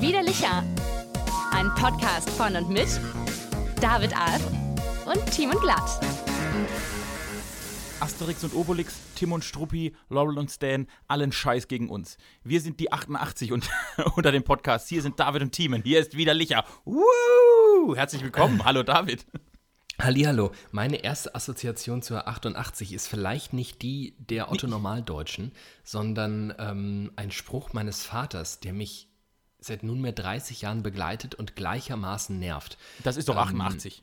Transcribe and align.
Widerlicher. 0.00 0.64
Ein 1.52 1.74
Podcast 1.74 2.28
von 2.30 2.56
und 2.56 2.68
mit 2.70 2.88
David 3.80 4.16
Alf 4.16 4.42
und 5.06 5.24
Timon 5.30 5.58
Glatt. 5.60 6.00
Asterix 8.00 8.42
und 8.42 8.54
Obelix, 8.54 8.94
Tim 9.14 9.32
und 9.32 9.44
Struppi, 9.44 9.94
Laurel 10.08 10.38
und 10.38 10.50
Stan, 10.50 10.88
allen 11.06 11.30
Scheiß 11.30 11.68
gegen 11.68 11.88
uns. 11.88 12.16
Wir 12.42 12.60
sind 12.60 12.80
die 12.80 12.90
88 12.90 13.52
und, 13.52 13.70
unter 14.16 14.32
dem 14.32 14.42
Podcast. 14.42 14.88
Hier 14.88 15.02
sind 15.02 15.20
David 15.20 15.42
und 15.42 15.52
Timon. 15.52 15.82
Hier 15.84 16.00
ist 16.00 16.16
wieder 16.16 16.34
Licher. 16.34 16.64
Woo! 16.84 17.94
Herzlich 17.94 18.22
willkommen. 18.22 18.64
Hallo 18.64 18.82
David. 18.82 19.24
Hallihallo, 20.02 20.50
meine 20.72 21.04
erste 21.04 21.32
Assoziation 21.36 22.02
zur 22.02 22.26
88 22.26 22.92
ist 22.92 23.06
vielleicht 23.06 23.52
nicht 23.52 23.82
die 23.82 24.16
der 24.18 24.50
Otto 24.50 24.66
Normaldeutschen, 24.66 25.52
sondern 25.84 26.52
ähm, 26.58 27.12
ein 27.14 27.30
Spruch 27.30 27.72
meines 27.72 28.04
Vaters, 28.04 28.58
der 28.58 28.72
mich 28.72 29.06
seit 29.60 29.84
nunmehr 29.84 30.10
30 30.10 30.62
Jahren 30.62 30.82
begleitet 30.82 31.36
und 31.36 31.54
gleichermaßen 31.54 32.36
nervt. 32.36 32.78
Das 33.04 33.16
ist 33.16 33.28
doch 33.28 33.36
88. 33.36 34.02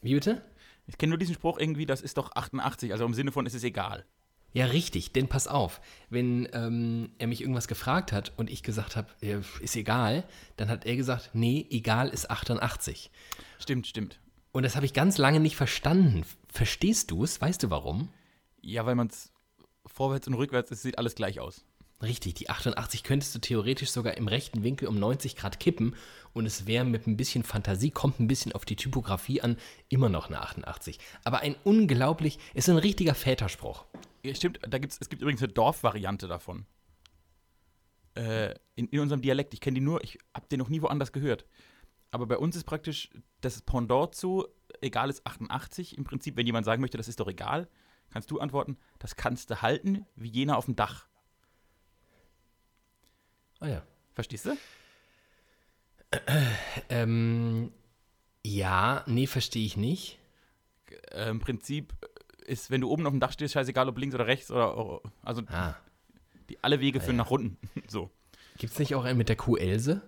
Wie 0.00 0.14
bitte? 0.14 0.42
Ich 0.86 0.96
kenne 0.96 1.10
nur 1.10 1.18
diesen 1.18 1.34
Spruch 1.34 1.58
irgendwie, 1.58 1.84
das 1.84 2.00
ist 2.00 2.16
doch 2.16 2.34
88. 2.34 2.90
Also 2.92 3.04
im 3.04 3.12
Sinne 3.12 3.30
von, 3.30 3.44
es 3.44 3.52
ist 3.52 3.64
egal. 3.64 4.06
Ja, 4.54 4.66
richtig, 4.66 5.12
denn 5.12 5.28
pass 5.28 5.48
auf, 5.48 5.82
wenn 6.08 6.48
ähm, 6.54 7.10
er 7.18 7.26
mich 7.26 7.42
irgendwas 7.42 7.68
gefragt 7.68 8.10
hat 8.10 8.32
und 8.38 8.48
ich 8.48 8.62
gesagt 8.62 8.96
habe, 8.96 9.08
ist 9.60 9.76
egal, 9.76 10.24
dann 10.56 10.70
hat 10.70 10.86
er 10.86 10.96
gesagt, 10.96 11.30
nee, 11.34 11.66
egal 11.70 12.08
ist 12.08 12.30
88. 12.30 13.10
Stimmt, 13.58 13.86
stimmt. 13.86 14.18
Und 14.54 14.62
das 14.62 14.76
habe 14.76 14.86
ich 14.86 14.92
ganz 14.92 15.18
lange 15.18 15.40
nicht 15.40 15.56
verstanden. 15.56 16.24
Verstehst 16.48 17.10
du 17.10 17.24
es? 17.24 17.40
Weißt 17.40 17.64
du 17.64 17.70
warum? 17.70 18.08
Ja, 18.60 18.86
weil 18.86 18.94
man 18.94 19.08
es 19.08 19.32
vorwärts 19.84 20.28
und 20.28 20.34
rückwärts, 20.34 20.70
es 20.70 20.80
sieht 20.80 20.96
alles 20.96 21.16
gleich 21.16 21.40
aus. 21.40 21.64
Richtig, 22.00 22.34
die 22.34 22.48
88 22.48 23.02
könntest 23.02 23.34
du 23.34 23.40
theoretisch 23.40 23.90
sogar 23.90 24.16
im 24.16 24.28
rechten 24.28 24.62
Winkel 24.62 24.86
um 24.86 24.96
90 24.96 25.34
Grad 25.34 25.58
kippen 25.58 25.96
und 26.34 26.46
es 26.46 26.68
wäre 26.68 26.84
mit 26.84 27.08
ein 27.08 27.16
bisschen 27.16 27.42
Fantasie, 27.42 27.90
kommt 27.90 28.20
ein 28.20 28.28
bisschen 28.28 28.52
auf 28.52 28.64
die 28.64 28.76
Typografie 28.76 29.40
an, 29.40 29.56
immer 29.88 30.08
noch 30.08 30.28
eine 30.28 30.40
88. 30.40 31.00
Aber 31.24 31.40
ein 31.40 31.56
unglaublich, 31.64 32.38
ist 32.54 32.68
ein 32.68 32.78
richtiger 32.78 33.16
Väterspruch. 33.16 33.86
Ja, 34.22 34.36
stimmt, 34.36 34.60
da 34.62 34.78
gibt's, 34.78 34.98
es 35.00 35.08
gibt 35.08 35.22
übrigens 35.22 35.42
eine 35.42 35.52
Dorfvariante 35.52 36.28
davon. 36.28 36.64
Äh, 38.14 38.54
in, 38.76 38.86
in 38.86 39.00
unserem 39.00 39.20
Dialekt. 39.20 39.52
Ich 39.52 39.60
kenne 39.60 39.74
die 39.74 39.84
nur, 39.84 40.04
ich 40.04 40.16
habe 40.32 40.46
den 40.46 40.60
noch 40.60 40.68
nie 40.68 40.80
woanders 40.80 41.10
gehört. 41.10 41.44
Aber 42.14 42.26
bei 42.26 42.38
uns 42.38 42.54
ist 42.54 42.62
praktisch 42.62 43.10
das 43.40 43.60
Pendant 43.62 44.14
zu, 44.14 44.46
egal 44.80 45.10
ist 45.10 45.26
88. 45.26 45.98
Im 45.98 46.04
Prinzip, 46.04 46.36
wenn 46.36 46.46
jemand 46.46 46.64
sagen 46.64 46.80
möchte, 46.80 46.96
das 46.96 47.08
ist 47.08 47.18
doch 47.18 47.26
egal, 47.26 47.68
kannst 48.10 48.30
du 48.30 48.38
antworten, 48.38 48.78
das 49.00 49.16
kannst 49.16 49.50
du 49.50 49.62
halten, 49.62 50.06
wie 50.14 50.28
jener 50.28 50.56
auf 50.56 50.66
dem 50.66 50.76
Dach. 50.76 51.08
Ah 53.58 53.66
ja. 53.66 53.82
Verstehst 54.12 54.46
du? 54.46 54.56
Ähm, 56.88 57.72
ja, 58.46 59.02
nee, 59.08 59.26
verstehe 59.26 59.66
ich 59.66 59.76
nicht. 59.76 60.20
Äh, 61.10 61.30
Im 61.30 61.40
Prinzip 61.40 61.94
ist, 62.46 62.70
wenn 62.70 62.80
du 62.80 62.90
oben 62.90 63.06
auf 63.06 63.12
dem 63.12 63.18
Dach 63.18 63.32
stehst, 63.32 63.54
scheißegal, 63.54 63.88
ob 63.88 63.98
links 63.98 64.14
oder 64.14 64.28
rechts 64.28 64.52
oder, 64.52 65.00
also 65.22 65.42
Ah. 65.48 65.74
die, 66.48 66.62
alle 66.62 66.78
Wege 66.78 67.00
führen 67.00 67.16
nach 67.16 67.32
unten. 67.32 67.58
So. 67.88 68.08
Gibt 68.58 68.72
es 68.74 68.78
nicht 68.78 68.94
auch 68.94 69.02
einen 69.02 69.18
mit 69.18 69.28
der 69.28 69.34
Kuh 69.36 69.56
Else? 69.56 70.00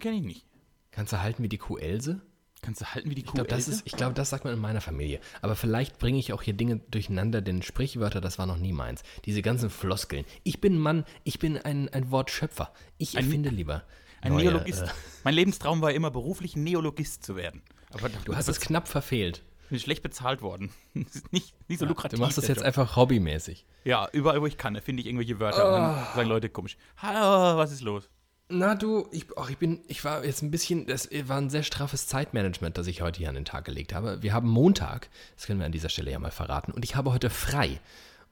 Kenne 0.00 0.16
ich 0.16 0.22
nicht. 0.24 0.44
Kannst 0.90 1.12
du 1.12 1.22
halten 1.22 1.42
wie 1.42 1.48
die 1.48 1.58
Kuh 1.58 1.76
Else? 1.78 2.20
Kannst 2.60 2.80
du 2.80 2.86
halten 2.86 3.08
wie 3.10 3.14
die 3.14 3.20
Ich 3.20 3.26
Kuh 3.28 3.34
glaube, 3.34 3.48
das, 3.50 3.68
ich 3.84 3.92
glaub, 3.92 4.14
das 4.16 4.30
sagt 4.30 4.44
man 4.44 4.52
in 4.52 4.58
meiner 4.58 4.80
Familie. 4.80 5.20
Aber 5.42 5.54
vielleicht 5.54 5.98
bringe 5.98 6.18
ich 6.18 6.32
auch 6.32 6.42
hier 6.42 6.54
Dinge 6.54 6.78
durcheinander, 6.90 7.40
denn 7.40 7.62
Sprichwörter, 7.62 8.20
das 8.20 8.38
war 8.38 8.46
noch 8.46 8.56
nie 8.58 8.72
meins. 8.72 9.02
Diese 9.26 9.42
ganzen 9.42 9.70
Floskeln. 9.70 10.24
Ich 10.42 10.60
bin 10.60 10.74
ein 10.74 10.78
Mann, 10.80 11.04
ich 11.24 11.38
bin 11.38 11.56
ein, 11.56 11.88
ein 11.90 12.10
Wortschöpfer. 12.10 12.72
Ich 12.96 13.16
Ein- 13.16 13.24
erfinde 13.24 13.50
lieber. 13.50 13.84
Ein 14.20 14.32
neue, 14.32 14.46
Neologist. 14.46 14.82
äh, 14.82 14.88
mein 15.22 15.34
Lebenstraum 15.34 15.80
war 15.80 15.92
immer, 15.92 16.10
beruflich 16.10 16.56
Neologist 16.56 17.22
zu 17.24 17.36
werden. 17.36 17.62
Aber 17.92 18.08
Du 18.24 18.34
hast 18.34 18.48
es 18.48 18.58
knapp 18.58 18.88
verfehlt. 18.88 19.44
bin 19.70 19.78
schlecht 19.78 20.02
bezahlt 20.02 20.42
worden. 20.42 20.70
Nicht, 21.30 21.54
nicht 21.68 21.78
so 21.78 21.86
lukrativ. 21.86 22.18
Du 22.18 22.24
machst 22.24 22.36
das 22.38 22.48
jetzt 22.48 22.56
Job. 22.58 22.66
einfach 22.66 22.96
hobbymäßig. 22.96 23.64
Ja, 23.84 24.08
überall, 24.12 24.40
wo 24.40 24.46
ich 24.46 24.56
kann, 24.58 24.74
finde 24.82 25.00
ich 25.02 25.06
irgendwelche 25.06 25.38
Wörter. 25.38 25.68
Und 25.68 25.74
Ah. 25.74 25.94
dann 26.06 26.14
sagen 26.16 26.28
Leute 26.28 26.48
komisch. 26.48 26.76
Hallo, 26.96 27.56
was 27.56 27.70
ist 27.70 27.82
los? 27.82 28.10
Na 28.50 28.74
du, 28.74 29.06
ich, 29.12 29.26
ach, 29.36 29.50
ich 29.50 29.58
bin, 29.58 29.80
ich 29.88 30.04
war 30.04 30.24
jetzt 30.24 30.42
ein 30.42 30.50
bisschen, 30.50 30.86
das 30.86 31.10
war 31.24 31.38
ein 31.38 31.50
sehr 31.50 31.62
straffes 31.62 32.06
Zeitmanagement, 32.06 32.78
das 32.78 32.86
ich 32.86 33.02
heute 33.02 33.18
hier 33.18 33.28
an 33.28 33.34
den 33.34 33.44
Tag 33.44 33.66
gelegt 33.66 33.92
habe. 33.92 34.22
Wir 34.22 34.32
haben 34.32 34.48
Montag, 34.48 35.10
das 35.36 35.46
können 35.46 35.58
wir 35.58 35.66
an 35.66 35.72
dieser 35.72 35.90
Stelle 35.90 36.10
ja 36.10 36.18
mal 36.18 36.30
verraten, 36.30 36.72
und 36.72 36.82
ich 36.82 36.96
habe 36.96 37.12
heute 37.12 37.28
frei. 37.28 37.78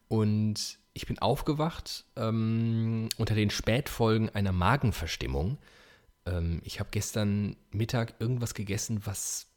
Und 0.09 0.79
ich 0.95 1.07
bin 1.07 1.19
aufgewacht 1.19 2.07
ähm, 2.17 3.11
unter 3.19 3.35
den 3.35 3.51
Spätfolgen 3.51 4.31
einer 4.31 4.53
Magenverstimmung. 4.53 5.59
Ähm, 6.25 6.63
ich 6.65 6.81
habe 6.81 6.89
gestern 6.93 7.57
Mittag 7.71 8.15
irgendwas 8.19 8.55
gegessen, 8.55 9.03
was 9.05 9.49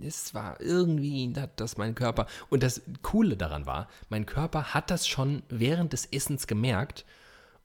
es 0.00 0.34
war 0.34 0.60
irgendwie, 0.60 1.32
hat 1.36 1.58
das 1.58 1.76
mein 1.76 1.96
Körper. 1.96 2.26
Und 2.48 2.62
das 2.62 2.82
Coole 3.02 3.36
daran 3.36 3.66
war, 3.66 3.88
mein 4.08 4.26
Körper 4.26 4.72
hat 4.74 4.90
das 4.90 5.08
schon 5.08 5.42
während 5.48 5.92
des 5.92 6.06
Essens 6.06 6.46
gemerkt. 6.46 7.04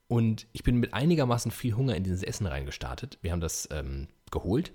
Und 0.08 0.48
ich 0.54 0.64
bin 0.64 0.78
mit 0.78 0.94
einigermaßen 0.94 1.52
viel 1.52 1.76
Hunger 1.76 1.96
in 1.96 2.04
dieses 2.04 2.24
Essen 2.24 2.46
reingestartet. 2.46 3.18
Wir 3.22 3.32
haben 3.32 3.42
das 3.42 3.68
ähm, 3.72 4.08
geholt, 4.32 4.72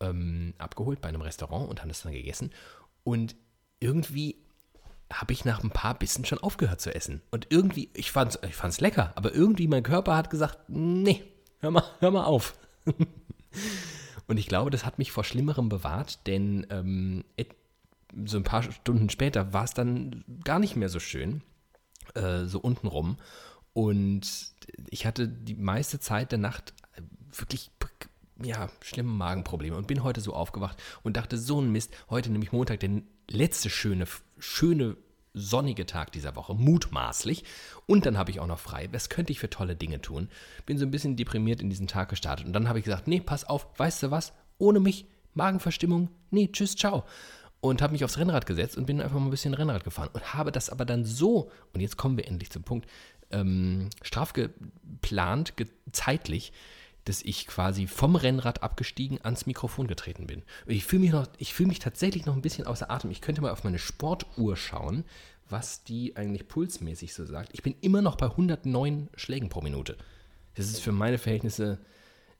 ähm, 0.00 0.54
abgeholt 0.58 1.00
bei 1.00 1.08
einem 1.08 1.20
Restaurant 1.20 1.68
und 1.68 1.80
haben 1.80 1.88
das 1.88 2.02
dann 2.02 2.12
gegessen. 2.12 2.50
Und 3.04 3.36
irgendwie 3.80 4.36
habe 5.12 5.32
ich 5.32 5.44
nach 5.44 5.62
ein 5.62 5.70
paar 5.70 5.98
Bissen 5.98 6.24
schon 6.24 6.38
aufgehört 6.38 6.80
zu 6.80 6.94
essen. 6.94 7.22
Und 7.30 7.48
irgendwie, 7.50 7.90
ich 7.94 8.12
fand 8.12 8.34
es 8.34 8.48
ich 8.48 8.54
fand's 8.54 8.80
lecker, 8.80 9.12
aber 9.14 9.34
irgendwie 9.34 9.68
mein 9.68 9.82
Körper 9.82 10.16
hat 10.16 10.30
gesagt, 10.30 10.58
nee, 10.68 11.22
hör 11.60 11.70
mal, 11.70 11.84
hör 12.00 12.10
mal 12.10 12.24
auf. 12.24 12.54
Und 14.26 14.38
ich 14.38 14.46
glaube, 14.46 14.70
das 14.70 14.86
hat 14.86 14.98
mich 14.98 15.12
vor 15.12 15.24
Schlimmerem 15.24 15.68
bewahrt, 15.68 16.26
denn 16.26 16.66
ähm, 16.70 17.24
so 18.24 18.38
ein 18.38 18.44
paar 18.44 18.62
Stunden 18.62 19.10
später 19.10 19.52
war 19.52 19.64
es 19.64 19.74
dann 19.74 20.24
gar 20.44 20.58
nicht 20.58 20.76
mehr 20.76 20.88
so 20.88 21.00
schön, 21.00 21.42
äh, 22.14 22.44
so 22.44 22.60
untenrum. 22.60 23.18
Und 23.72 24.52
ich 24.90 25.06
hatte 25.06 25.28
die 25.28 25.54
meiste 25.54 25.98
Zeit 26.00 26.32
der 26.32 26.38
Nacht 26.38 26.74
wirklich 27.34 27.70
ja, 28.42 28.68
schlimme 28.80 29.10
Magenprobleme 29.10 29.76
und 29.76 29.86
bin 29.86 30.02
heute 30.02 30.20
so 30.20 30.34
aufgewacht 30.34 30.82
und 31.02 31.16
dachte, 31.16 31.38
so 31.38 31.60
ein 31.60 31.70
Mist, 31.70 31.92
heute 32.10 32.30
nämlich 32.30 32.52
Montag, 32.52 32.80
der 32.80 33.02
letzte 33.30 33.70
schöne, 33.70 34.06
schöne 34.38 34.96
sonnige 35.34 35.86
Tag 35.86 36.12
dieser 36.12 36.36
Woche, 36.36 36.54
mutmaßlich. 36.54 37.44
Und 37.86 38.04
dann 38.04 38.18
habe 38.18 38.30
ich 38.30 38.40
auch 38.40 38.46
noch 38.46 38.58
frei. 38.58 38.88
Was 38.92 39.08
könnte 39.08 39.32
ich 39.32 39.40
für 39.40 39.48
tolle 39.48 39.76
Dinge 39.76 40.00
tun? 40.00 40.28
Bin 40.66 40.78
so 40.78 40.84
ein 40.84 40.90
bisschen 40.90 41.16
deprimiert 41.16 41.60
in 41.60 41.70
diesen 41.70 41.86
Tag 41.86 42.10
gestartet. 42.10 42.46
Und 42.46 42.52
dann 42.52 42.68
habe 42.68 42.78
ich 42.78 42.84
gesagt, 42.84 43.08
nee, 43.08 43.20
pass 43.20 43.44
auf, 43.44 43.66
weißt 43.78 44.02
du 44.02 44.10
was? 44.10 44.32
Ohne 44.58 44.80
mich, 44.80 45.06
Magenverstimmung, 45.34 46.10
nee, 46.30 46.48
tschüss, 46.52 46.76
ciao. 46.76 47.04
Und 47.60 47.80
habe 47.80 47.92
mich 47.92 48.04
aufs 48.04 48.18
Rennrad 48.18 48.44
gesetzt 48.44 48.76
und 48.76 48.86
bin 48.86 49.00
einfach 49.00 49.18
mal 49.18 49.26
ein 49.26 49.30
bisschen 49.30 49.54
Rennrad 49.54 49.84
gefahren. 49.84 50.10
Und 50.12 50.34
habe 50.34 50.52
das 50.52 50.68
aber 50.68 50.84
dann 50.84 51.04
so, 51.04 51.50
und 51.72 51.80
jetzt 51.80 51.96
kommen 51.96 52.16
wir 52.16 52.26
endlich 52.26 52.50
zum 52.50 52.64
Punkt, 52.64 52.86
ähm, 53.32 53.90
straff 54.02 54.32
geplant, 54.32 55.56
ge 55.56 55.66
zeitlich, 55.90 56.52
dass 57.04 57.22
ich 57.22 57.46
quasi 57.46 57.86
vom 57.86 58.14
Rennrad 58.16 58.62
abgestiegen 58.62 59.20
ans 59.22 59.46
Mikrofon 59.46 59.88
getreten 59.88 60.26
bin. 60.26 60.42
Ich 60.66 60.84
fühle 60.84 61.24
mich, 61.38 61.54
fühl 61.54 61.66
mich 61.66 61.80
tatsächlich 61.80 62.26
noch 62.26 62.36
ein 62.36 62.42
bisschen 62.42 62.66
außer 62.66 62.90
Atem. 62.90 63.10
Ich 63.10 63.20
könnte 63.20 63.40
mal 63.40 63.50
auf 63.50 63.64
meine 63.64 63.78
Sportuhr 63.78 64.56
schauen, 64.56 65.04
was 65.48 65.82
die 65.84 66.16
eigentlich 66.16 66.48
pulsmäßig 66.48 67.12
so 67.12 67.26
sagt. 67.26 67.50
Ich 67.52 67.62
bin 67.62 67.74
immer 67.80 68.02
noch 68.02 68.16
bei 68.16 68.26
109 68.26 69.08
Schlägen 69.16 69.48
pro 69.48 69.60
Minute. 69.60 69.96
Das 70.54 70.66
ist 70.66 70.80
für 70.80 70.92
meine 70.92 71.18
Verhältnisse 71.18 71.78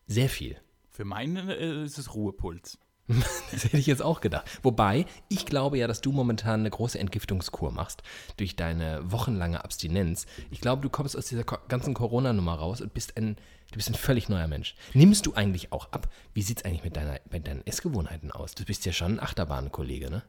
sehr 0.06 0.28
viel. 0.28 0.56
Für 0.90 1.04
meine 1.04 1.56
äh, 1.56 1.84
ist 1.84 1.98
es 1.98 2.14
Ruhepuls. 2.14 2.78
Das 3.52 3.64
hätte 3.64 3.76
ich 3.76 3.86
jetzt 3.86 4.02
auch 4.02 4.20
gedacht. 4.20 4.46
Wobei, 4.62 5.06
ich 5.28 5.46
glaube 5.46 5.78
ja, 5.78 5.86
dass 5.86 6.00
du 6.00 6.12
momentan 6.12 6.60
eine 6.60 6.70
große 6.70 6.98
Entgiftungskur 6.98 7.70
machst 7.70 8.02
durch 8.36 8.56
deine 8.56 9.00
wochenlange 9.04 9.62
Abstinenz. 9.62 10.26
Ich 10.50 10.60
glaube, 10.60 10.82
du 10.82 10.88
kommst 10.88 11.16
aus 11.16 11.26
dieser 11.26 11.44
ganzen 11.44 11.94
Corona-Nummer 11.94 12.54
raus 12.54 12.80
und 12.80 12.94
bist 12.94 13.16
ein, 13.16 13.36
du 13.70 13.76
bist 13.76 13.88
ein 13.88 13.94
völlig 13.94 14.28
neuer 14.28 14.48
Mensch. 14.48 14.74
Nimmst 14.94 15.26
du 15.26 15.34
eigentlich 15.34 15.72
auch 15.72 15.92
ab? 15.92 16.08
Wie 16.34 16.42
sieht 16.42 16.58
es 16.58 16.64
eigentlich 16.64 16.84
mit, 16.84 16.96
deiner, 16.96 17.20
mit 17.30 17.46
deinen 17.46 17.66
Essgewohnheiten 17.66 18.30
aus? 18.30 18.54
Du 18.54 18.64
bist 18.64 18.86
ja 18.86 18.92
schon 18.92 19.14
ein 19.14 19.20
Achterbahnkollege, 19.20 20.10
ne? 20.10 20.22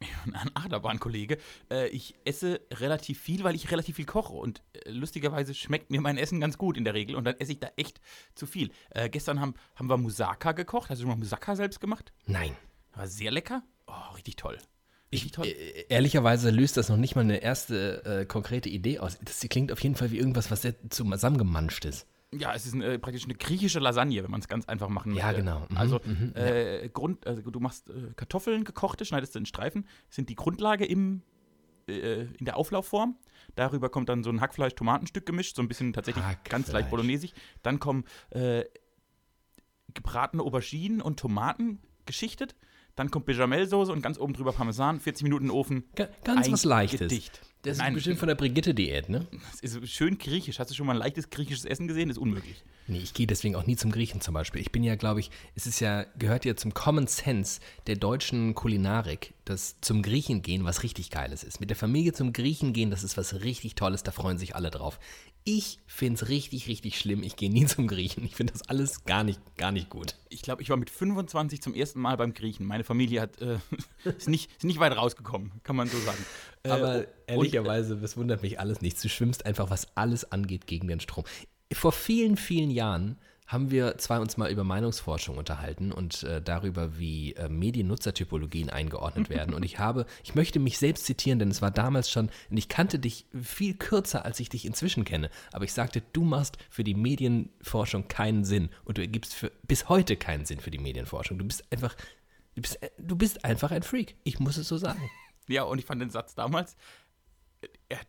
Ein 0.32 0.50
Achterbahnkollege. 0.54 1.38
Äh, 1.70 1.88
ich 1.88 2.14
esse 2.24 2.60
relativ 2.72 3.20
viel, 3.20 3.44
weil 3.44 3.54
ich 3.54 3.70
relativ 3.70 3.96
viel 3.96 4.06
koche. 4.06 4.32
Und 4.32 4.62
äh, 4.72 4.90
lustigerweise 4.90 5.54
schmeckt 5.54 5.90
mir 5.90 6.00
mein 6.00 6.18
Essen 6.18 6.40
ganz 6.40 6.58
gut 6.58 6.76
in 6.76 6.84
der 6.84 6.94
Regel. 6.94 7.16
Und 7.16 7.24
dann 7.24 7.36
esse 7.38 7.52
ich 7.52 7.60
da 7.60 7.70
echt 7.76 8.00
zu 8.34 8.46
viel. 8.46 8.70
Äh, 8.90 9.08
gestern 9.10 9.40
haben, 9.40 9.54
haben 9.76 9.88
wir 9.88 9.96
Moussaka 9.96 10.52
gekocht. 10.52 10.90
Hast 10.90 10.98
du 10.98 11.02
schon 11.02 11.10
mal 11.10 11.18
Moussaka 11.18 11.56
selbst 11.56 11.80
gemacht? 11.80 12.12
Nein. 12.26 12.56
War 12.94 13.06
sehr 13.06 13.30
lecker. 13.30 13.62
Oh, 13.86 14.14
richtig 14.14 14.36
toll. 14.36 14.58
Richtig 15.12 15.32
toll. 15.32 15.46
Äh, 15.46 15.84
Ehrlicherweise 15.88 16.50
löst 16.50 16.76
das 16.76 16.88
noch 16.88 16.96
nicht 16.96 17.14
mal 17.14 17.22
eine 17.22 17.38
erste 17.38 18.04
äh, 18.04 18.26
konkrete 18.26 18.68
Idee 18.68 19.00
aus. 19.00 19.18
Das 19.22 19.40
klingt 19.48 19.72
auf 19.72 19.80
jeden 19.80 19.96
Fall 19.96 20.10
wie 20.10 20.18
irgendwas, 20.18 20.50
was 20.50 20.62
sehr 20.62 20.74
zusammengemanscht 20.88 21.84
ist. 21.84 22.06
Ja, 22.32 22.54
es 22.54 22.64
ist 22.64 22.74
ein, 22.74 22.82
äh, 22.82 22.98
praktisch 22.98 23.24
eine 23.24 23.34
griechische 23.34 23.80
Lasagne, 23.80 24.22
wenn 24.22 24.30
man 24.30 24.40
es 24.40 24.46
ganz 24.46 24.66
einfach 24.68 24.88
machen 24.88 25.14
Ja, 25.14 25.26
möchte. 25.26 25.40
genau. 25.40 25.66
Mhm, 25.68 25.76
Also, 25.76 26.00
äh, 26.34 26.88
Grund, 26.90 27.26
also 27.26 27.50
du 27.50 27.58
machst 27.60 27.90
äh, 27.90 28.12
Kartoffeln 28.14 28.62
gekochte, 28.64 29.04
schneidest 29.04 29.34
du 29.34 29.40
in 29.40 29.46
Streifen, 29.46 29.84
sind 30.10 30.28
die 30.28 30.36
Grundlage 30.36 30.84
im, 30.84 31.22
äh, 31.88 32.22
in 32.22 32.44
der 32.44 32.56
Auflaufform. 32.56 33.16
Darüber 33.56 33.88
kommt 33.88 34.08
dann 34.08 34.22
so 34.22 34.30
ein 34.30 34.40
Hackfleisch-Tomatenstück 34.40 35.26
gemischt, 35.26 35.56
so 35.56 35.62
ein 35.62 35.66
bisschen 35.66 35.92
tatsächlich 35.92 36.24
ganz 36.44 36.70
leicht 36.70 36.88
bolognesisch. 36.90 37.32
Dann 37.62 37.80
kommen 37.80 38.04
äh, 38.30 38.64
gebratene 39.92 40.42
Auberginen 40.44 41.00
und 41.02 41.18
Tomaten 41.18 41.80
geschichtet. 42.06 42.54
Dann 42.96 43.10
kommt 43.10 43.26
Bechamelsoße 43.26 43.92
und 43.92 44.02
ganz 44.02 44.18
oben 44.18 44.32
drüber 44.34 44.52
Parmesan, 44.52 45.00
40 45.00 45.22
Minuten 45.24 45.44
in 45.44 45.48
den 45.50 45.56
Ofen. 45.56 45.84
Ga- 45.96 46.08
Ganz 46.24 46.46
Ein 46.46 46.52
was 46.52 46.64
Leichtes. 46.64 47.00
Gedicht. 47.00 47.40
Das 47.62 47.72
ist 47.72 47.78
Nein. 47.78 47.92
bestimmt 47.92 48.18
von 48.18 48.28
der 48.28 48.36
Brigitte-Diät, 48.36 49.10
ne? 49.10 49.26
Das 49.52 49.60
ist 49.60 49.86
schön 49.90 50.16
griechisch. 50.16 50.58
Hast 50.58 50.70
du 50.70 50.74
schon 50.74 50.86
mal 50.86 50.94
ein 50.94 50.98
leichtes 50.98 51.28
griechisches 51.28 51.66
Essen 51.66 51.88
gesehen? 51.88 52.08
Das 52.08 52.16
ist 52.16 52.22
unmöglich. 52.22 52.62
Nee, 52.86 52.98
ich 53.00 53.12
gehe 53.12 53.26
deswegen 53.26 53.54
auch 53.54 53.66
nie 53.66 53.76
zum 53.76 53.92
Griechen 53.92 54.22
zum 54.22 54.32
Beispiel. 54.32 54.62
Ich 54.62 54.72
bin 54.72 54.82
ja, 54.82 54.94
glaube 54.96 55.20
ich, 55.20 55.30
es 55.54 55.66
ist 55.66 55.78
ja, 55.78 56.06
gehört 56.18 56.46
ja 56.46 56.56
zum 56.56 56.72
Common 56.72 57.06
Sense 57.06 57.60
der 57.86 57.96
deutschen 57.96 58.54
Kulinarik, 58.54 59.34
dass 59.44 59.76
zum 59.82 60.00
Griechen 60.02 60.40
gehen 60.40 60.64
was 60.64 60.82
richtig 60.82 61.10
Geiles 61.10 61.44
ist. 61.44 61.60
Mit 61.60 61.68
der 61.68 61.76
Familie 61.76 62.14
zum 62.14 62.32
Griechen 62.32 62.72
gehen, 62.72 62.90
das 62.90 63.04
ist 63.04 63.18
was 63.18 63.42
richtig 63.42 63.74
Tolles, 63.74 64.02
da 64.02 64.10
freuen 64.10 64.38
sich 64.38 64.56
alle 64.56 64.70
drauf. 64.70 64.98
Ich 65.44 65.78
finde 65.86 66.22
es 66.22 66.28
richtig, 66.28 66.68
richtig 66.68 66.98
schlimm. 66.98 67.22
Ich 67.22 67.34
gehe 67.36 67.50
nie 67.50 67.64
zum 67.66 67.86
Griechen. 67.88 68.24
Ich 68.24 68.36
finde 68.36 68.52
das 68.52 68.62
alles 68.68 69.04
gar 69.04 69.24
nicht, 69.24 69.40
gar 69.56 69.72
nicht 69.72 69.88
gut. 69.88 70.14
Ich 70.28 70.42
glaube, 70.42 70.60
ich 70.62 70.68
war 70.68 70.76
mit 70.76 70.90
25 70.90 71.62
zum 71.62 71.74
ersten 71.74 72.00
Mal 72.00 72.16
beim 72.16 72.34
Griechen. 72.34 72.66
Meine 72.66 72.84
Familie 72.84 73.22
hat, 73.22 73.40
äh, 73.40 73.58
ist, 74.04 74.28
nicht, 74.28 74.50
ist 74.52 74.64
nicht 74.64 74.78
weit 74.80 74.96
rausgekommen, 74.96 75.52
kann 75.62 75.76
man 75.76 75.88
so 75.88 75.98
sagen. 75.98 76.24
Äh, 76.62 76.68
Aber 76.68 76.94
und- 76.98 77.06
ehrlicherweise, 77.26 77.96
das 77.96 78.16
wundert 78.16 78.42
mich 78.42 78.60
alles 78.60 78.82
nicht. 78.82 79.02
Du 79.02 79.08
schwimmst 79.08 79.46
einfach, 79.46 79.70
was 79.70 79.88
alles 79.96 80.30
angeht, 80.30 80.66
gegen 80.66 80.88
den 80.88 81.00
Strom. 81.00 81.24
Vor 81.72 81.92
vielen, 81.92 82.36
vielen 82.36 82.70
Jahren 82.70 83.18
haben 83.50 83.72
wir 83.72 83.98
zwei 83.98 84.20
uns 84.20 84.36
mal 84.36 84.48
über 84.48 84.62
Meinungsforschung 84.62 85.36
unterhalten 85.36 85.90
und 85.90 86.22
äh, 86.22 86.40
darüber, 86.40 86.98
wie 86.98 87.34
äh, 87.34 87.48
Mediennutzertypologien 87.48 88.70
eingeordnet 88.70 89.28
werden. 89.28 89.54
Und 89.54 89.64
ich 89.64 89.80
habe, 89.80 90.06
ich 90.22 90.36
möchte 90.36 90.60
mich 90.60 90.78
selbst 90.78 91.04
zitieren, 91.04 91.40
denn 91.40 91.50
es 91.50 91.60
war 91.60 91.72
damals 91.72 92.10
schon, 92.10 92.30
und 92.48 92.56
ich 92.56 92.68
kannte 92.68 93.00
dich 93.00 93.26
viel 93.42 93.74
kürzer, 93.74 94.24
als 94.24 94.38
ich 94.38 94.50
dich 94.50 94.64
inzwischen 94.64 95.04
kenne. 95.04 95.30
Aber 95.50 95.64
ich 95.64 95.72
sagte, 95.72 96.00
du 96.12 96.22
machst 96.22 96.58
für 96.70 96.84
die 96.84 96.94
Medienforschung 96.94 98.06
keinen 98.06 98.44
Sinn 98.44 98.68
und 98.84 98.98
du 98.98 99.02
ergibst 99.02 99.34
für, 99.34 99.50
bis 99.66 99.88
heute 99.88 100.16
keinen 100.16 100.44
Sinn 100.44 100.60
für 100.60 100.70
die 100.70 100.78
Medienforschung. 100.78 101.36
Du 101.36 101.44
bist 101.44 101.64
einfach, 101.72 101.96
du 102.54 102.62
bist, 102.62 102.80
äh, 102.80 102.90
du 102.98 103.16
bist 103.16 103.44
einfach 103.44 103.72
ein 103.72 103.82
Freak. 103.82 104.14
Ich 104.22 104.38
muss 104.38 104.58
es 104.58 104.68
so 104.68 104.76
sagen. 104.76 105.00
Ja, 105.48 105.64
und 105.64 105.80
ich 105.80 105.84
fand 105.84 106.00
den 106.00 106.10
Satz 106.10 106.36
damals, 106.36 106.76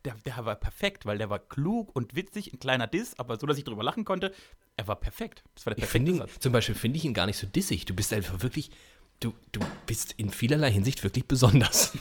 der, 0.06 0.15
der 0.25 0.45
war 0.45 0.56
perfekt, 0.56 1.06
weil 1.06 1.18
der 1.18 1.30
war 1.30 1.39
klug 1.39 1.95
und 1.95 2.15
witzig, 2.15 2.53
ein 2.53 2.59
kleiner 2.59 2.88
Diss, 2.88 3.18
aber 3.18 3.38
so, 3.38 3.48
dass 3.48 3.57
ich 3.57 3.63
drüber 3.63 3.83
lachen 3.83 4.06
konnte. 4.06 4.33
Er 4.77 4.88
war 4.88 4.95
perfekt. 4.95 5.44
Das 5.56 5.65
war 5.65 5.74
der 5.74 5.81
perfekte 5.81 6.12
ihn, 6.12 6.24
zum 6.39 6.53
Beispiel 6.53 6.75
finde 6.75 6.98
ich 6.98 7.06
ihn 7.06 7.13
gar 7.13 7.25
nicht 7.25 7.38
so 7.38 7.48
dissig. 7.48 7.86
Du 7.86 7.94
bist 7.94 8.13
einfach 8.13 8.42
wirklich, 8.42 8.71
du, 9.19 9.33
du 9.51 9.59
bist 9.86 10.13
in 10.13 10.30
vielerlei 10.30 10.71
Hinsicht 10.71 11.03
wirklich 11.03 11.27
besonders. 11.27 11.98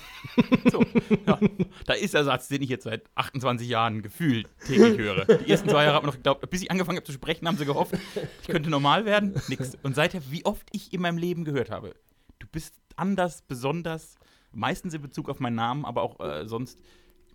So, 0.70 0.84
ja, 1.26 1.38
da 1.86 1.94
ist 1.94 2.14
der 2.14 2.24
Satz, 2.24 2.48
den 2.48 2.62
ich 2.62 2.68
jetzt 2.68 2.84
seit 2.84 3.04
28 3.14 3.68
Jahren 3.68 4.02
gefühlt 4.02 4.48
täglich 4.64 4.98
höre. 4.98 5.24
Die 5.24 5.50
ersten 5.50 5.68
zwei 5.68 5.84
Jahre 5.84 5.96
habe 5.96 6.06
ich 6.06 6.12
noch 6.12 6.16
geglaubt, 6.16 6.48
bis 6.50 6.62
ich 6.62 6.70
angefangen 6.70 6.98
habe 6.98 7.06
zu 7.06 7.12
sprechen, 7.12 7.48
haben 7.48 7.56
sie 7.56 7.64
gehofft, 7.64 7.94
ich 8.42 8.48
könnte 8.48 8.70
normal 8.70 9.04
werden. 9.04 9.40
Nix. 9.48 9.76
Und 9.82 9.94
seither, 9.96 10.22
wie 10.30 10.44
oft 10.44 10.66
ich 10.72 10.92
in 10.92 11.00
meinem 11.00 11.18
Leben 11.18 11.44
gehört 11.44 11.70
habe, 11.70 11.94
du 12.38 12.46
bist 12.46 12.74
anders, 12.96 13.42
besonders, 13.42 14.16
meistens 14.52 14.94
in 14.94 15.02
Bezug 15.02 15.28
auf 15.28 15.40
meinen 15.40 15.56
Namen, 15.56 15.84
aber 15.84 16.02
auch 16.02 16.20
äh, 16.20 16.46
sonst, 16.46 16.78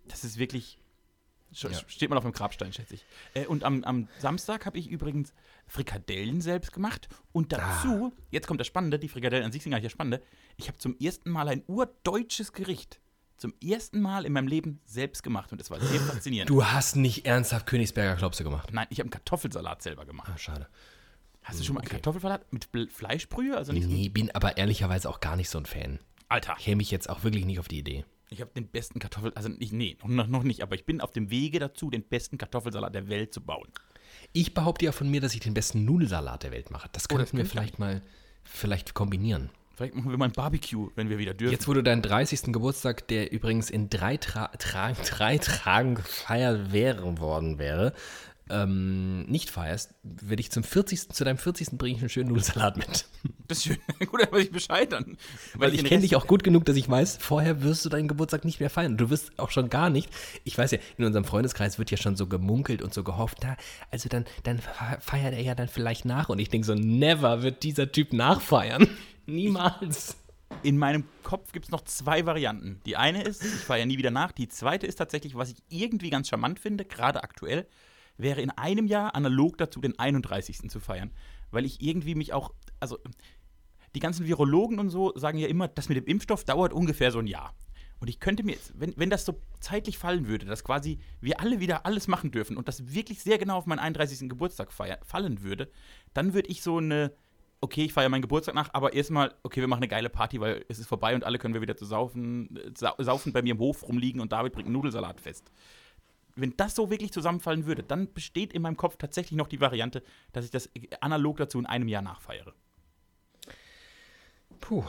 das 0.08 0.24
ist 0.24 0.38
wirklich, 0.38 0.78
Ja. 1.52 1.70
steht 1.88 2.10
mal 2.10 2.16
auf 2.16 2.24
dem 2.24 2.32
Grabstein, 2.32 2.72
schätze 2.72 2.94
ich. 2.94 3.04
Äh, 3.34 3.46
und 3.46 3.64
am, 3.64 3.84
am 3.84 4.08
Samstag 4.18 4.66
habe 4.66 4.78
ich 4.78 4.88
übrigens 4.88 5.32
Frikadellen 5.66 6.40
selbst 6.40 6.72
gemacht 6.72 7.08
und 7.32 7.52
dazu, 7.52 8.12
jetzt 8.30 8.46
kommt 8.46 8.60
das 8.60 8.66
Spannende, 8.66 8.98
die 8.98 9.08
Frikadellen 9.08 9.44
an 9.46 9.52
sich 9.52 9.62
sind 9.62 9.70
gar 9.70 9.78
nicht 9.78 9.86
das 9.86 9.92
Spannende, 9.92 10.22
ich 10.56 10.68
habe 10.68 10.78
zum 10.78 10.96
ersten 10.98 11.30
Mal 11.30 11.48
ein 11.48 11.62
urdeutsches 11.66 12.52
Gericht 12.52 13.00
zum 13.36 13.52
ersten 13.62 14.00
Mal 14.00 14.24
in 14.24 14.32
meinem 14.32 14.48
Leben 14.48 14.80
selbst 14.86 15.22
gemacht 15.22 15.52
und 15.52 15.60
das 15.60 15.70
war 15.70 15.78
sehr 15.80 16.00
faszinierend. 16.12 16.48
Du 16.48 16.64
hast 16.64 16.96
nicht 16.96 17.26
ernsthaft 17.26 17.66
Königsberger 17.66 18.16
Klopse 18.16 18.44
gemacht. 18.44 18.70
Nein, 18.72 18.86
ich 18.90 18.98
habe 18.98 19.04
einen 19.06 19.10
Kartoffelsalat 19.10 19.82
selber 19.82 20.06
gemacht. 20.06 20.30
Ah, 20.34 20.38
schade. 20.38 20.68
Hast 21.42 21.60
du 21.60 21.64
schon 21.64 21.74
mal 21.74 21.80
einen 21.80 21.86
okay. 21.88 21.96
Kartoffelsalat 21.96 22.50
mit 22.52 22.68
Bl- 22.72 22.90
Fleischbrühe? 22.90 23.56
Also 23.56 23.72
nicht 23.72 23.86
Nee, 23.88 24.08
bin 24.08 24.34
aber 24.34 24.56
ehrlicherweise 24.56 25.08
auch 25.10 25.20
gar 25.20 25.36
nicht 25.36 25.50
so 25.50 25.58
ein 25.58 25.66
Fan. 25.66 25.98
Alter, 26.28 26.54
Käme 26.56 26.80
ich 26.82 26.90
jetzt 26.90 27.08
auch 27.10 27.22
wirklich 27.24 27.44
nicht 27.44 27.60
auf 27.60 27.68
die 27.68 27.78
Idee. 27.78 28.04
Ich 28.28 28.40
habe 28.40 28.50
den 28.54 28.68
besten 28.68 28.98
Kartoffel, 28.98 29.32
also 29.34 29.48
nicht, 29.48 29.72
nee, 29.72 29.96
noch, 30.04 30.26
noch 30.26 30.42
nicht, 30.42 30.62
aber 30.62 30.74
ich 30.74 30.84
bin 30.84 31.00
auf 31.00 31.12
dem 31.12 31.30
Wege 31.30 31.58
dazu, 31.58 31.90
den 31.90 32.02
besten 32.02 32.38
Kartoffelsalat 32.38 32.94
der 32.94 33.08
Welt 33.08 33.32
zu 33.32 33.40
bauen. 33.40 33.68
Ich 34.32 34.54
behaupte 34.54 34.84
ja 34.84 34.92
von 34.92 35.08
mir, 35.08 35.20
dass 35.20 35.34
ich 35.34 35.40
den 35.40 35.54
besten 35.54 35.84
Nudelsalat 35.84 36.42
der 36.42 36.52
Welt 36.52 36.70
mache. 36.70 36.88
Das 36.92 37.08
könnten 37.08 37.32
wir 37.32 37.44
könnte 37.44 37.50
vielleicht 37.50 37.78
mal 37.78 38.02
vielleicht 38.44 38.94
kombinieren. 38.94 39.50
Vielleicht 39.76 39.94
machen 39.94 40.10
wir 40.10 40.16
mal 40.16 40.26
ein 40.26 40.32
Barbecue, 40.32 40.90
wenn 40.94 41.10
wir 41.10 41.18
wieder 41.18 41.34
dürfen. 41.34 41.52
Jetzt, 41.52 41.68
wo 41.68 41.74
du 41.74 41.82
deinen 41.82 42.00
30. 42.00 42.52
Geburtstag, 42.52 43.06
der 43.08 43.30
übrigens 43.30 43.68
in 43.68 43.90
drei, 43.90 44.16
Tra 44.16 44.48
Tra 44.58 44.92
drei 45.06 45.36
Tagen 45.36 45.96
gefeiert 45.96 46.72
wäre, 46.72 47.18
worden 47.18 47.58
wäre, 47.58 47.92
ähm, 48.48 49.22
nicht 49.26 49.50
feierst, 49.50 49.94
werde 50.02 50.40
ich 50.40 50.50
zum 50.50 50.62
40. 50.62 51.08
zu 51.10 51.24
deinem 51.24 51.38
40. 51.38 51.70
bringe 51.72 51.96
ich 51.96 52.00
einen 52.00 52.08
schönen 52.08 52.28
Nudelsalat 52.28 52.76
mit. 52.76 53.06
das 53.48 53.58
ist 53.58 53.64
schön. 53.64 53.76
Gut, 54.06 54.22
dann 54.22 54.32
weiß 54.32 54.44
ich 54.44 54.52
Bescheid 54.52 54.92
dann. 54.92 55.16
Weil 55.54 55.74
ich 55.74 55.80
den 55.80 55.88
kenne 55.88 56.02
dich 56.02 56.14
auch 56.16 56.26
gut 56.26 56.44
genug, 56.44 56.64
dass 56.64 56.76
ich 56.76 56.88
weiß, 56.88 57.18
vorher 57.20 57.62
wirst 57.62 57.84
du 57.84 57.88
deinen 57.88 58.08
Geburtstag 58.08 58.44
nicht 58.44 58.60
mehr 58.60 58.70
feiern. 58.70 58.96
Du 58.96 59.10
wirst 59.10 59.38
auch 59.38 59.50
schon 59.50 59.68
gar 59.68 59.90
nicht. 59.90 60.10
Ich 60.44 60.56
weiß 60.56 60.70
ja, 60.70 60.78
in 60.96 61.04
unserem 61.04 61.24
Freundeskreis 61.24 61.78
wird 61.78 61.90
ja 61.90 61.96
schon 61.96 62.16
so 62.16 62.26
gemunkelt 62.26 62.82
und 62.82 62.94
so 62.94 63.02
gehofft, 63.02 63.38
na, 63.42 63.56
also 63.90 64.08
dann, 64.08 64.24
dann 64.44 64.58
fe- 64.58 64.98
feiert 65.00 65.34
er 65.34 65.42
ja 65.42 65.54
dann 65.54 65.68
vielleicht 65.68 66.04
nach. 66.04 66.28
Und 66.28 66.38
ich 66.38 66.48
denke 66.48 66.66
so, 66.66 66.74
never 66.74 67.42
wird 67.42 67.62
dieser 67.62 67.90
Typ 67.90 68.12
nachfeiern. 68.12 68.88
Niemals. 69.26 70.16
In 70.62 70.78
meinem 70.78 71.04
Kopf 71.24 71.52
gibt 71.52 71.66
es 71.66 71.70
noch 71.72 71.82
zwei 71.82 72.24
Varianten. 72.24 72.80
Die 72.86 72.96
eine 72.96 73.22
ist, 73.24 73.44
ich 73.44 73.68
ja 73.68 73.84
nie 73.84 73.98
wieder 73.98 74.12
nach. 74.12 74.30
Die 74.32 74.48
zweite 74.48 74.86
ist 74.86 74.96
tatsächlich, 74.96 75.34
was 75.34 75.50
ich 75.50 75.56
irgendwie 75.68 76.10
ganz 76.10 76.28
charmant 76.28 76.60
finde, 76.60 76.84
gerade 76.84 77.22
aktuell, 77.24 77.66
wäre 78.18 78.40
in 78.40 78.50
einem 78.50 78.86
Jahr 78.86 79.14
analog 79.14 79.58
dazu 79.58 79.80
den 79.80 79.98
31. 79.98 80.70
zu 80.70 80.80
feiern. 80.80 81.10
Weil 81.50 81.64
ich 81.64 81.80
irgendwie 81.80 82.14
mich 82.14 82.32
auch, 82.32 82.52
also 82.80 82.98
die 83.94 84.00
ganzen 84.00 84.26
Virologen 84.26 84.78
und 84.78 84.90
so 84.90 85.12
sagen 85.16 85.38
ja 85.38 85.48
immer, 85.48 85.68
das 85.68 85.88
mit 85.88 85.96
dem 85.96 86.04
Impfstoff 86.04 86.44
dauert 86.44 86.72
ungefähr 86.72 87.10
so 87.10 87.18
ein 87.18 87.26
Jahr. 87.26 87.54
Und 87.98 88.08
ich 88.08 88.20
könnte 88.20 88.42
mir, 88.42 88.56
wenn, 88.74 88.92
wenn 88.96 89.10
das 89.10 89.24
so 89.24 89.40
zeitlich 89.60 89.96
fallen 89.96 90.28
würde, 90.28 90.44
dass 90.44 90.64
quasi 90.64 90.98
wir 91.20 91.40
alle 91.40 91.60
wieder 91.60 91.86
alles 91.86 92.08
machen 92.08 92.30
dürfen 92.30 92.56
und 92.56 92.68
das 92.68 92.92
wirklich 92.92 93.22
sehr 93.22 93.38
genau 93.38 93.56
auf 93.56 93.66
meinen 93.66 93.78
31. 93.78 94.28
Geburtstag 94.28 94.72
feier, 94.72 94.98
fallen 95.02 95.42
würde, 95.42 95.70
dann 96.12 96.34
würde 96.34 96.50
ich 96.50 96.62
so 96.62 96.76
eine, 96.76 97.12
okay, 97.62 97.84
ich 97.84 97.94
feiere 97.94 98.10
meinen 98.10 98.22
Geburtstag 98.22 98.54
nach, 98.54 98.68
aber 98.74 98.92
erstmal, 98.92 99.34
okay, 99.42 99.60
wir 99.60 99.68
machen 99.68 99.80
eine 99.80 99.88
geile 99.88 100.10
Party, 100.10 100.40
weil 100.40 100.64
es 100.68 100.78
ist 100.78 100.88
vorbei 100.88 101.14
und 101.14 101.24
alle 101.24 101.38
können 101.38 101.54
wir 101.54 101.62
wieder 101.62 101.76
zu 101.76 101.86
saufen, 101.86 102.54
äh, 102.56 102.70
sau, 102.76 102.92
saufen 102.98 103.32
bei 103.32 103.40
mir 103.40 103.52
im 103.52 103.60
Hof 103.60 103.82
rumliegen 103.82 104.20
und 104.20 104.30
David 104.30 104.52
bringt 104.52 104.66
einen 104.66 104.74
Nudelsalat 104.74 105.20
fest. 105.20 105.50
Wenn 106.36 106.54
das 106.56 106.74
so 106.74 106.90
wirklich 106.90 107.12
zusammenfallen 107.12 107.66
würde, 107.66 107.82
dann 107.82 108.12
besteht 108.12 108.52
in 108.52 108.62
meinem 108.62 108.76
Kopf 108.76 108.96
tatsächlich 108.98 109.36
noch 109.36 109.48
die 109.48 109.60
Variante, 109.60 110.02
dass 110.32 110.44
ich 110.44 110.50
das 110.50 110.70
analog 111.00 111.38
dazu 111.38 111.58
in 111.58 111.66
einem 111.66 111.88
Jahr 111.88 112.02
nachfeiere. 112.02 112.54
Puh. 114.60 114.84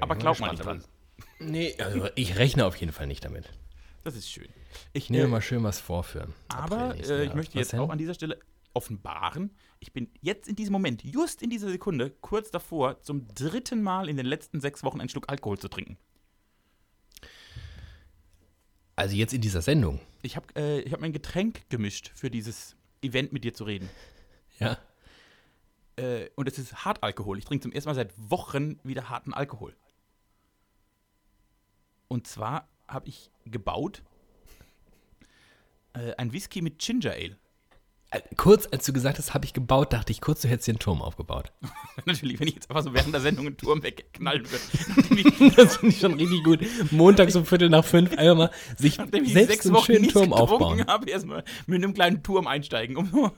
Aber 0.00 0.16
glaub 0.16 0.40
mal 0.40 0.50
nicht 0.50 0.64
dran. 0.64 0.82
Nee, 1.38 1.74
also 1.78 2.08
ich 2.14 2.38
rechne 2.38 2.66
auf 2.66 2.76
jeden 2.76 2.92
Fall 2.92 3.06
nicht 3.06 3.24
damit. 3.24 3.50
Das 4.04 4.16
ist 4.16 4.30
schön. 4.30 4.48
Ich, 4.92 5.10
nehme 5.10 5.24
äh, 5.24 5.28
mal 5.28 5.42
schön 5.42 5.62
was 5.62 5.80
vor 5.80 6.02
für. 6.02 6.28
Aber 6.48 6.94
äh, 6.96 7.24
ich 7.24 7.34
möchte 7.34 7.54
Was 7.54 7.60
jetzt 7.60 7.72
denn? 7.72 7.80
auch 7.80 7.90
an 7.90 7.98
dieser 7.98 8.14
Stelle 8.14 8.38
offenbaren, 8.74 9.50
ich 9.80 9.92
bin 9.92 10.10
jetzt 10.20 10.48
in 10.48 10.56
diesem 10.56 10.72
Moment, 10.72 11.02
just 11.02 11.42
in 11.42 11.50
dieser 11.50 11.68
Sekunde, 11.68 12.10
kurz 12.10 12.50
davor, 12.50 13.02
zum 13.02 13.26
dritten 13.34 13.82
Mal 13.82 14.08
in 14.08 14.16
den 14.16 14.26
letzten 14.26 14.60
sechs 14.60 14.82
Wochen 14.84 15.00
einen 15.00 15.08
Schluck 15.08 15.28
Alkohol 15.28 15.58
zu 15.58 15.68
trinken. 15.68 15.98
Also 18.98 19.14
jetzt 19.14 19.32
in 19.32 19.40
dieser 19.40 19.62
Sendung. 19.62 20.00
Ich 20.22 20.34
habe 20.34 20.46
äh, 20.56 20.80
ich 20.80 20.92
hab 20.92 21.00
mein 21.00 21.12
Getränk 21.12 21.70
gemischt 21.70 22.10
für 22.16 22.30
dieses 22.30 22.74
Event 23.00 23.32
mit 23.32 23.44
dir 23.44 23.54
zu 23.54 23.62
reden. 23.62 23.88
Ja. 24.58 24.76
Äh, 25.94 26.30
und 26.34 26.48
es 26.48 26.58
ist 26.58 26.84
Hartalkohol. 26.84 27.38
Ich 27.38 27.44
trinke 27.44 27.62
zum 27.62 27.70
ersten 27.70 27.88
Mal 27.90 27.94
seit 27.94 28.12
Wochen 28.16 28.80
wieder 28.82 29.08
harten 29.08 29.32
Alkohol. 29.32 29.76
Und 32.08 32.26
zwar 32.26 32.68
habe 32.88 33.08
ich 33.08 33.30
gebaut 33.44 34.02
äh, 35.92 36.14
ein 36.16 36.32
Whisky 36.32 36.60
mit 36.60 36.80
Ginger 36.80 37.12
Ale. 37.12 37.36
Äh, 38.10 38.20
Kurz, 38.36 38.66
als 38.70 38.86
du 38.86 38.92
gesagt 38.92 39.18
hast, 39.18 39.34
habe 39.34 39.44
ich 39.44 39.52
gebaut, 39.52 39.92
dachte 39.92 40.12
ich 40.12 40.20
kurz, 40.20 40.40
du 40.40 40.48
hättest 40.48 40.68
den 40.68 40.78
Turm 40.78 41.02
aufgebaut. 41.02 41.52
Natürlich, 42.06 42.40
wenn 42.40 42.48
ich 42.48 42.54
jetzt 42.54 42.70
einfach 42.70 42.82
so 42.82 42.94
während 42.94 43.12
der 43.12 43.20
Sendung 43.20 43.46
einen 43.46 43.56
Turm 43.56 43.82
wegknallen 43.82 44.46
würde. 44.50 45.52
Das 45.56 45.76
finde 45.76 45.94
ich 45.94 46.00
schon 46.00 46.14
richtig 46.14 46.42
gut. 46.44 46.60
Montags 46.90 47.36
um 47.36 47.44
Viertel 47.44 47.68
nach 47.68 47.84
fünf 47.84 48.12
einfach 48.16 48.36
mal 48.36 48.50
sich 48.76 48.94
selbst 48.96 49.32
sechs 49.32 49.66
einen 49.66 49.74
Wochen 49.74 49.84
schönen 49.84 50.08
Turm 50.08 50.32
aufbauen. 50.32 50.86
habe, 50.86 51.10
erstmal 51.10 51.44
mit 51.66 51.82
einem 51.82 51.94
kleinen 51.94 52.22
Turm 52.22 52.46
einsteigen. 52.46 52.96
Um 52.96 53.10
so 53.10 53.30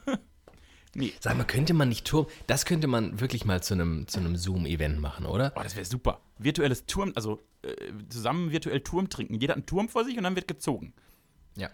nee, 0.94 1.12
Sag 1.20 1.36
mal, 1.36 1.44
könnte 1.44 1.74
man 1.74 1.88
nicht 1.88 2.06
Turm, 2.06 2.26
das 2.46 2.64
könnte 2.64 2.86
man 2.86 3.20
wirklich 3.20 3.44
mal 3.44 3.62
zu 3.62 3.74
einem, 3.74 4.06
zu 4.06 4.20
einem 4.20 4.36
Zoom-Event 4.36 5.00
machen, 5.00 5.26
oder? 5.26 5.52
oh, 5.56 5.62
das 5.62 5.74
wäre 5.74 5.84
super. 5.84 6.20
Virtuelles 6.38 6.86
Turm, 6.86 7.12
also 7.16 7.40
äh, 7.62 7.74
zusammen 8.08 8.52
virtuell 8.52 8.80
Turm 8.80 9.08
trinken. 9.08 9.34
Jeder 9.34 9.52
hat 9.52 9.58
einen 9.58 9.66
Turm 9.66 9.88
vor 9.88 10.04
sich 10.04 10.16
und 10.16 10.24
dann 10.24 10.36
wird 10.36 10.46
gezogen. 10.48 10.92
Ja. 11.56 11.70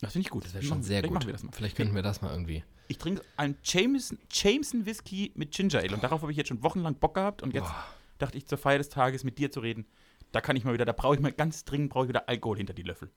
Das 0.00 0.12
finde 0.12 0.26
ich 0.26 0.30
gut. 0.30 0.44
Das 0.44 0.54
wäre 0.54 0.64
schon 0.64 0.82
sehr 0.82 1.02
gut. 1.02 1.12
Machen 1.12 1.26
wir 1.26 1.32
das 1.32 1.42
mal. 1.42 1.52
Vielleicht 1.52 1.76
könnten 1.76 1.94
wir 1.94 2.02
das 2.02 2.22
mal 2.22 2.30
irgendwie. 2.30 2.64
Ich 2.88 2.98
trinke 2.98 3.22
einen 3.36 3.56
Jameson, 3.62 4.18
Jameson 4.30 4.86
Whisky 4.86 5.32
mit 5.34 5.52
Ginger 5.52 5.80
Ale 5.80 5.94
und 5.94 6.02
darauf 6.02 6.22
habe 6.22 6.32
ich 6.32 6.38
jetzt 6.38 6.48
schon 6.48 6.62
wochenlang 6.62 6.94
Bock 6.94 7.14
gehabt 7.14 7.42
und 7.42 7.52
jetzt 7.52 7.70
dachte 8.18 8.38
ich 8.38 8.46
zur 8.46 8.58
Feier 8.58 8.78
des 8.78 8.88
Tages 8.88 9.24
mit 9.24 9.38
dir 9.38 9.50
zu 9.50 9.60
reden. 9.60 9.86
Da 10.32 10.40
kann 10.40 10.56
ich 10.56 10.64
mal 10.64 10.74
wieder, 10.74 10.84
da 10.84 10.92
brauche 10.92 11.14
ich 11.14 11.20
mal 11.20 11.32
ganz 11.32 11.64
dringend, 11.64 11.90
brauche 11.90 12.04
ich 12.04 12.08
wieder 12.08 12.28
Alkohol 12.28 12.56
hinter 12.56 12.74
die 12.74 12.82
Löffel. 12.82 13.10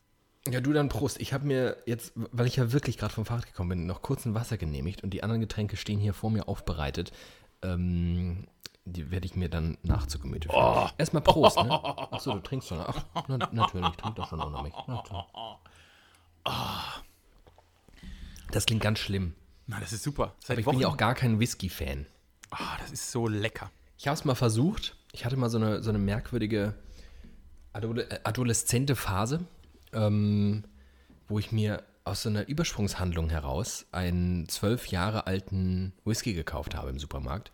Ja, 0.49 0.59
du 0.59 0.73
dann 0.73 0.89
Prost. 0.89 1.21
Ich 1.21 1.33
habe 1.33 1.45
mir 1.45 1.77
jetzt, 1.85 2.13
weil 2.15 2.47
ich 2.47 2.55
ja 2.55 2.71
wirklich 2.71 2.97
gerade 2.97 3.13
vom 3.13 3.25
Fahrrad 3.25 3.45
gekommen 3.45 3.69
bin, 3.69 3.85
noch 3.85 4.01
kurz 4.01 4.25
ein 4.25 4.33
Wasser 4.33 4.57
genehmigt 4.57 5.03
und 5.03 5.11
die 5.11 5.23
anderen 5.23 5.41
Getränke 5.41 5.77
stehen 5.77 5.99
hier 5.99 6.13
vor 6.13 6.31
mir 6.31 6.47
aufbereitet. 6.47 7.11
Ähm, 7.61 8.47
die 8.85 9.11
werde 9.11 9.27
ich 9.27 9.35
mir 9.35 9.49
dann 9.49 9.77
nach 9.83 10.07
zu 10.07 10.19
Gemüte 10.19 10.49
führen. 10.49 10.63
Oh. 10.63 10.87
Erstmal 10.97 11.21
Prost, 11.21 11.57
ne? 11.57 11.69
Achso, 12.11 12.33
du 12.33 12.39
trinkst 12.39 12.69
schon. 12.69 12.79
Ach, 12.79 13.05
na, 13.27 13.37
natürlich, 13.51 13.91
trink 13.91 14.15
doch 14.15 14.29
schon 14.29 14.41
ohne 14.41 14.63
mich. 14.63 14.73
Na, 14.87 15.03
klar. 16.43 17.03
Das 18.51 18.65
klingt 18.65 18.81
ganz 18.81 18.99
schlimm. 18.99 19.33
Na, 19.67 19.79
das 19.79 19.93
ist 19.93 20.03
super. 20.03 20.35
Seit 20.39 20.51
Aber 20.51 20.59
ich 20.59 20.65
Wochen. 20.65 20.75
bin 20.77 20.81
ja 20.81 20.87
auch 20.89 20.97
gar 20.97 21.15
kein 21.15 21.39
Whisky-Fan. 21.39 22.05
Ah, 22.49 22.77
das 22.79 22.91
ist 22.91 23.11
so 23.11 23.27
lecker. 23.27 23.71
Ich 23.97 24.07
habe 24.07 24.15
es 24.15 24.25
mal 24.25 24.35
versucht. 24.35 24.97
Ich 25.13 25.25
hatte 25.25 25.37
mal 25.37 25.49
so 25.49 25.57
eine, 25.57 25.81
so 25.81 25.89
eine 25.89 25.99
merkwürdige 25.99 26.73
äh, 27.73 28.19
adoleszente 28.23 28.95
Phase, 28.95 29.45
ähm, 29.93 30.63
wo 31.27 31.39
ich 31.39 31.51
mir 31.51 31.83
aus 32.03 32.23
so 32.23 32.29
einer 32.29 32.47
Übersprungshandlung 32.47 33.29
heraus 33.29 33.85
einen 33.91 34.49
zwölf 34.49 34.87
Jahre 34.87 35.27
alten 35.27 35.93
Whisky 36.03 36.33
gekauft 36.33 36.75
habe 36.75 36.89
im 36.89 36.99
Supermarkt. 36.99 37.51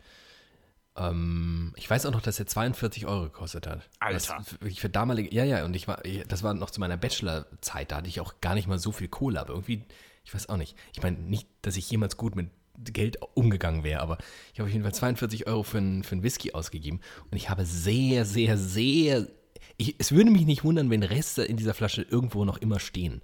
Ähm, 0.98 1.74
ich 1.75 1.89
weiß 1.89 2.06
auch 2.06 2.12
noch, 2.12 2.22
dass 2.22 2.39
er 2.39 2.48
42 2.48 3.06
Euro 3.06 3.24
gekostet 3.24 3.68
hat. 3.68 3.88
Alter. 4.00 4.44
Wirklich 4.60 4.82
für 4.82 4.89
damalige, 4.89 5.34
ja, 5.34 5.44
ja, 5.44 5.63
und 5.63 5.75
ich 5.75 5.88
war, 5.88 6.01
das 6.27 6.44
war 6.44 6.54
noch 6.54 6.72
zu 6.72 6.80
meiner 6.80 6.98
Bachelorzeit, 6.98 7.92
da 7.92 7.98
hatte 7.98 8.10
ich 8.10 8.20
auch 8.20 8.42
gar 8.42 8.56
nicht 8.56 8.68
mal 8.68 8.80
so 8.80 8.92
viel 8.92 9.08
Kohle, 9.08 9.39
aber 9.39 9.54
irgendwie, 9.54 9.84
ich 10.25 10.34
weiß 10.34 10.50
auch 10.50 10.58
nicht. 10.58 10.75
Ich 10.94 11.04
meine, 11.04 11.18
nicht, 11.18 11.48
dass 11.62 11.77
ich 11.77 11.89
jemals 11.89 12.18
gut 12.18 12.36
mit 12.36 12.50
Geld 12.84 13.18
umgegangen 13.36 13.84
wäre, 13.84 14.01
aber 14.01 14.18
ich 14.54 14.60
habe 14.60 14.68
auf 14.68 14.74
jeden 14.74 14.84
Fall 14.84 14.94
42 14.94 15.48
Euro 15.48 15.63
für 15.63 15.77
einen 15.80 16.04
für 16.04 16.13
einen 16.13 16.24
Whisky 16.24 16.54
ausgegeben 16.54 17.00
und 17.32 17.38
ich 17.38 17.50
habe 17.50 17.66
sehr, 17.66 18.25
sehr, 18.25 18.58
sehr, 18.58 19.27
ich, 19.77 19.96
es 19.98 20.12
würde 20.12 20.30
mich 20.30 20.46
nicht 20.46 20.63
wundern, 20.63 20.89
wenn 20.89 21.04
Reste 21.04 21.44
in 21.44 21.58
dieser 21.58 21.74
Flasche 21.74 22.04
irgendwo 22.04 22.46
noch 22.46 22.58
immer 22.58 22.80
stehen. 22.80 23.22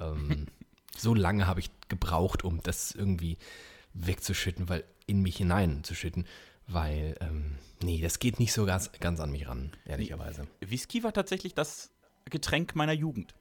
Ähm, 0.00 0.46
so 0.96 1.14
lange 1.14 1.46
habe 1.46 1.60
ich 1.60 1.70
gebraucht, 1.88 2.44
um 2.44 2.62
das 2.62 2.92
irgendwie 2.92 3.36
wegzuschütten, 3.92 4.68
weil 4.68 4.84
in 5.06 5.22
mich 5.22 5.36
hineinzuschütten, 5.36 6.26
weil, 6.66 7.16
ähm, 7.20 7.56
nee, 7.82 8.00
das 8.00 8.18
geht 8.18 8.38
nicht 8.38 8.52
so 8.52 8.66
ganz, 8.66 8.90
ganz 9.00 9.20
an 9.20 9.30
mich 9.30 9.46
ran, 9.48 9.72
ehrlicherweise. 9.84 10.46
Whisky 10.60 11.02
war 11.04 11.12
tatsächlich 11.12 11.54
das 11.54 11.90
Getränk 12.30 12.74
meiner 12.74 12.92
Jugend. 12.92 13.34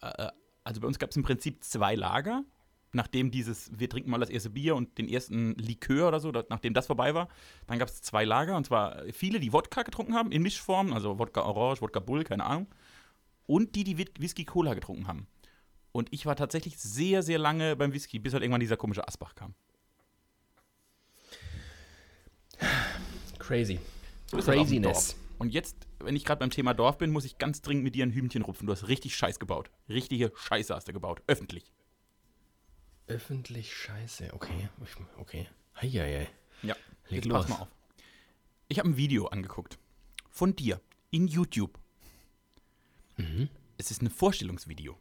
Äh, 0.00 0.28
Also 0.64 0.80
bei 0.80 0.86
uns 0.86 1.00
gab 1.00 1.10
es 1.10 1.16
im 1.16 1.24
Prinzip 1.24 1.64
zwei 1.64 1.96
Lager. 1.96 2.44
Nachdem 2.92 3.30
dieses, 3.32 3.70
wir 3.76 3.88
trinken 3.88 4.10
mal 4.10 4.18
das 4.18 4.30
erste 4.30 4.50
Bier 4.50 4.76
und 4.76 4.96
den 4.98 5.08
ersten 5.08 5.54
Likör 5.56 6.06
oder 6.08 6.20
so, 6.20 6.30
da- 6.30 6.44
nachdem 6.50 6.72
das 6.74 6.86
vorbei 6.86 7.14
war, 7.14 7.28
dann 7.66 7.78
gab 7.80 7.88
es 7.88 8.00
zwei 8.02 8.24
Lager. 8.24 8.56
Und 8.56 8.66
zwar 8.66 9.02
viele, 9.12 9.40
die 9.40 9.52
Wodka 9.52 9.82
getrunken 9.82 10.14
haben, 10.14 10.30
in 10.30 10.42
Mischformen, 10.42 10.92
also 10.92 11.18
Wodka 11.18 11.40
Orange, 11.42 11.80
Wodka 11.80 11.98
Bull, 12.00 12.22
keine 12.22 12.44
Ahnung. 12.44 12.66
Und 13.46 13.74
die, 13.74 13.82
die 13.82 13.96
Whi- 13.98 14.20
Whisky 14.20 14.44
Cola 14.44 14.74
getrunken 14.74 15.08
haben. 15.08 15.26
Und 15.90 16.12
ich 16.12 16.26
war 16.26 16.36
tatsächlich 16.36 16.78
sehr, 16.78 17.22
sehr 17.24 17.38
lange 17.38 17.74
beim 17.76 17.92
Whisky, 17.92 18.18
bis 18.20 18.34
halt 18.34 18.42
irgendwann 18.44 18.60
dieser 18.60 18.76
komische 18.76 19.06
Asbach 19.08 19.34
kam. 19.34 19.54
Crazy. 23.42 23.80
Craziness. 24.30 25.16
Und 25.38 25.50
jetzt, 25.52 25.76
wenn 25.98 26.14
ich 26.14 26.24
gerade 26.24 26.38
beim 26.38 26.50
Thema 26.50 26.72
Dorf 26.72 26.98
bin, 26.98 27.10
muss 27.10 27.24
ich 27.24 27.38
ganz 27.38 27.60
dringend 27.62 27.82
mit 27.84 27.94
dir 27.94 28.06
ein 28.06 28.12
Hühnchen 28.12 28.42
rupfen. 28.42 28.66
Du 28.66 28.72
hast 28.72 28.86
richtig 28.88 29.16
Scheiß 29.16 29.38
gebaut. 29.40 29.70
Richtige 29.88 30.32
Scheiße 30.36 30.74
hast 30.74 30.88
du 30.88 30.92
gebaut. 30.92 31.22
Öffentlich. 31.26 31.72
Öffentlich 33.08 33.74
scheiße, 33.74 34.32
okay. 34.32 34.68
Okay. 35.18 35.48
Heieiei. 35.80 36.28
Ja. 36.62 36.76
Leg 37.08 37.16
Jetzt 37.16 37.24
los. 37.24 37.40
pass 37.40 37.48
mal 37.48 37.62
auf. 37.62 37.68
Ich 38.68 38.78
habe 38.78 38.88
ein 38.88 38.96
Video 38.96 39.26
angeguckt. 39.26 39.78
Von 40.30 40.54
dir. 40.54 40.80
In 41.10 41.26
YouTube. 41.26 41.78
Mhm. 43.16 43.48
Es 43.76 43.90
ist 43.90 44.00
ein 44.00 44.08
Vorstellungsvideo. 44.10 44.96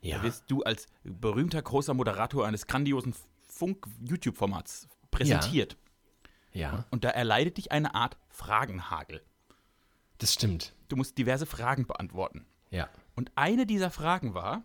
Ja. 0.00 0.16
Da 0.16 0.22
wirst 0.24 0.44
du 0.48 0.62
als 0.62 0.86
berühmter 1.04 1.60
großer 1.62 1.94
Moderator 1.94 2.46
eines 2.46 2.66
grandiosen 2.66 3.14
Funk-YouTube-Formats 3.48 4.88
präsentiert. 5.10 5.72
ja, 5.74 5.78
Und 6.90 7.04
da 7.04 7.10
erleidet 7.10 7.56
dich 7.58 7.72
eine 7.72 7.94
Art 7.94 8.16
Fragenhagel. 8.28 9.22
das 10.18 10.32
stimmt. 10.32 10.72
Du 10.88 10.96
musst 10.96 11.18
diverse 11.18 11.44
Fragen 11.46 11.86
beantworten. 11.86 12.46
Ja. 12.70 12.88
Und 13.14 13.32
eine 13.34 13.66
dieser 13.66 13.90
Fragen 13.90 14.34
war, 14.34 14.64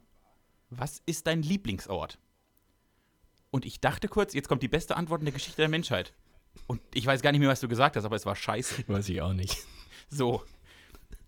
was 0.70 1.02
ist 1.06 1.28
dein 1.28 1.42
Lieblingsort? 1.42 2.20
Und 3.52 3.66
ich 3.66 3.82
dachte 3.82 4.08
kurz, 4.08 4.34
jetzt 4.34 4.48
kommt 4.48 4.62
die 4.62 4.68
beste 4.68 4.96
Antwort 4.96 5.22
in 5.22 5.26
der 5.26 5.34
Geschichte 5.34 5.58
der 5.62 5.70
Menschheit. 5.70 6.14
Und 6.68 6.82
ich 6.94 7.06
weiß 7.06 7.22
gar 7.22 7.32
nicht 7.32 7.40
mehr, 7.40 7.50
was 7.50 7.60
du 7.62 7.68
gesagt 7.68 7.96
hast, 7.96 8.06
aber 8.06 8.16
es 8.16 8.26
war 8.26 8.36
scheiße. 8.36 8.84
Weiß 8.88 9.10
ich 9.10 9.22
auch 9.22 9.34
nicht. 9.34 9.58
So. 10.10 10.44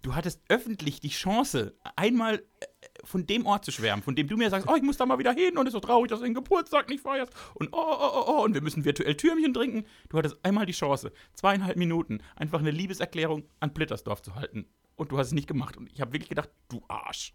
Du 0.01 0.15
hattest 0.15 0.41
öffentlich 0.49 0.99
die 0.99 1.09
Chance, 1.09 1.75
einmal 1.95 2.35
äh, 2.59 2.65
von 3.03 3.27
dem 3.27 3.45
Ort 3.45 3.65
zu 3.65 3.71
schwärmen, 3.71 4.01
von 4.01 4.15
dem 4.15 4.27
du 4.27 4.35
mir 4.35 4.49
sagst, 4.49 4.67
oh, 4.67 4.75
ich 4.75 4.81
muss 4.81 4.97
da 4.97 5.05
mal 5.05 5.19
wieder 5.19 5.33
hin 5.33 5.57
und 5.57 5.67
es 5.67 5.73
ist 5.73 5.73
so 5.73 5.79
traurig, 5.79 6.09
dass 6.09 6.19
du 6.19 6.25
den 6.25 6.33
Geburtstag 6.33 6.89
nicht 6.89 7.01
feierst 7.01 7.33
und 7.55 7.69
oh, 7.71 7.77
oh, 7.77 8.11
oh, 8.13 8.23
oh, 8.27 8.43
und 8.43 8.53
wir 8.53 8.61
müssen 8.61 8.83
virtuell 8.83 9.15
Türmchen 9.15 9.53
trinken. 9.53 9.85
Du 10.09 10.17
hattest 10.17 10.37
einmal 10.43 10.65
die 10.65 10.73
Chance, 10.73 11.11
zweieinhalb 11.33 11.77
Minuten, 11.77 12.19
einfach 12.35 12.59
eine 12.59 12.71
Liebeserklärung 12.71 13.43
an 13.59 13.73
Blittersdorf 13.73 14.21
zu 14.21 14.35
halten. 14.35 14.65
Und 14.95 15.11
du 15.11 15.17
hast 15.17 15.27
es 15.27 15.33
nicht 15.33 15.47
gemacht. 15.47 15.77
Und 15.77 15.91
ich 15.91 16.01
habe 16.01 16.13
wirklich 16.13 16.29
gedacht, 16.29 16.49
du 16.69 16.83
Arsch. 16.87 17.33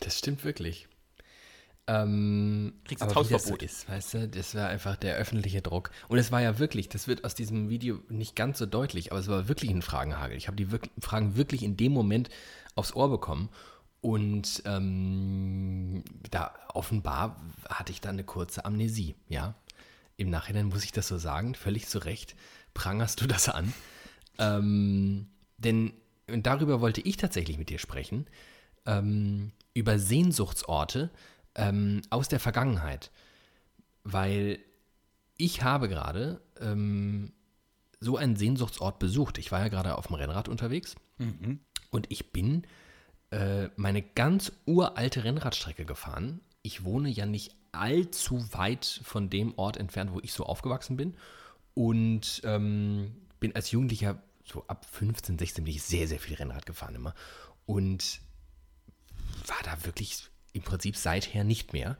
Das 0.00 0.18
stimmt 0.18 0.44
wirklich. 0.44 0.88
Ähm, 1.86 2.72
Kriegst 2.84 3.02
aber 3.02 3.12
jetzt 3.12 3.28
wie 3.28 3.32
das 3.34 3.42
so 3.44 3.50
Hausverbot. 3.50 3.62
ist, 3.62 3.88
weißt 3.88 4.14
du, 4.14 4.28
das 4.28 4.54
war 4.54 4.68
einfach 4.68 4.96
der 4.96 5.16
öffentliche 5.16 5.60
Druck. 5.60 5.90
Und 6.08 6.18
es 6.18 6.32
war 6.32 6.40
ja 6.40 6.58
wirklich, 6.58 6.88
das 6.88 7.08
wird 7.08 7.24
aus 7.24 7.34
diesem 7.34 7.68
Video 7.68 8.00
nicht 8.08 8.34
ganz 8.36 8.58
so 8.58 8.66
deutlich, 8.66 9.12
aber 9.12 9.20
es 9.20 9.28
war 9.28 9.48
wirklich 9.48 9.70
ein 9.70 9.82
Fragenhagel. 9.82 10.36
Ich 10.36 10.46
habe 10.46 10.56
die 10.56 10.70
wirk 10.70 10.88
Fragen 10.98 11.36
wirklich 11.36 11.62
in 11.62 11.76
dem 11.76 11.92
Moment 11.92 12.30
aufs 12.74 12.94
Ohr 12.94 13.10
bekommen. 13.10 13.50
Und 14.00 14.62
ähm, 14.66 16.04
da 16.30 16.54
offenbar 16.72 17.40
hatte 17.68 17.92
ich 17.92 18.00
dann 18.00 18.16
eine 18.16 18.24
kurze 18.24 18.64
Amnesie, 18.64 19.14
ja. 19.28 19.54
Im 20.16 20.30
Nachhinein 20.30 20.66
muss 20.66 20.84
ich 20.84 20.92
das 20.92 21.08
so 21.08 21.18
sagen, 21.18 21.54
völlig 21.54 21.88
zu 21.88 21.98
Recht 21.98 22.36
prangerst 22.72 23.20
du 23.20 23.26
das 23.26 23.48
an. 23.48 23.72
Ähm, 24.38 25.28
denn 25.58 25.92
und 26.30 26.46
darüber 26.46 26.80
wollte 26.80 27.00
ich 27.00 27.16
tatsächlich 27.16 27.58
mit 27.58 27.68
dir 27.68 27.78
sprechen, 27.78 28.26
ähm, 28.86 29.52
über 29.74 29.98
Sehnsuchtsorte 29.98 31.10
ähm, 31.54 32.02
aus 32.10 32.28
der 32.28 32.40
Vergangenheit. 32.40 33.10
Weil 34.02 34.58
ich 35.36 35.62
habe 35.62 35.88
gerade 35.88 36.40
ähm, 36.60 37.32
so 38.00 38.16
einen 38.16 38.36
Sehnsuchtsort 38.36 38.98
besucht. 38.98 39.38
Ich 39.38 39.50
war 39.50 39.60
ja 39.60 39.68
gerade 39.68 39.96
auf 39.96 40.08
dem 40.08 40.16
Rennrad 40.16 40.48
unterwegs 40.48 40.94
und 41.90 42.06
ich 42.10 42.32
bin 42.32 42.66
äh, 43.30 43.68
meine 43.76 44.02
ganz 44.02 44.52
uralte 44.66 45.24
Rennradstrecke 45.24 45.84
gefahren. 45.84 46.40
Ich 46.62 46.84
wohne 46.84 47.08
ja 47.08 47.26
nicht 47.26 47.54
allzu 47.72 48.52
weit 48.52 49.00
von 49.02 49.30
dem 49.30 49.58
Ort 49.58 49.76
entfernt, 49.76 50.12
wo 50.12 50.20
ich 50.20 50.32
so 50.32 50.44
aufgewachsen 50.44 50.96
bin. 50.96 51.16
Und 51.74 52.40
ähm, 52.44 53.16
bin 53.40 53.54
als 53.56 53.70
Jugendlicher 53.70 54.22
so 54.44 54.64
ab 54.68 54.86
15, 54.90 55.38
16 55.38 55.64
bin 55.64 55.74
ich 55.74 55.82
sehr, 55.82 56.06
sehr 56.06 56.20
viel 56.20 56.36
Rennrad 56.36 56.66
gefahren 56.66 56.94
immer. 56.94 57.14
Und 57.66 58.20
war 59.46 59.62
da 59.64 59.84
wirklich 59.84 60.28
im 60.54 60.62
Prinzip 60.62 60.96
seither 60.96 61.44
nicht 61.44 61.74
mehr 61.74 61.98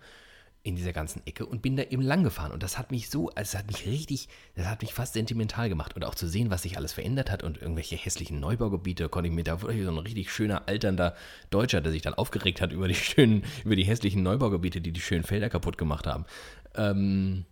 in 0.62 0.76
dieser 0.76 0.94
ganzen 0.94 1.24
Ecke 1.26 1.44
und 1.44 1.60
bin 1.60 1.76
da 1.76 1.82
eben 1.82 2.00
lang 2.00 2.24
gefahren. 2.24 2.50
Und 2.50 2.62
das 2.62 2.78
hat 2.78 2.90
mich 2.90 3.10
so, 3.10 3.28
also 3.28 3.52
das 3.52 3.58
hat 3.58 3.66
mich 3.66 3.84
richtig, 3.84 4.30
das 4.54 4.66
hat 4.66 4.80
mich 4.80 4.94
fast 4.94 5.12
sentimental 5.12 5.68
gemacht. 5.68 5.94
Und 5.94 6.06
auch 6.06 6.14
zu 6.14 6.26
sehen, 6.26 6.48
was 6.48 6.62
sich 6.62 6.78
alles 6.78 6.94
verändert 6.94 7.30
hat 7.30 7.42
und 7.42 7.60
irgendwelche 7.60 7.96
hässlichen 7.96 8.40
Neubaugebiete, 8.40 9.10
konnte 9.10 9.28
ich 9.28 9.34
mir 9.34 9.44
da 9.44 9.60
wirklich 9.60 9.84
so 9.84 9.90
ein 9.90 9.98
richtig 9.98 10.32
schöner, 10.32 10.66
alternder 10.66 11.14
Deutscher, 11.50 11.82
der 11.82 11.92
sich 11.92 12.00
dann 12.00 12.14
aufgeregt 12.14 12.62
hat 12.62 12.72
über 12.72 12.88
die 12.88 12.94
schönen, 12.94 13.44
über 13.62 13.76
die 13.76 13.84
hässlichen 13.84 14.22
Neubaugebiete, 14.22 14.80
die 14.80 14.92
die 14.92 15.02
schönen 15.02 15.24
Felder 15.24 15.50
kaputt 15.50 15.76
gemacht 15.76 16.06
haben. 16.06 16.24
Ähm, 16.74 17.44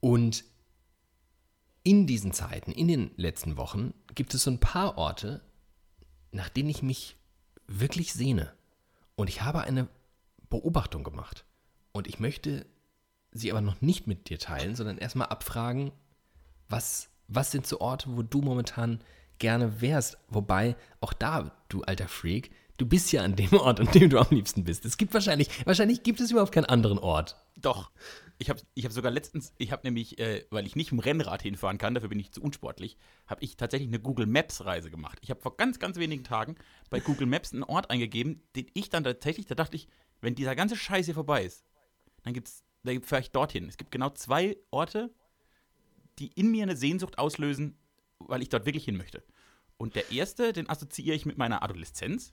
und 0.00 0.42
in 1.84 2.08
diesen 2.08 2.32
Zeiten, 2.32 2.72
in 2.72 2.88
den 2.88 3.12
letzten 3.16 3.56
Wochen, 3.56 3.94
gibt 4.16 4.34
es 4.34 4.42
so 4.42 4.50
ein 4.50 4.58
paar 4.58 4.98
Orte, 4.98 5.40
nach 6.32 6.48
denen 6.48 6.68
ich 6.68 6.82
mich 6.82 7.14
wirklich 7.68 8.12
sehne. 8.12 8.55
Und 9.16 9.28
ich 9.28 9.42
habe 9.42 9.62
eine 9.62 9.88
Beobachtung 10.48 11.02
gemacht. 11.02 11.44
Und 11.92 12.06
ich 12.06 12.20
möchte 12.20 12.66
sie 13.32 13.50
aber 13.50 13.60
noch 13.60 13.80
nicht 13.80 14.06
mit 14.06 14.28
dir 14.28 14.38
teilen, 14.38 14.76
sondern 14.76 14.98
erstmal 14.98 15.28
abfragen, 15.28 15.92
was, 16.68 17.08
was 17.28 17.50
sind 17.50 17.66
so 17.66 17.80
Orte, 17.80 18.16
wo 18.16 18.22
du 18.22 18.40
momentan 18.40 19.00
gerne 19.38 19.80
wärst? 19.80 20.18
Wobei, 20.28 20.76
auch 21.00 21.12
da, 21.12 21.52
du 21.68 21.82
alter 21.82 22.08
Freak, 22.08 22.50
du 22.76 22.86
bist 22.86 23.12
ja 23.12 23.22
an 23.22 23.36
dem 23.36 23.52
Ort, 23.54 23.80
an 23.80 23.90
dem 23.92 24.10
du 24.10 24.18
am 24.18 24.28
liebsten 24.30 24.64
bist. 24.64 24.84
Es 24.84 24.96
gibt 24.96 25.14
wahrscheinlich, 25.14 25.48
wahrscheinlich 25.66 26.02
gibt 26.02 26.20
es 26.20 26.30
überhaupt 26.30 26.52
keinen 26.52 26.66
anderen 26.66 26.98
Ort. 26.98 27.36
Doch. 27.56 27.90
Ich 28.38 28.50
habe 28.50 28.60
ich 28.74 28.84
hab 28.84 28.92
sogar 28.92 29.10
letztens, 29.10 29.54
ich 29.56 29.72
habe 29.72 29.86
nämlich, 29.86 30.18
äh, 30.18 30.44
weil 30.50 30.66
ich 30.66 30.76
nicht 30.76 30.92
im 30.92 30.98
Rennrad 30.98 31.42
hinfahren 31.42 31.78
kann, 31.78 31.94
dafür 31.94 32.10
bin 32.10 32.20
ich 32.20 32.32
zu 32.32 32.42
unsportlich, 32.42 32.98
habe 33.26 33.42
ich 33.42 33.56
tatsächlich 33.56 33.88
eine 33.88 34.00
Google 34.00 34.26
Maps 34.26 34.64
Reise 34.64 34.90
gemacht. 34.90 35.18
Ich 35.22 35.30
habe 35.30 35.40
vor 35.40 35.56
ganz, 35.56 35.78
ganz 35.78 35.96
wenigen 35.96 36.22
Tagen 36.22 36.56
bei 36.90 37.00
Google 37.00 37.26
Maps 37.26 37.52
einen 37.52 37.62
Ort 37.62 37.90
eingegeben, 37.90 38.42
den 38.54 38.66
ich 38.74 38.90
dann 38.90 39.04
tatsächlich, 39.04 39.46
da 39.46 39.54
dachte 39.54 39.76
ich, 39.76 39.88
wenn 40.20 40.34
dieser 40.34 40.54
ganze 40.54 40.76
Scheiß 40.76 41.06
hier 41.06 41.14
vorbei 41.14 41.44
ist, 41.44 41.64
dann 42.24 42.34
gibt's, 42.34 42.64
dann 42.82 43.00
fahre 43.02 43.22
ich 43.22 43.30
dorthin. 43.30 43.68
Es 43.68 43.78
gibt 43.78 43.90
genau 43.90 44.10
zwei 44.10 44.56
Orte, 44.70 45.14
die 46.18 46.28
in 46.34 46.50
mir 46.50 46.62
eine 46.62 46.76
Sehnsucht 46.76 47.18
auslösen, 47.18 47.78
weil 48.18 48.42
ich 48.42 48.48
dort 48.48 48.66
wirklich 48.66 48.84
hin 48.84 48.96
möchte. 48.96 49.22
Und 49.76 49.94
der 49.94 50.10
erste, 50.10 50.52
den 50.52 50.68
assoziiere 50.68 51.16
ich 51.16 51.26
mit 51.26 51.38
meiner 51.38 51.62
Adoleszenz. 51.62 52.32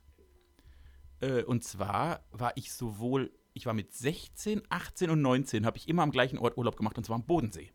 Äh, 1.20 1.42
und 1.42 1.62
zwar 1.64 2.24
war 2.30 2.56
ich 2.56 2.72
sowohl, 2.72 3.32
ich 3.54 3.66
war 3.66 3.72
mit 3.72 3.94
16, 3.94 4.62
18 4.68 5.10
und 5.10 5.22
19, 5.22 5.64
habe 5.64 5.78
ich 5.78 5.88
immer 5.88 6.02
am 6.02 6.10
gleichen 6.10 6.38
Ort 6.38 6.58
Urlaub 6.58 6.76
gemacht, 6.76 6.98
und 6.98 7.04
zwar 7.04 7.16
am 7.16 7.24
Bodensee. 7.24 7.70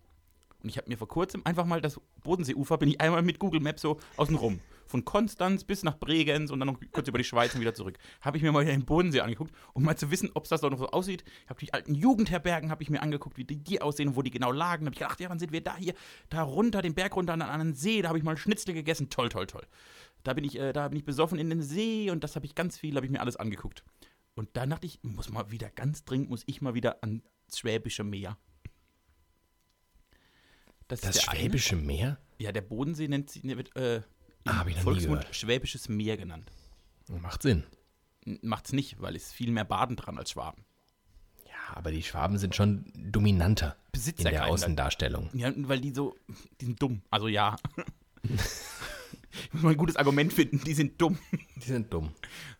Und 0.61 0.67
ich 0.67 0.77
habe 0.77 0.89
mir 0.89 0.97
vor 0.97 1.07
kurzem 1.07 1.41
einfach 1.45 1.65
mal 1.65 1.79
das 1.79 2.01
Bodenseeufer, 2.21 2.77
bin 2.77 2.89
ich 2.89 2.99
einmal 2.99 3.21
mit 3.21 3.39
Google 3.39 3.61
Maps 3.61 3.81
so 3.81 3.97
außen 4.17 4.35
rum. 4.35 4.59
Von 4.87 5.05
Konstanz 5.05 5.63
bis 5.63 5.83
nach 5.83 5.97
Bregenz 5.97 6.51
und 6.51 6.59
dann 6.59 6.67
noch 6.67 6.79
kurz 6.91 7.07
über 7.07 7.17
die 7.17 7.23
Schweiz 7.23 7.53
und 7.53 7.61
wieder 7.61 7.73
zurück. 7.73 7.97
Habe 8.21 8.35
ich 8.35 8.43
mir 8.43 8.51
mal 8.51 8.65
den 8.65 8.83
Bodensee 8.83 9.21
angeguckt, 9.21 9.53
um 9.73 9.83
mal 9.83 9.95
zu 9.95 10.11
wissen, 10.11 10.31
ob 10.33 10.43
es 10.43 10.49
das 10.49 10.61
doch 10.61 10.69
noch 10.69 10.79
so 10.79 10.89
aussieht. 10.89 11.23
Ich 11.43 11.49
habe 11.49 11.59
die 11.59 11.73
alten 11.73 11.95
Jugendherbergen, 11.95 12.71
habe 12.71 12.83
ich 12.83 12.89
mir 12.89 13.01
angeguckt, 13.01 13.37
wie 13.37 13.45
die, 13.45 13.55
die 13.55 13.81
aussehen 13.81 14.09
und 14.09 14.15
wo 14.17 14.21
die 14.21 14.31
genau 14.31 14.51
lagen. 14.51 14.83
Da 14.83 14.87
habe 14.87 14.95
ich 14.95 14.99
gedacht, 14.99 15.19
ja, 15.21 15.29
dann 15.29 15.39
sind 15.39 15.53
wir 15.53 15.61
da 15.61 15.77
hier, 15.77 15.93
da 16.29 16.41
runter, 16.41 16.81
den 16.81 16.95
Berg 16.95 17.15
runter 17.15 17.33
an 17.33 17.41
einen 17.41 17.73
See. 17.73 18.01
Da 18.01 18.09
habe 18.09 18.17
ich 18.17 18.23
mal 18.23 18.35
Schnitzel 18.35 18.73
gegessen. 18.73 19.09
Toll, 19.09 19.29
toll, 19.29 19.47
toll. 19.47 19.65
Da 20.23 20.33
bin 20.33 20.43
ich, 20.43 20.59
äh, 20.59 20.73
da 20.73 20.89
bin 20.89 20.97
ich 20.97 21.05
besoffen 21.05 21.39
in 21.39 21.49
den 21.49 21.61
See 21.61 22.11
und 22.11 22.23
das 22.23 22.35
habe 22.35 22.45
ich 22.45 22.55
ganz 22.55 22.77
viel, 22.77 22.95
habe 22.95 23.05
ich 23.05 23.11
mir 23.11 23.21
alles 23.21 23.37
angeguckt. 23.37 23.83
Und 24.35 24.55
dann 24.55 24.69
dachte 24.69 24.87
ich, 24.87 24.99
muss 25.03 25.29
mal 25.29 25.51
wieder 25.51 25.69
ganz 25.69 26.05
dringend, 26.05 26.29
muss 26.29 26.43
ich 26.45 26.61
mal 26.61 26.73
wieder 26.73 27.03
ans 27.03 27.23
Schwäbische 27.53 28.03
Meer. 28.03 28.37
Das, 30.87 31.01
der 31.01 31.13
Schwäbische 31.13 31.75
Meer? 31.75 32.19
Ja, 32.39 32.51
der 32.51 32.61
Bodensee 32.61 33.07
nennt 33.07 33.29
sich, 33.29 33.43
wird 33.43 33.75
äh, 33.75 34.01
Ah, 34.45 34.65
Volksmund. 34.81 35.27
Schwäbisches 35.31 35.89
Meer 35.89 36.17
genannt. 36.17 36.51
Macht 37.07 37.43
Sinn. 37.43 37.63
Macht's 38.41 38.73
nicht, 38.73 39.01
weil 39.01 39.15
es 39.15 39.31
viel 39.31 39.51
mehr 39.51 39.65
Baden 39.65 39.95
dran 39.95 40.17
als 40.17 40.31
Schwaben. 40.31 40.63
Ja, 41.45 41.75
aber 41.75 41.91
die 41.91 42.03
Schwaben 42.03 42.37
sind 42.37 42.55
schon 42.55 42.91
dominanter 42.95 43.75
in 43.85 43.91
Besitzer 43.91 44.23
der 44.29 44.39
keiner. 44.39 44.51
Außendarstellung. 44.51 45.29
Ja, 45.33 45.51
weil 45.55 45.81
die 45.81 45.91
so, 45.91 46.15
die 46.61 46.65
sind 46.65 46.81
dumm. 46.81 47.01
Also 47.09 47.27
ja. 47.27 47.57
ich 48.23 48.31
muss 49.53 49.63
mal 49.63 49.71
ein 49.71 49.77
gutes 49.77 49.95
Argument 49.95 50.31
finden, 50.33 50.61
die 50.63 50.73
sind 50.73 51.01
dumm. 51.01 51.17
Die 51.55 51.67
sind 51.67 51.91
dumm. 51.93 52.11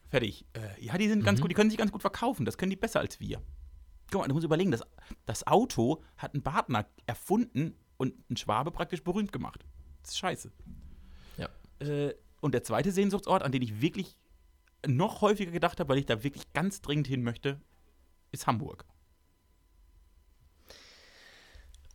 Fertig. 0.10 0.46
Äh, 0.54 0.84
ja, 0.84 0.98
die 0.98 1.08
sind 1.08 1.24
ganz 1.24 1.39
gut, 1.39 1.51
die 1.51 1.56
können 1.56 1.70
sich 1.70 1.78
ganz 1.78 1.92
gut 1.92 2.01
verkaufen. 2.01 2.46
Das 2.46 2.58
können 2.58 2.72
die 2.72 2.75
besser 2.75 3.00
als 3.00 3.20
wir. 3.20 3.42
Guck 4.12 4.22
mal, 4.22 4.28
du 4.28 4.34
musst 4.34 4.46
überlegen, 4.46 4.72
das, 4.72 4.82
das 5.25 5.46
Auto 5.46 6.04
hat 6.18 6.34
ein 6.34 6.42
Badner 6.42 6.88
erfunden 7.06 7.75
und 7.98 8.30
ein 8.30 8.38
Schwabe 8.38 8.72
praktisch 8.72 9.04
berühmt 9.04 9.32
gemacht. 9.32 9.66
Das 10.01 10.12
ist 10.12 10.18
scheiße. 10.18 10.51
Ja. 11.38 11.50
Äh, 11.80 12.16
und 12.42 12.54
der 12.54 12.63
zweite 12.63 12.92
Sehnsuchtsort, 12.92 13.44
an 13.44 13.51
den 13.51 13.62
ich 13.62 13.82
wirklich 13.82 14.16
noch 14.88 15.22
häufiger 15.22 15.51
gedacht 15.51 15.80
habe, 15.80 15.89
weil 15.89 16.00
ich 16.00 16.06
da 16.06 16.24
wirklich 16.24 16.54
ganz 16.54 16.82
dringend 16.82 17.08
hin 17.08 17.22
möchte, 17.22 17.62
ist 18.32 18.48
Hamburg. 18.48 18.86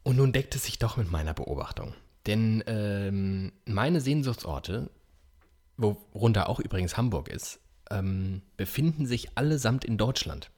Und 0.02 0.16
nun 0.16 0.32
deckt 0.32 0.54
es 0.54 0.64
sich 0.64 0.78
doch 0.78 0.98
mit 0.98 1.10
meiner 1.10 1.32
Beobachtung. 1.32 1.94
Denn 2.26 2.62
ähm, 2.66 3.52
meine 3.64 4.00
Sehnsuchtsorte, 4.00 4.90
worunter 5.76 6.48
auch 6.48 6.60
übrigens 6.60 6.96
Hamburg 6.96 7.28
ist, 7.28 7.60
ähm, 7.90 8.42
befinden 8.56 9.06
sich 9.06 9.36
allesamt 9.36 9.84
in 9.84 9.98
Deutschland. 9.98 10.50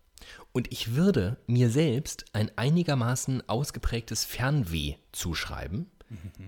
Und 0.53 0.73
ich 0.73 0.95
würde 0.95 1.37
mir 1.47 1.71
selbst 1.71 2.25
ein 2.33 2.51
einigermaßen 2.57 3.49
ausgeprägtes 3.49 4.25
Fernweh 4.25 4.95
zuschreiben, 5.13 5.91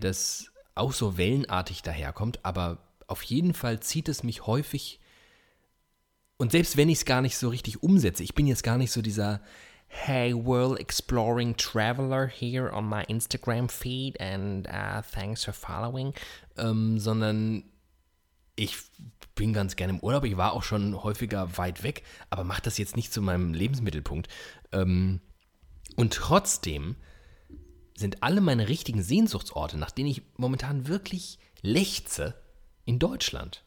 das 0.00 0.50
auch 0.74 0.92
so 0.92 1.18
wellenartig 1.18 1.82
daherkommt, 1.82 2.44
aber 2.44 2.78
auf 3.06 3.22
jeden 3.22 3.54
Fall 3.54 3.80
zieht 3.80 4.08
es 4.08 4.22
mich 4.22 4.46
häufig 4.46 5.00
und 6.38 6.52
selbst 6.52 6.76
wenn 6.76 6.88
ich 6.88 6.98
es 6.98 7.04
gar 7.04 7.20
nicht 7.20 7.36
so 7.36 7.48
richtig 7.48 7.82
umsetze, 7.82 8.22
ich 8.22 8.34
bin 8.34 8.46
jetzt 8.46 8.62
gar 8.62 8.78
nicht 8.78 8.92
so 8.92 9.02
dieser 9.02 9.40
Hey 9.88 10.32
World 10.32 10.78
Exploring 10.78 11.56
Traveler 11.56 12.28
here 12.28 12.72
on 12.72 12.88
my 12.88 13.02
Instagram 13.08 13.68
feed 13.68 14.20
and 14.20 14.68
uh, 14.68 15.02
thanks 15.12 15.44
for 15.44 15.52
following, 15.52 16.14
ähm, 16.56 16.98
sondern 17.00 17.64
ich 18.58 18.76
bin 19.34 19.52
ganz 19.52 19.76
gerne 19.76 19.92
im 19.94 20.00
Urlaub. 20.00 20.24
Ich 20.24 20.36
war 20.36 20.52
auch 20.52 20.64
schon 20.64 21.02
häufiger 21.02 21.56
weit 21.56 21.82
weg, 21.82 22.02
aber 22.28 22.44
mache 22.44 22.62
das 22.62 22.76
jetzt 22.76 22.96
nicht 22.96 23.12
zu 23.12 23.22
meinem 23.22 23.54
Lebensmittelpunkt. 23.54 24.28
Ähm, 24.72 25.20
und 25.96 26.12
trotzdem 26.12 26.96
sind 27.96 28.22
alle 28.22 28.40
meine 28.40 28.68
richtigen 28.68 29.02
Sehnsuchtsorte, 29.02 29.78
nach 29.78 29.90
denen 29.90 30.08
ich 30.10 30.22
momentan 30.36 30.88
wirklich 30.88 31.38
lechze, 31.62 32.34
in 32.84 32.98
Deutschland. 32.98 33.64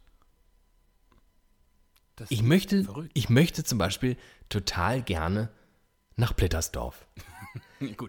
Das 2.15 2.31
Ich 2.31 2.41
möchte, 2.41 2.83
verrückt. 2.83 3.11
ich 3.13 3.29
möchte 3.29 3.63
zum 3.63 3.77
Beispiel 3.77 4.17
total 4.49 5.01
gerne 5.03 5.51
nach 6.15 6.33
Blittersdorf. 6.33 7.07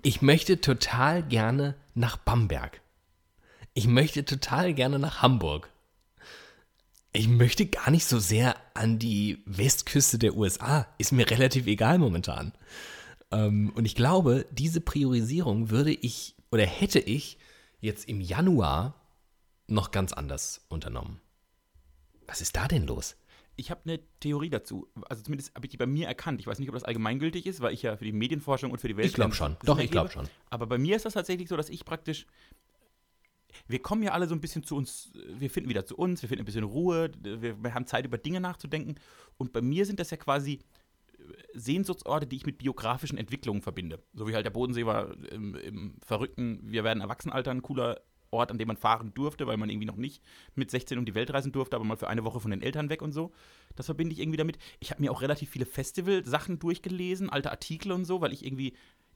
Ich 0.02 0.20
möchte 0.20 0.60
total 0.60 1.22
gerne 1.22 1.74
nach 1.94 2.18
Bamberg. 2.18 2.82
Ich 3.72 3.86
möchte 3.86 4.26
total 4.26 4.74
gerne 4.74 4.98
nach 4.98 5.22
Hamburg. 5.22 5.71
Ich 7.12 7.28
möchte 7.28 7.66
gar 7.66 7.90
nicht 7.90 8.06
so 8.06 8.18
sehr 8.18 8.56
an 8.74 8.98
die 8.98 9.42
Westküste 9.44 10.18
der 10.18 10.34
USA. 10.34 10.86
Ist 10.96 11.12
mir 11.12 11.30
relativ 11.30 11.66
egal 11.66 11.98
momentan. 11.98 12.52
Ähm, 13.30 13.70
und 13.74 13.84
ich 13.84 13.94
glaube, 13.94 14.46
diese 14.50 14.80
Priorisierung 14.80 15.70
würde 15.70 15.92
ich 15.92 16.34
oder 16.50 16.64
hätte 16.64 17.00
ich 17.00 17.38
jetzt 17.80 18.08
im 18.08 18.20
Januar 18.20 18.94
noch 19.66 19.90
ganz 19.90 20.12
anders 20.12 20.64
unternommen. 20.68 21.20
Was 22.26 22.40
ist 22.40 22.56
da 22.56 22.66
denn 22.66 22.86
los? 22.86 23.16
Ich 23.56 23.70
habe 23.70 23.82
eine 23.84 24.00
Theorie 24.20 24.48
dazu. 24.48 24.88
Also 25.08 25.22
zumindest 25.22 25.54
habe 25.54 25.66
ich 25.66 25.70
die 25.70 25.76
bei 25.76 25.86
mir 25.86 26.06
erkannt. 26.06 26.40
Ich 26.40 26.46
weiß 26.46 26.58
nicht, 26.58 26.68
ob 26.70 26.74
das 26.74 26.84
allgemeingültig 26.84 27.44
ist, 27.44 27.60
weil 27.60 27.74
ich 27.74 27.82
ja 27.82 27.96
für 27.96 28.04
die 28.04 28.12
Medienforschung 28.12 28.70
und 28.70 28.80
für 28.80 28.88
die 28.88 28.96
Welt. 28.96 29.08
Ich 29.08 29.14
glaub 29.14 29.34
schon. 29.34 29.56
Doch, 29.64 29.78
ich 29.78 29.90
glaub 29.90 30.10
schon. 30.10 30.28
Aber 30.48 30.66
bei 30.66 30.78
mir 30.78 30.96
ist 30.96 31.04
das 31.04 31.12
tatsächlich 31.12 31.48
so, 31.48 31.56
dass 31.56 31.68
ich 31.68 31.84
praktisch. 31.84 32.26
Wir 33.68 33.80
kommen 33.80 34.02
ja 34.02 34.12
alle 34.12 34.26
so 34.26 34.34
ein 34.34 34.40
bisschen 34.40 34.62
zu 34.62 34.76
uns, 34.76 35.12
wir 35.14 35.50
finden 35.50 35.68
wieder 35.68 35.86
zu 35.86 35.96
uns, 35.96 36.22
wir 36.22 36.28
finden 36.28 36.42
ein 36.42 36.46
bisschen 36.46 36.64
Ruhe, 36.64 37.10
wir, 37.22 37.74
haben 37.74 37.86
Zeit, 37.86 38.04
über 38.04 38.18
Dinge 38.18 38.40
nachzudenken. 38.40 38.96
Und 39.38 39.52
bei 39.52 39.60
mir 39.60 39.86
sind 39.86 40.00
das 40.00 40.10
ja 40.10 40.16
quasi 40.16 40.60
Sehnsuchtsorte, 41.54 42.26
die 42.26 42.36
ich 42.36 42.46
mit 42.46 42.58
biografischen 42.58 43.18
Entwicklungen 43.18 43.62
verbinde. 43.62 44.02
So 44.14 44.26
wie 44.26 44.34
halt 44.34 44.46
der 44.46 44.50
Bodensee 44.50 44.86
war 44.86 45.12
im, 45.30 45.54
im 45.54 45.94
verrückten, 46.04 46.60
wir 46.62 46.84
werden 46.84 47.00
Erwachsenenalter 47.00 47.50
ein 47.50 47.62
cooler 47.62 48.00
Ort, 48.30 48.50
an 48.50 48.56
dem 48.56 48.68
man 48.68 48.78
fahren 48.78 49.12
durfte, 49.12 49.46
weil 49.46 49.58
man 49.58 49.68
irgendwie 49.68 49.86
noch 49.86 49.96
nicht 49.96 50.22
mit 50.54 50.70
16 50.70 50.98
um 50.98 51.04
die 51.04 51.14
Welt 51.14 51.32
reisen 51.32 51.52
durfte, 51.52 51.76
aber 51.76 51.84
mal 51.84 51.98
für 51.98 52.08
eine 52.08 52.24
Woche 52.24 52.40
von 52.40 52.50
den 52.50 52.62
Eltern 52.62 52.88
weg 52.88 53.02
und 53.02 53.12
so. 53.12 53.30
Das 53.76 53.86
verbinde 53.86 54.14
ich 54.14 54.20
irgendwie 54.20 54.38
damit. 54.38 54.58
Ich 54.80 54.90
habe 54.90 55.02
mir 55.02 55.12
auch 55.12 55.20
relativ 55.20 55.50
viele 55.50 55.66
Festival-Sachen 55.66 56.58
durchgelesen, 56.58 57.28
alte 57.28 57.50
Artikel 57.50 57.92
und 57.92 58.06
so, 58.06 58.22
weil 58.22 58.32
ich 58.32 58.44
irgendwie 58.44 58.72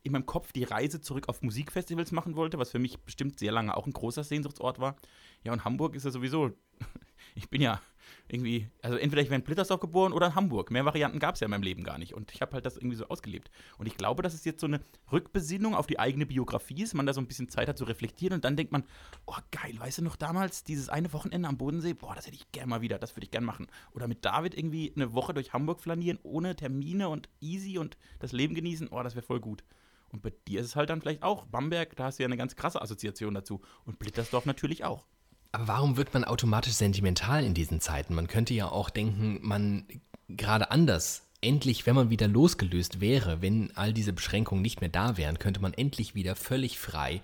in 0.07 0.13
meinem 0.13 0.27
Kopf 0.27 0.53
die 0.53 0.65
Reise 0.65 1.01
zurück 1.01 1.29
auf 1.29 1.43
Musikfestivals 1.43 2.13
machen 2.13 2.37
wollte, 2.37 2.59
was 2.59 2.71
für 2.71 2.79
mich 2.79 2.99
bestimmt 3.01 3.39
sehr 3.39 3.53
lange 3.53 3.77
auch 3.77 3.87
ein 3.87 3.93
großer 3.93 4.25
Sehnsuchtsort 4.25 4.79
war. 4.79 4.97
Ja, 5.45 5.53
und 5.53 5.65
Hamburg 5.65 5.95
ist 5.95 6.05
ja 6.05 6.11
sowieso, 6.11 6.53
ich 7.35 7.51
bin 7.51 7.61
ja 7.61 7.81
irgendwie, 8.29 8.69
also 8.83 8.97
entweder 8.97 9.23
ich 9.23 9.29
wäre 9.29 9.39
in 9.39 9.45
Blittersdorf 9.45 9.81
geboren 9.81 10.13
oder 10.13 10.29
in 10.29 10.35
Hamburg. 10.35 10.71
Mehr 10.71 10.85
Varianten 10.85 11.19
gab 11.19 11.35
es 11.35 11.41
ja 11.41 11.47
in 11.47 11.51
meinem 11.51 11.63
Leben 11.63 11.85
gar 11.85 11.99
nicht. 11.99 12.15
Und 12.15 12.33
ich 12.33 12.41
habe 12.41 12.53
halt 12.53 12.67
das 12.67 12.77
irgendwie 12.77 12.97
so 12.97 13.09
ausgelebt. 13.09 13.51
Und 13.79 13.87
ich 13.87 13.97
glaube, 13.97 14.23
dass 14.23 14.35
es 14.35 14.45
jetzt 14.45 14.61
so 14.61 14.67
eine 14.67 14.81
Rückbesinnung 15.13 15.75
auf 15.75 15.87
die 15.87 15.99
eigene 15.99 16.27
Biografie 16.27 16.83
ist, 16.83 16.95
man 16.95 17.07
da 17.07 17.13
so 17.13 17.21
ein 17.21 17.27
bisschen 17.27 17.49
Zeit 17.49 17.69
hat 17.69 17.79
zu 17.79 17.85
reflektieren 17.85 18.35
und 18.35 18.45
dann 18.45 18.57
denkt 18.57 18.73
man, 18.73 18.85
oh 19.27 19.37
geil, 19.51 19.75
weißt 19.79 19.99
du 19.99 20.03
noch 20.03 20.17
damals, 20.17 20.65
dieses 20.65 20.89
eine 20.89 21.13
Wochenende 21.13 21.49
am 21.49 21.59
Bodensee, 21.59 21.95
boah, 21.95 22.15
das 22.15 22.27
hätte 22.27 22.37
ich 22.37 22.51
gern 22.53 22.69
mal 22.69 22.81
wieder, 22.81 22.99
das 22.99 23.17
würde 23.17 23.25
ich 23.25 23.31
gern 23.31 23.45
machen. 23.45 23.67
Oder 23.93 24.09
mit 24.09 24.25
David 24.25 24.57
irgendwie 24.57 24.93
eine 24.95 25.13
Woche 25.13 25.35
durch 25.35 25.53
Hamburg 25.53 25.81
flanieren, 25.81 26.19
ohne 26.23 26.57
Termine 26.57 27.09
und 27.09 27.29
easy 27.41 27.79
und 27.79 27.97
das 28.19 28.33
Leben 28.33 28.55
genießen, 28.55 28.89
oh, 28.89 29.03
das 29.03 29.15
wäre 29.15 29.27
voll 29.27 29.41
gut. 29.41 29.65
Und 30.17 30.23
bei 30.23 30.33
dir 30.49 30.61
ist 30.61 30.69
es 30.69 30.77
halt 30.77 30.89
dann 30.89 31.03
vielleicht 31.03 31.23
auch 31.23 31.45
Bamberg, 31.45 31.95
da 31.95 32.05
hast 32.05 32.19
du 32.19 32.23
ja 32.23 32.27
eine 32.27 32.39
ganz 32.39 32.57
krasse 32.57 32.81
Assoziation 32.81 33.35
dazu. 33.35 33.61
Und 33.85 33.99
Blittersdorf 33.99 34.47
natürlich 34.47 34.83
auch. 34.83 35.05
Aber 35.53 35.69
warum 35.69 35.99
wird 35.99 36.15
man 36.15 36.25
automatisch 36.25 36.73
sentimental 36.73 37.45
in 37.45 37.53
diesen 37.53 37.83
Zeiten? 37.83 38.15
Man 38.15 38.27
könnte 38.27 38.55
ja 38.55 38.71
auch 38.71 38.89
denken, 38.89 39.41
man 39.43 39.87
gerade 40.31 40.71
anders, 40.71 41.29
endlich, 41.43 41.85
wenn 41.85 41.95
man 41.95 42.09
wieder 42.09 42.29
losgelöst 42.29 43.03
wäre, 43.03 43.43
wenn 43.43 43.77
all 43.77 43.93
diese 43.93 44.15
Beschränkungen 44.15 44.63
nicht 44.63 44.81
mehr 44.81 44.89
da 44.89 45.19
wären, 45.19 45.39
könnte 45.39 45.61
man 45.61 45.75
endlich 45.75 46.15
wieder 46.15 46.35
völlig 46.35 46.79
frei 46.79 47.21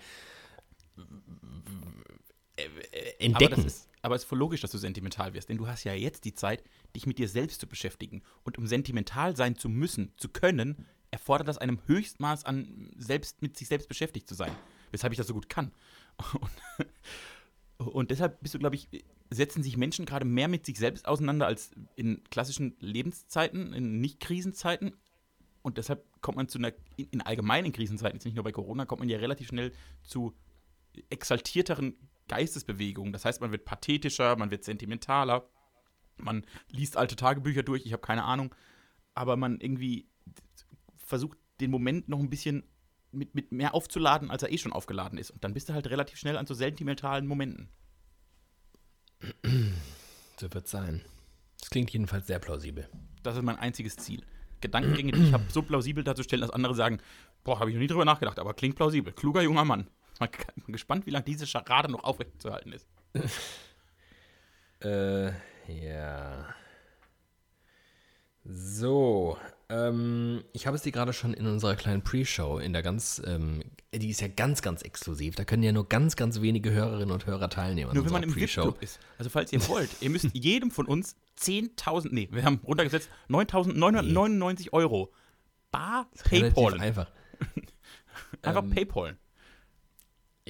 äh, 2.56 2.62
äh, 2.62 2.66
Aber, 2.66 3.24
entdecken. 3.24 3.54
das 3.56 3.64
ist, 3.64 3.88
aber 4.02 4.16
es 4.16 4.24
ist 4.24 4.28
voll 4.28 4.38
logisch, 4.38 4.60
dass 4.60 4.70
du 4.70 4.76
sentimental 4.76 5.32
wirst, 5.32 5.48
denn 5.48 5.56
du 5.56 5.66
hast 5.66 5.84
ja 5.84 5.94
jetzt 5.94 6.26
die 6.26 6.34
Zeit, 6.34 6.62
dich 6.94 7.06
mit 7.06 7.18
dir 7.18 7.28
selbst 7.28 7.58
zu 7.58 7.66
beschäftigen. 7.66 8.22
Und 8.42 8.58
um 8.58 8.66
sentimental 8.66 9.34
sein 9.34 9.56
zu 9.56 9.70
müssen, 9.70 10.12
zu 10.18 10.28
können, 10.28 10.84
erfordert 11.12 11.46
das 11.46 11.58
einem 11.58 11.78
Höchstmaß 11.86 12.44
an 12.44 12.90
selbst 12.96 13.42
mit 13.42 13.56
sich 13.56 13.68
selbst 13.68 13.88
beschäftigt 13.88 14.26
zu 14.26 14.34
sein. 14.34 14.50
Weshalb 14.90 15.12
ich 15.12 15.18
das 15.18 15.28
so 15.28 15.34
gut 15.34 15.48
kann. 15.48 15.70
Und, 17.78 17.86
und 17.94 18.10
deshalb 18.10 18.40
bist 18.40 18.54
du, 18.54 18.58
glaube 18.58 18.74
ich, 18.74 18.88
setzen 19.30 19.62
sich 19.62 19.76
Menschen 19.76 20.06
gerade 20.06 20.24
mehr 20.24 20.48
mit 20.48 20.66
sich 20.66 20.78
selbst 20.78 21.06
auseinander 21.06 21.46
als 21.46 21.70
in 21.96 22.24
klassischen 22.30 22.76
Lebenszeiten, 22.80 23.72
in 23.72 24.00
Nicht-Krisenzeiten. 24.00 24.96
Und 25.62 25.78
deshalb 25.78 26.04
kommt 26.22 26.36
man 26.36 26.48
zu 26.48 26.58
einer, 26.58 26.72
in, 26.96 27.06
in 27.10 27.20
allgemeinen 27.20 27.72
Krisenzeiten, 27.72 28.16
jetzt 28.16 28.24
nicht 28.24 28.34
nur 28.34 28.44
bei 28.44 28.52
Corona, 28.52 28.84
kommt 28.86 29.00
man 29.00 29.08
ja 29.08 29.18
relativ 29.18 29.48
schnell 29.48 29.72
zu 30.02 30.34
exaltierteren 31.08 31.96
Geistesbewegungen. 32.28 33.12
Das 33.12 33.24
heißt, 33.24 33.40
man 33.40 33.52
wird 33.52 33.64
pathetischer, 33.64 34.36
man 34.36 34.50
wird 34.50 34.64
sentimentaler, 34.64 35.48
man 36.16 36.44
liest 36.70 36.96
alte 36.96 37.16
Tagebücher 37.16 37.62
durch, 37.62 37.84
ich 37.86 37.92
habe 37.92 38.02
keine 38.02 38.24
Ahnung, 38.24 38.54
aber 39.14 39.36
man 39.36 39.60
irgendwie 39.60 40.08
versucht, 41.12 41.36
den 41.60 41.70
Moment 41.70 42.08
noch 42.08 42.18
ein 42.18 42.30
bisschen 42.30 42.64
mit, 43.10 43.34
mit 43.34 43.52
mehr 43.52 43.74
aufzuladen, 43.74 44.30
als 44.30 44.42
er 44.42 44.50
eh 44.50 44.56
schon 44.56 44.72
aufgeladen 44.72 45.18
ist. 45.18 45.30
Und 45.30 45.44
dann 45.44 45.52
bist 45.52 45.68
du 45.68 45.74
halt 45.74 45.86
relativ 45.88 46.18
schnell 46.18 46.38
an 46.38 46.46
so 46.46 46.54
sentimentalen 46.54 47.26
Momenten. 47.26 47.68
So 50.40 50.52
wird 50.52 50.66
sein. 50.66 51.02
Das 51.60 51.68
klingt 51.68 51.90
jedenfalls 51.90 52.26
sehr 52.26 52.38
plausibel. 52.38 52.88
Das 53.22 53.36
ist 53.36 53.42
mein 53.42 53.58
einziges 53.58 53.96
Ziel. 53.96 54.24
Gedankengänge, 54.62 55.12
die 55.12 55.24
ich 55.24 55.32
habe, 55.34 55.44
so 55.48 55.60
plausibel 55.60 56.02
darzustellen, 56.02 56.40
dass 56.40 56.50
andere 56.50 56.74
sagen, 56.74 56.98
boah, 57.44 57.60
habe 57.60 57.68
ich 57.68 57.74
noch 57.76 57.80
nie 57.82 57.88
drüber 57.88 58.06
nachgedacht, 58.06 58.38
aber 58.38 58.54
klingt 58.54 58.76
plausibel. 58.76 59.12
Kluger 59.12 59.42
junger 59.42 59.64
Mann. 59.64 59.88
Mal 60.20 60.30
bin 60.56 60.72
gespannt, 60.72 61.04
wie 61.04 61.10
lange 61.10 61.24
diese 61.24 61.46
Scharade 61.46 61.92
noch 61.92 62.04
aufrechtzuerhalten 62.04 62.72
ist. 62.72 62.88
Äh, 64.84 65.30
ja. 65.68 66.56
So, 68.44 69.38
ähm, 69.72 70.44
ich 70.52 70.66
habe 70.66 70.76
es 70.76 70.82
dir 70.82 70.92
gerade 70.92 71.14
schon 71.14 71.32
in 71.32 71.46
unserer 71.46 71.76
kleinen 71.76 72.02
Pre-Show, 72.02 72.58
in 72.58 72.74
der 72.74 72.82
ganz, 72.82 73.22
ähm, 73.24 73.62
die 73.94 74.10
ist 74.10 74.20
ja 74.20 74.28
ganz, 74.28 74.60
ganz 74.60 74.82
exklusiv. 74.82 75.34
Da 75.34 75.44
können 75.44 75.62
ja 75.62 75.72
nur 75.72 75.88
ganz, 75.88 76.14
ganz 76.14 76.42
wenige 76.42 76.70
Hörerinnen 76.70 77.10
und 77.10 77.24
Hörer 77.24 77.48
teilnehmen. 77.48 77.94
Nur 77.94 78.04
wenn 78.04 78.12
man 78.12 78.22
im 78.22 78.36
VIP-Club 78.36 78.82
ist. 78.82 79.00
Also 79.16 79.30
falls 79.30 79.50
ihr 79.52 79.66
wollt, 79.68 79.90
ihr 80.00 80.10
müsst 80.10 80.28
jedem 80.34 80.70
von 80.70 80.86
uns 80.86 81.16
10.000, 81.40 82.08
nee, 82.10 82.28
wir 82.30 82.44
haben 82.44 82.60
runtergesetzt, 82.64 83.08
9.999 83.30 84.72
Euro 84.74 85.10
bar 85.70 86.06
Paypal. 86.24 86.78
einfach. 86.78 87.10
Einfach 88.42 88.62
ähm, 88.62 88.70
Paypal. 88.70 89.16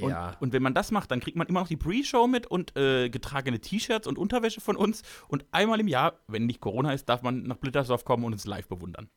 Und, 0.00 0.10
Ja. 0.10 0.36
und 0.40 0.52
wenn 0.52 0.62
man 0.62 0.74
das 0.74 0.90
macht, 0.90 1.10
dann 1.10 1.20
kriegt 1.20 1.36
man 1.36 1.46
immer 1.46 1.60
noch 1.60 1.68
die 1.68 1.76
Pre-Show 1.76 2.26
mit 2.26 2.46
und 2.46 2.76
äh, 2.76 3.10
getragene 3.10 3.60
T-Shirts 3.60 4.06
und 4.06 4.16
Unterwäsche 4.18 4.60
von 4.60 4.76
uns. 4.76 5.02
Und 5.28 5.44
einmal 5.52 5.80
im 5.80 5.88
Jahr, 5.88 6.18
wenn 6.28 6.46
nicht 6.46 6.60
Corona 6.60 6.92
ist, 6.92 7.08
darf 7.08 7.22
man 7.22 7.42
nach 7.42 7.56
Blittersdorf 7.56 8.04
kommen 8.04 8.24
und 8.24 8.32
uns 8.32 8.46
live 8.46 8.68
bewundern. 8.68 9.08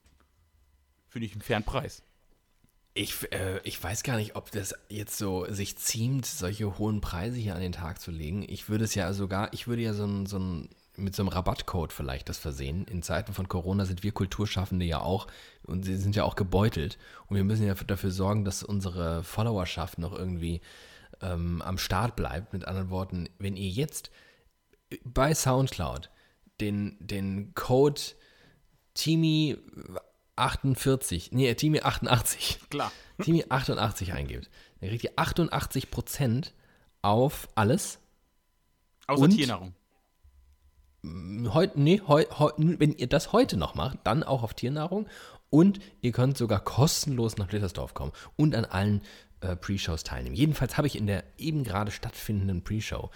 Finde 1.08 1.28
ich 1.28 1.32
einen 1.32 1.42
fairen 1.42 1.64
Preis. 1.64 2.04
Ich, 2.94 3.32
äh, 3.32 3.60
ich 3.64 3.82
weiß 3.82 4.04
gar 4.04 4.18
nicht, 4.18 4.36
ob 4.36 4.52
das 4.52 4.74
jetzt 4.90 5.18
so 5.18 5.46
sich 5.50 5.78
ziemt, 5.78 6.26
solche 6.26 6.78
hohen 6.78 7.02
Preise 7.02 7.38
hier 7.38 7.56
an 7.56 7.62
den 7.62 7.74
Tag 7.74 8.00
zu 8.02 8.12
legen. 8.12 8.46
Ich 8.48 8.68
würde 8.70 8.86
es 8.86 8.96
ja 8.96 9.12
sogar, 9.14 9.54
ich 9.54 9.68
würde 9.68 9.82
ja 9.82 9.94
so 9.94 10.06
ein, 10.06 10.26
so 10.26 10.40
ein 10.40 10.70
mit 10.98 11.16
so 11.16 11.24
einem 11.24 11.30
Rabattcode 11.30 11.94
vielleicht 11.94 12.30
das 12.30 12.38
versehen. 12.38 12.86
In 12.86 13.04
Zeiten 13.04 13.34
von 13.34 13.48
Corona 13.48 13.86
sind 13.86 14.04
wir 14.04 14.12
Kulturschaffende 14.12 14.86
ja 14.86 15.00
auch 15.00 15.28
und 15.64 15.84
sie 15.84 15.96
sind 15.98 16.16
ja 16.16 16.24
auch 16.24 16.36
gebeutelt. 16.36 16.98
Und 17.28 17.36
wir 17.36 17.44
müssen 17.44 17.66
ja 17.66 17.74
dafür 17.74 18.12
sorgen, 18.12 18.46
dass 18.46 18.64
unsere 18.64 19.24
Followerschaft 19.24 19.98
noch 19.98 20.14
irgendwie 20.14 20.62
ähm, 21.22 21.62
am 21.62 21.78
Start 21.78 22.16
bleibt. 22.16 22.54
Mit 22.54 22.68
anderen 22.68 22.90
Worten, 22.90 23.30
wenn 23.40 23.56
ihr 23.56 23.70
jetzt 23.70 24.12
bei 25.04 25.34
Soundcloud 25.34 26.10
den, 26.60 26.98
den 27.00 27.54
Code 27.56 28.02
Timi 28.94 29.58
48, 30.36 31.32
nee, 31.32 31.54
Timi 31.56 31.82
88, 31.82 32.60
Klar. 32.70 32.92
Timi 33.22 33.46
88 33.48 34.14
eingibt, 34.14 34.50
dann 34.80 34.90
kriegt 34.90 35.04
ihr 35.04 35.16
88% 35.16 36.52
auf 37.02 37.48
alles. 37.56 38.00
Außer 39.08 39.24
Und? 39.24 39.32
Tiernahrung. 39.32 39.74
Heute, 41.50 41.80
nee, 41.80 42.02
heu, 42.08 42.26
heu, 42.38 42.52
wenn 42.58 42.94
ihr 42.94 43.08
das 43.08 43.34
heute 43.34 43.58
noch 43.58 43.76
macht, 43.76 44.00
dann 44.04 44.24
auch 44.24 44.44
auf 44.44 44.54
Tiernahrung. 44.54 45.08
Und 45.50 45.80
ihr 46.02 46.12
könnt 46.12 46.38
sogar 46.38 46.60
kostenlos 46.60 47.38
nach 47.38 47.48
Blittersdorf 47.48 47.94
kommen 47.94 48.12
und 48.36 48.56
an 48.56 48.66
allen 48.66 49.02
äh, 49.42 49.56
Pre-Shows 49.56 50.04
teilnehmen. 50.04 50.36
Jedenfalls 50.36 50.78
habe 50.78 50.88
ich 50.88 50.98
in 50.98 51.08
der 51.08 51.24
eben 51.38 51.64
gerade 51.64 51.92
stattfindenden 51.92 52.64
Pre-Show 52.64 53.10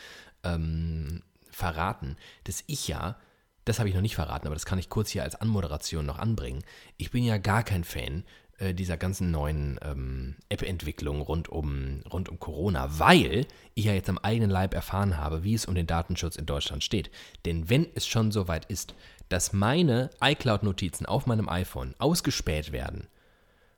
ähm, 0.44 1.24
verraten, 1.52 2.16
dass 2.46 2.64
ich 2.68 2.88
ja, 2.88 3.18
das 3.66 3.80
habe 3.80 3.90
ich 3.90 3.96
noch 3.96 4.02
nicht 4.02 4.16
verraten, 4.16 4.48
aber 4.48 4.56
das 4.56 4.66
kann 4.66 4.80
ich 4.80 4.90
kurz 4.90 5.10
hier 5.10 5.24
als 5.24 5.36
Anmoderation 5.36 6.06
noch 6.06 6.20
anbringen. 6.20 6.64
Ich 6.98 7.12
bin 7.12 7.24
ja 7.24 7.38
gar 7.38 7.64
kein 7.64 7.84
Fan 7.84 8.24
äh, 8.60 8.74
dieser 8.74 8.98
ganzen 8.98 9.32
neuen 9.32 9.80
ähm, 9.82 10.36
App-Entwicklung 10.50 11.22
rund 11.22 11.50
um, 11.50 12.04
rund 12.12 12.30
um 12.30 12.40
Corona, 12.40 13.00
weil 13.00 13.48
ich 13.74 13.86
ja 13.86 13.94
jetzt 13.94 14.10
am 14.10 14.18
eigenen 14.18 14.50
Leib 14.50 14.74
erfahren 14.74 15.18
habe, 15.18 15.44
wie 15.44 15.54
es 15.54 15.66
um 15.66 15.76
den 15.76 15.88
Datenschutz 15.88 16.36
in 16.36 16.46
Deutschland 16.46 16.84
steht. 16.84 17.10
Denn 17.46 17.70
wenn 17.70 17.88
es 17.96 18.06
schon 18.06 18.32
so 18.32 18.48
weit 18.48 18.66
ist, 18.66 18.96
dass 19.30 19.54
meine 19.54 20.10
iCloud-Notizen 20.22 21.06
auf 21.06 21.26
meinem 21.26 21.48
iPhone 21.48 21.96
ausgespäht 22.00 22.72
werden 22.72 23.08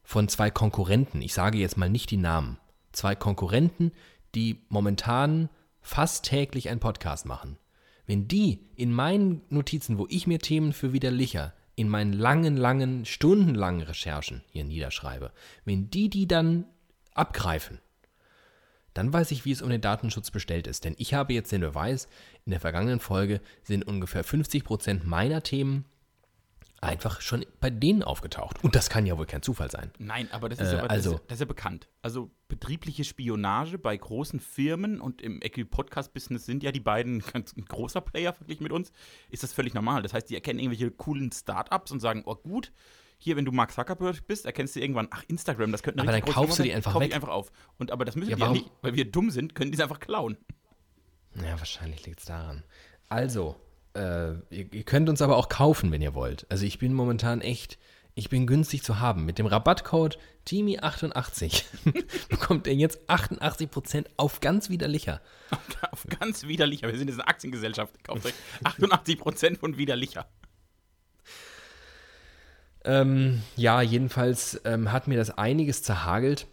von 0.03 0.27
zwei 0.27 0.49
Konkurrenten, 0.49 1.21
ich 1.21 1.33
sage 1.33 1.59
jetzt 1.59 1.77
mal 1.77 1.89
nicht 1.89 2.09
die 2.09 2.17
Namen, 2.17 2.57
zwei 2.91 3.15
Konkurrenten, 3.15 3.91
die 4.33 4.63
momentan 4.69 5.49
fast 5.81 6.25
täglich 6.25 6.69
einen 6.69 6.79
Podcast 6.79 7.25
machen. 7.25 7.57
Wenn 8.07 8.27
die 8.27 8.59
in 8.75 8.91
meinen 8.91 9.41
Notizen, 9.49 9.97
wo 9.97 10.07
ich 10.09 10.27
mir 10.27 10.39
Themen 10.39 10.73
für 10.73 10.91
widerlicher, 10.91 11.53
in 11.81 11.89
meinen 11.89 12.13
langen, 12.13 12.55
langen, 12.55 13.05
stundenlangen 13.05 13.81
Recherchen 13.81 14.43
hier 14.51 14.63
niederschreibe, 14.63 15.31
wenn 15.65 15.89
die 15.89 16.09
die 16.09 16.27
dann 16.27 16.65
abgreifen, 17.13 17.79
dann 18.93 19.11
weiß 19.11 19.31
ich, 19.31 19.45
wie 19.45 19.51
es 19.51 19.61
um 19.61 19.69
den 19.69 19.81
Datenschutz 19.81 20.31
bestellt 20.31 20.67
ist. 20.67 20.85
Denn 20.85 20.95
ich 20.97 21.13
habe 21.13 21.33
jetzt 21.33 21.51
den 21.51 21.61
Beweis, 21.61 22.07
in 22.45 22.51
der 22.51 22.59
vergangenen 22.59 22.99
Folge 22.99 23.41
sind 23.63 23.87
ungefähr 23.87 24.23
50% 24.23 25.05
meiner 25.05 25.41
Themen 25.41 25.85
einfach 26.81 27.21
schon 27.21 27.45
bei 27.59 27.69
denen 27.69 28.01
aufgetaucht. 28.01 28.63
Und 28.63 28.75
das 28.75 28.89
kann 28.89 29.05
ja 29.05 29.15
wohl 29.17 29.27
kein 29.27 29.43
Zufall 29.43 29.69
sein. 29.69 29.91
Nein, 29.99 30.27
aber 30.31 30.49
das 30.49 30.59
ist, 30.59 30.73
Äh, 30.73 30.77
aber, 30.77 30.87
das, 30.87 30.97
also- 30.97 31.13
ist, 31.15 31.21
das 31.27 31.35
ist 31.35 31.39
ja 31.41 31.45
bekannt. 31.45 31.87
Also 32.01 32.31
betriebliche 32.47 33.03
Spionage 33.03 33.77
bei 33.77 33.95
großen 33.95 34.39
Firmen 34.39 34.99
und 34.99 35.21
im 35.21 35.41
Equi-Podcast-Business 35.41 36.45
sind 36.45 36.63
ja 36.63 36.71
die 36.71 36.79
beiden 36.79 37.19
ganz 37.33 37.55
ein 37.55 37.65
großer 37.65 38.01
Player 38.01 38.33
verglichen 38.33 38.63
mit 38.63 38.71
uns, 38.71 38.91
ist 39.29 39.43
das 39.43 39.53
völlig 39.53 39.73
normal. 39.75 40.01
Das 40.01 40.13
heißt, 40.13 40.29
die 40.29 40.35
erkennen 40.35 40.59
irgendwelche 40.59 40.89
coolen 40.91 41.31
Startups 41.31 41.91
und 41.91 41.99
sagen, 41.99 42.23
oh 42.25 42.35
gut, 42.35 42.71
hier, 43.19 43.35
wenn 43.35 43.45
du 43.45 43.51
Mark 43.51 43.71
Zuckerberg 43.71 44.25
bist, 44.25 44.47
erkennst 44.47 44.75
du 44.75 44.79
irgendwann, 44.79 45.07
ach, 45.11 45.23
Instagram, 45.27 45.71
das 45.71 45.83
könnte 45.83 46.01
eine 46.01 46.09
Aber 46.09 46.19
dann 46.19 46.33
kaufst 46.33 46.57
du 46.57 46.63
die 46.63 46.73
einfach 46.73 46.93
kauf 46.93 47.03
ich 47.03 47.09
weg. 47.09 47.15
einfach 47.15 47.29
auf. 47.29 47.51
Und 47.77 47.91
aber 47.91 48.03
das 48.05 48.15
müssen 48.15 48.31
Ja, 48.31 48.35
die 48.37 48.41
ja 48.41 48.51
nicht, 48.51 48.71
weil 48.81 48.95
wir 48.95 49.05
dumm 49.09 49.29
sind, 49.29 49.53
können 49.53 49.69
die 49.71 49.75
es 49.77 49.81
einfach 49.83 49.99
klauen. 49.99 50.35
Ja, 51.35 51.59
wahrscheinlich 51.59 52.03
liegt 52.07 52.19
es 52.21 52.25
daran. 52.25 52.63
Also, 53.07 53.55
äh, 53.93 54.33
ihr, 54.49 54.73
ihr 54.73 54.83
könnt 54.83 55.09
uns 55.09 55.21
aber 55.21 55.37
auch 55.37 55.49
kaufen, 55.49 55.91
wenn 55.91 56.01
ihr 56.01 56.13
wollt. 56.13 56.45
Also 56.49 56.65
ich 56.65 56.79
bin 56.79 56.93
momentan 56.93 57.41
echt, 57.41 57.77
ich 58.15 58.29
bin 58.29 58.47
günstig 58.47 58.83
zu 58.83 58.99
haben. 58.99 59.25
Mit 59.25 59.39
dem 59.39 59.45
Rabattcode 59.45 60.17
TIMI88 60.47 61.63
bekommt 62.29 62.67
ihr 62.67 62.75
jetzt 62.75 62.99
88% 63.09 64.05
auf 64.17 64.39
ganz 64.39 64.69
widerlicher. 64.69 65.21
Auf 65.91 66.07
ganz 66.07 66.47
widerlicher. 66.47 66.87
Wir 66.87 66.97
sind 66.97 67.09
jetzt 67.09 67.19
eine 67.19 67.27
Aktiengesellschaft. 67.27 68.01
Kauft 68.05 68.25
euch 68.25 68.33
88% 68.63 69.59
von 69.59 69.77
widerlicher. 69.77 70.25
Ähm, 72.85 73.41
ja, 73.57 73.81
jedenfalls 73.81 74.61
ähm, 74.63 74.93
hat 74.93 75.07
mir 75.07 75.17
das 75.17 75.37
einiges 75.37 75.83
zerhagelt. 75.83 76.47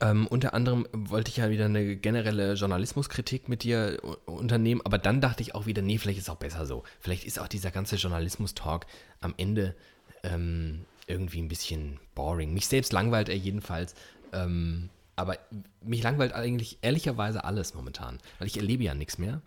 Ähm, 0.00 0.26
unter 0.26 0.54
anderem 0.54 0.86
wollte 0.92 1.30
ich 1.30 1.36
ja 1.38 1.50
wieder 1.50 1.66
eine 1.66 1.96
generelle 1.96 2.54
Journalismuskritik 2.54 3.48
mit 3.48 3.62
dir 3.62 4.00
unternehmen, 4.26 4.80
aber 4.84 4.98
dann 4.98 5.20
dachte 5.20 5.42
ich 5.42 5.54
auch 5.54 5.66
wieder, 5.66 5.82
nee, 5.82 5.98
vielleicht 5.98 6.18
ist 6.18 6.24
es 6.24 6.30
auch 6.30 6.36
besser 6.36 6.66
so. 6.66 6.82
Vielleicht 7.00 7.24
ist 7.24 7.38
auch 7.38 7.48
dieser 7.48 7.70
ganze 7.70 7.96
Journalismus-Talk 7.96 8.86
am 9.20 9.34
Ende 9.36 9.74
ähm, 10.22 10.84
irgendwie 11.06 11.40
ein 11.40 11.48
bisschen 11.48 12.00
boring. 12.14 12.52
Mich 12.54 12.66
selbst 12.66 12.92
langweilt 12.92 13.28
er 13.28 13.36
jedenfalls. 13.36 13.94
Ähm, 14.32 14.90
aber 15.16 15.38
mich 15.82 16.02
langweilt 16.02 16.32
eigentlich 16.32 16.78
ehrlicherweise 16.82 17.44
alles 17.44 17.74
momentan, 17.74 18.18
weil 18.38 18.48
ich 18.48 18.56
erlebe 18.56 18.82
ja 18.82 18.94
nichts 18.94 19.18
mehr 19.18 19.42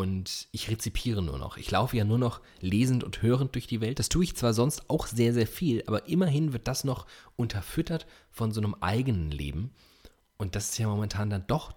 und 0.00 0.48
ich 0.52 0.70
rezipiere 0.70 1.22
nur 1.22 1.38
noch. 1.38 1.56
Ich 1.56 1.70
laufe 1.70 1.96
ja 1.96 2.04
nur 2.04 2.18
noch 2.18 2.40
lesend 2.60 3.04
und 3.04 3.22
hörend 3.22 3.54
durch 3.54 3.66
die 3.66 3.80
Welt. 3.80 3.98
Das 3.98 4.08
tue 4.08 4.24
ich 4.24 4.34
zwar 4.36 4.52
sonst 4.54 4.88
auch 4.90 5.06
sehr, 5.06 5.32
sehr 5.34 5.46
viel, 5.46 5.82
aber 5.86 6.06
immerhin 6.08 6.52
wird 6.52 6.66
das 6.68 6.84
noch 6.84 7.06
unterfüttert 7.36 8.06
von 8.30 8.50
so 8.52 8.60
einem 8.60 8.74
eigenen 8.80 9.30
Leben. 9.30 9.72
Und 10.38 10.54
das 10.56 10.70
ist 10.70 10.78
ja 10.78 10.88
momentan 10.88 11.28
dann 11.30 11.46
doch 11.46 11.74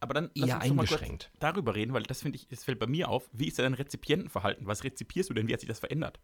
Aber 0.00 0.14
dann 0.14 0.30
lass 0.34 0.48
Eher 0.50 0.56
uns 0.56 0.68
doch 0.68 0.74
mal 0.74 0.86
kurz 0.86 0.92
eingeschränkt. 0.92 1.30
darüber 1.38 1.74
reden, 1.74 1.92
weil 1.92 2.02
das 2.02 2.22
finde 2.22 2.36
ich, 2.36 2.46
es 2.50 2.64
fällt 2.64 2.78
bei 2.80 2.86
mir 2.88 3.08
auf. 3.08 3.28
Wie 3.32 3.46
ist 3.46 3.58
dein 3.58 3.74
Rezipientenverhalten? 3.74 4.66
Was 4.66 4.82
rezipierst 4.84 5.30
du 5.30 5.34
denn? 5.34 5.46
Wie 5.46 5.52
hat 5.52 5.60
sich 5.60 5.68
das 5.68 5.78
verändert? 5.80 6.18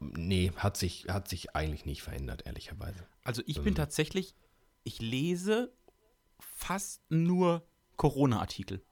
Nee, 0.00 0.52
hat 0.56 0.76
sich, 0.76 1.06
hat 1.08 1.28
sich 1.28 1.56
eigentlich 1.56 1.84
nicht 1.86 2.02
verändert, 2.02 2.42
ehrlicherweise. 2.46 3.06
Also 3.24 3.42
ich 3.46 3.58
Ähm. 3.58 3.64
bin 3.64 3.74
tatsächlich, 3.74 4.34
ich 4.84 5.00
lese 5.00 5.72
fast 6.38 7.02
nur 7.10 7.66
Corona-Artikel. 7.96 8.82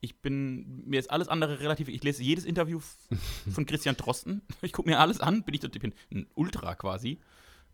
Ich 0.00 0.20
bin, 0.20 0.84
mir 0.84 0.98
ist 0.98 1.10
alles 1.10 1.28
andere 1.28 1.60
relativ, 1.60 1.88
ich 1.88 2.02
lese 2.02 2.22
jedes 2.22 2.44
Interview 2.44 2.80
von 3.50 3.66
Christian 3.66 3.96
Drosten. 3.96 4.42
Ich 4.62 4.72
gucke 4.72 4.90
mir 4.90 4.98
alles 4.98 5.20
an, 5.20 5.44
bin 5.44 5.54
ich, 5.54 5.62
ich 5.62 5.70
bin 5.70 5.94
ein 6.10 6.26
Ultra 6.34 6.74
quasi. 6.74 7.20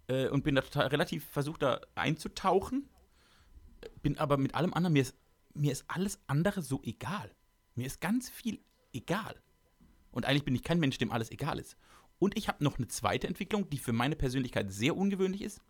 Äh, 0.09 0.29
und 0.29 0.45
bin 0.45 0.55
da 0.55 0.63
total 0.63 0.89
relativ 0.89 1.25
versucht, 1.25 1.63
da 1.63 1.81
einzutauchen. 1.95 2.89
Bin 4.03 4.19
aber 4.19 4.37
mit 4.37 4.55
allem 4.55 4.75
anderen, 4.75 4.93
mir 4.93 5.03
ist, 5.03 5.15
mir 5.55 5.73
ist 5.73 5.85
alles 5.89 6.21
andere 6.27 6.63
so 6.63 6.83
egal. 6.83 7.35
Mir 7.75 7.87
ist 7.87 8.01
ganz 8.01 8.29
viel 8.29 8.61
egal. 8.93 9.41
Und 10.11 10.27
eigentlich 10.27 10.45
bin 10.45 10.55
ich 10.55 10.63
kein 10.63 10.81
Mensch, 10.81 10.99
dem 10.99 11.13
alles 11.13 11.31
egal 11.31 11.59
ist. 11.59 11.77
Und 12.19 12.37
ich 12.37 12.49
habe 12.49 12.65
noch 12.65 12.79
eine 12.79 12.89
zweite 12.89 13.27
Entwicklung, 13.27 13.71
die 13.71 13.79
für 13.79 13.93
meine 13.93 14.17
Persönlichkeit 14.17 14.73
sehr 14.73 14.97
ungewöhnlich 14.97 15.43
ist. 15.43 15.61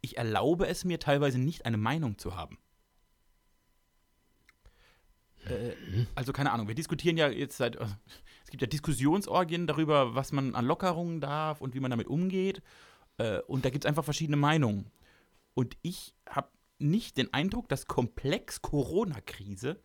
Ich 0.00 0.16
erlaube 0.16 0.68
es 0.68 0.84
mir 0.84 1.00
teilweise 1.00 1.38
nicht, 1.38 1.66
eine 1.66 1.76
Meinung 1.76 2.18
zu 2.18 2.36
haben. 2.36 2.58
Äh, 5.48 6.06
also 6.14 6.32
keine 6.32 6.52
Ahnung, 6.52 6.68
wir 6.68 6.74
diskutieren 6.74 7.16
ja 7.16 7.28
jetzt 7.28 7.56
seit, 7.56 7.76
äh, 7.76 7.86
es 8.44 8.50
gibt 8.50 8.62
ja 8.62 8.68
Diskussionsorgien 8.68 9.66
darüber, 9.66 10.14
was 10.14 10.32
man 10.32 10.54
an 10.54 10.64
Lockerungen 10.64 11.20
darf 11.20 11.60
und 11.60 11.74
wie 11.74 11.80
man 11.80 11.90
damit 11.90 12.06
umgeht. 12.06 12.62
Äh, 13.18 13.40
und 13.42 13.64
da 13.64 13.70
gibt 13.70 13.84
es 13.84 13.88
einfach 13.88 14.04
verschiedene 14.04 14.36
Meinungen. 14.36 14.90
Und 15.54 15.76
ich 15.82 16.14
habe 16.28 16.48
nicht 16.78 17.16
den 17.16 17.32
Eindruck, 17.32 17.68
dass 17.68 17.86
komplex 17.86 18.60
Corona-Krise 18.60 19.80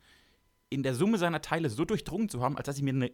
in 0.70 0.84
der 0.84 0.96
Summe 0.96 1.18
seiner 1.18 1.42
Teile 1.42 1.70
so 1.70 1.86
durchdrungen 1.86 2.30
zu 2.30 2.42
haben, 2.42 2.58
als 2.58 2.66
dass 2.66 2.78
ich 2.78 2.84
mir 2.84 2.94
eine, 2.94 3.12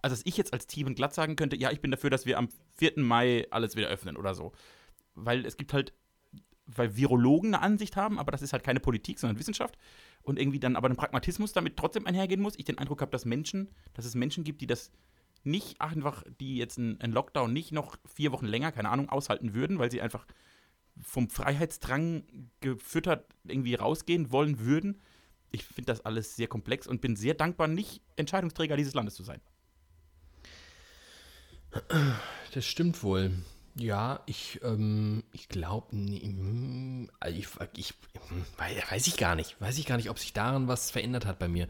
als 0.00 0.12
dass 0.12 0.26
ich 0.26 0.36
jetzt 0.36 0.52
als 0.52 0.66
Team 0.66 0.94
glatt 0.94 1.14
sagen 1.14 1.36
könnte, 1.36 1.56
ja, 1.56 1.70
ich 1.70 1.80
bin 1.80 1.90
dafür, 1.90 2.10
dass 2.10 2.26
wir 2.26 2.38
am 2.38 2.48
4. 2.76 2.94
Mai 2.96 3.46
alles 3.50 3.76
wieder 3.76 3.88
öffnen 3.88 4.16
oder 4.16 4.34
so. 4.34 4.52
Weil 5.14 5.44
es 5.44 5.56
gibt 5.56 5.72
halt, 5.72 5.92
weil 6.66 6.96
Virologen 6.96 7.54
eine 7.54 7.62
Ansicht 7.62 7.96
haben, 7.96 8.18
aber 8.18 8.32
das 8.32 8.42
ist 8.42 8.52
halt 8.52 8.64
keine 8.64 8.80
Politik, 8.80 9.18
sondern 9.18 9.38
Wissenschaft 9.38 9.76
und 10.22 10.38
irgendwie 10.38 10.60
dann 10.60 10.76
aber 10.76 10.88
ein 10.88 10.96
Pragmatismus 10.96 11.52
damit 11.52 11.76
trotzdem 11.76 12.06
einhergehen 12.06 12.40
muss. 12.40 12.58
Ich 12.58 12.64
den 12.64 12.78
Eindruck 12.78 13.00
habe, 13.00 13.10
dass 13.10 13.24
Menschen, 13.24 13.70
dass 13.94 14.04
es 14.04 14.14
Menschen 14.14 14.44
gibt, 14.44 14.60
die 14.60 14.66
das 14.66 14.90
nicht 15.44 15.80
einfach, 15.80 16.22
die 16.40 16.56
jetzt 16.56 16.78
einen 16.78 17.12
Lockdown 17.12 17.52
nicht 17.52 17.72
noch 17.72 17.96
vier 18.06 18.32
Wochen 18.32 18.46
länger, 18.46 18.70
keine 18.72 18.90
Ahnung, 18.90 19.08
aushalten 19.08 19.54
würden, 19.54 19.78
weil 19.78 19.90
sie 19.90 20.00
einfach 20.00 20.26
vom 21.00 21.28
Freiheitsdrang 21.28 22.50
gefüttert 22.60 23.26
irgendwie 23.44 23.74
rausgehen 23.74 24.30
wollen 24.30 24.60
würden. 24.60 25.00
Ich 25.50 25.64
finde 25.64 25.86
das 25.86 26.04
alles 26.04 26.36
sehr 26.36 26.48
komplex 26.48 26.86
und 26.86 27.00
bin 27.00 27.16
sehr 27.16 27.34
dankbar, 27.34 27.66
nicht 27.66 28.02
Entscheidungsträger 28.16 28.76
dieses 28.76 28.94
Landes 28.94 29.14
zu 29.14 29.22
sein. 29.22 29.40
Das 32.54 32.66
stimmt 32.66 33.02
wohl. 33.02 33.32
Ja, 33.74 34.20
ich, 34.26 34.60
ähm, 34.62 35.24
ich 35.32 35.48
glaube, 35.48 35.92
hm, 35.92 37.10
also 37.20 37.38
ich, 37.38 37.48
ich, 37.76 37.94
weiß 38.58 39.06
ich 39.06 39.16
gar 39.16 39.34
nicht. 39.34 39.60
Weiß 39.60 39.78
ich 39.78 39.86
gar 39.86 39.96
nicht, 39.96 40.10
ob 40.10 40.18
sich 40.18 40.32
daran 40.32 40.68
was 40.68 40.90
verändert 40.90 41.26
hat 41.26 41.38
bei 41.38 41.48
mir. 41.48 41.68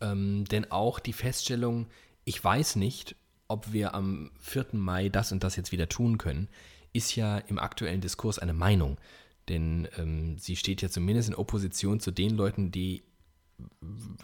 Ähm, 0.00 0.44
denn 0.46 0.70
auch 0.70 0.98
die 0.98 1.12
Feststellung, 1.12 1.86
ich 2.24 2.42
weiß 2.42 2.76
nicht, 2.76 3.14
ob 3.46 3.72
wir 3.72 3.94
am 3.94 4.30
4. 4.40 4.68
Mai 4.72 5.08
das 5.08 5.30
und 5.30 5.44
das 5.44 5.54
jetzt 5.56 5.70
wieder 5.70 5.88
tun 5.88 6.18
können, 6.18 6.48
ist 6.92 7.14
ja 7.14 7.38
im 7.38 7.58
aktuellen 7.58 8.00
Diskurs 8.00 8.38
eine 8.38 8.54
Meinung. 8.54 8.98
Denn 9.48 9.88
ähm, 9.96 10.38
sie 10.38 10.56
steht 10.56 10.82
ja 10.82 10.88
zumindest 10.88 11.28
in 11.28 11.34
Opposition 11.34 12.00
zu 12.00 12.10
den 12.10 12.30
Leuten, 12.30 12.72
die, 12.72 13.04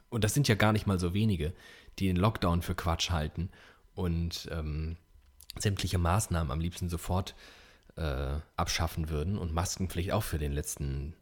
und 0.09 0.25
das 0.25 0.35
sind 0.35 0.49
ja 0.49 0.55
gar 0.55 0.73
nicht 0.73 0.87
mal 0.87 0.99
so 0.99 1.15
wenige, 1.15 1.53
die 1.99 2.07
den 2.07 2.17
Lockdown 2.17 2.63
für 2.63 2.75
Quatsch 2.75 3.11
halten 3.11 3.51
und 3.95 4.49
ähm, 4.51 4.97
sämtliche 5.59 5.99
Maßnahmen 5.99 6.51
am 6.51 6.61
liebsten 6.61 6.89
sofort 6.89 7.35
äh, 7.97 8.39
abschaffen 8.57 9.11
würden 9.11 9.39
und 9.39 9.53
Maskenpflicht 9.53 10.13
auch 10.13 10.23
für 10.23 10.39
den 10.39 10.53
letzten 10.53 11.15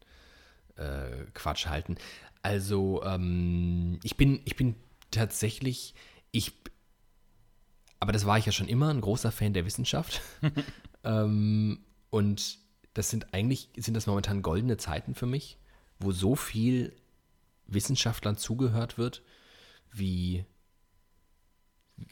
äh, 0.75 1.25
Quatsch 1.33 1.67
halten. 1.67 1.97
Also 2.41 3.03
ähm, 3.03 3.99
ich 4.03 4.17
bin, 4.17 4.41
ich 4.45 4.55
bin 4.55 4.75
tatsächlich, 5.11 5.93
ich, 6.31 6.53
aber 7.99 8.11
das 8.11 8.25
war 8.25 8.37
ich 8.37 8.45
ja 8.45 8.51
schon 8.51 8.67
immer, 8.67 8.89
ein 8.89 9.01
großer 9.01 9.31
Fan 9.31 9.53
der 9.53 9.65
Wissenschaft. 9.65 10.21
ähm, 11.03 11.79
und 12.09 12.59
das 12.93 13.09
sind 13.09 13.33
eigentlich, 13.33 13.69
sind 13.77 13.93
das 13.93 14.07
momentan 14.07 14.41
goldene 14.41 14.77
Zeiten 14.77 15.15
für 15.15 15.25
mich, 15.25 15.57
wo 15.99 16.11
so 16.11 16.35
viel 16.35 16.93
Wissenschaftlern 17.67 18.37
zugehört 18.37 18.97
wird, 18.97 19.21
wie, 19.91 20.45
wie 20.45 20.45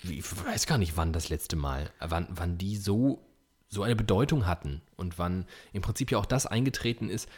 ich 0.03 0.45
weiß 0.45 0.67
gar 0.67 0.77
nicht, 0.77 0.97
wann 0.97 1.13
das 1.13 1.29
letzte 1.29 1.55
Mal, 1.55 1.91
wann, 1.99 2.27
wann 2.29 2.57
die 2.57 2.77
so, 2.77 3.25
so 3.67 3.83
eine 3.83 3.95
Bedeutung 3.95 4.45
hatten 4.45 4.81
und 4.95 5.17
wann 5.19 5.45
im 5.73 5.81
Prinzip 5.81 6.11
ja 6.11 6.17
auch 6.17 6.25
das 6.25 6.45
eingetreten 6.45 7.09
ist, 7.09 7.29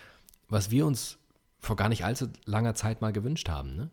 was 0.47 0.71
wir 0.71 0.85
uns 0.85 1.17
vor 1.59 1.75
gar 1.75 1.89
nicht 1.89 2.05
allzu 2.05 2.29
langer 2.45 2.75
Zeit 2.75 3.01
mal 3.01 3.13
gewünscht 3.13 3.49
haben, 3.49 3.75
ne? 3.75 3.89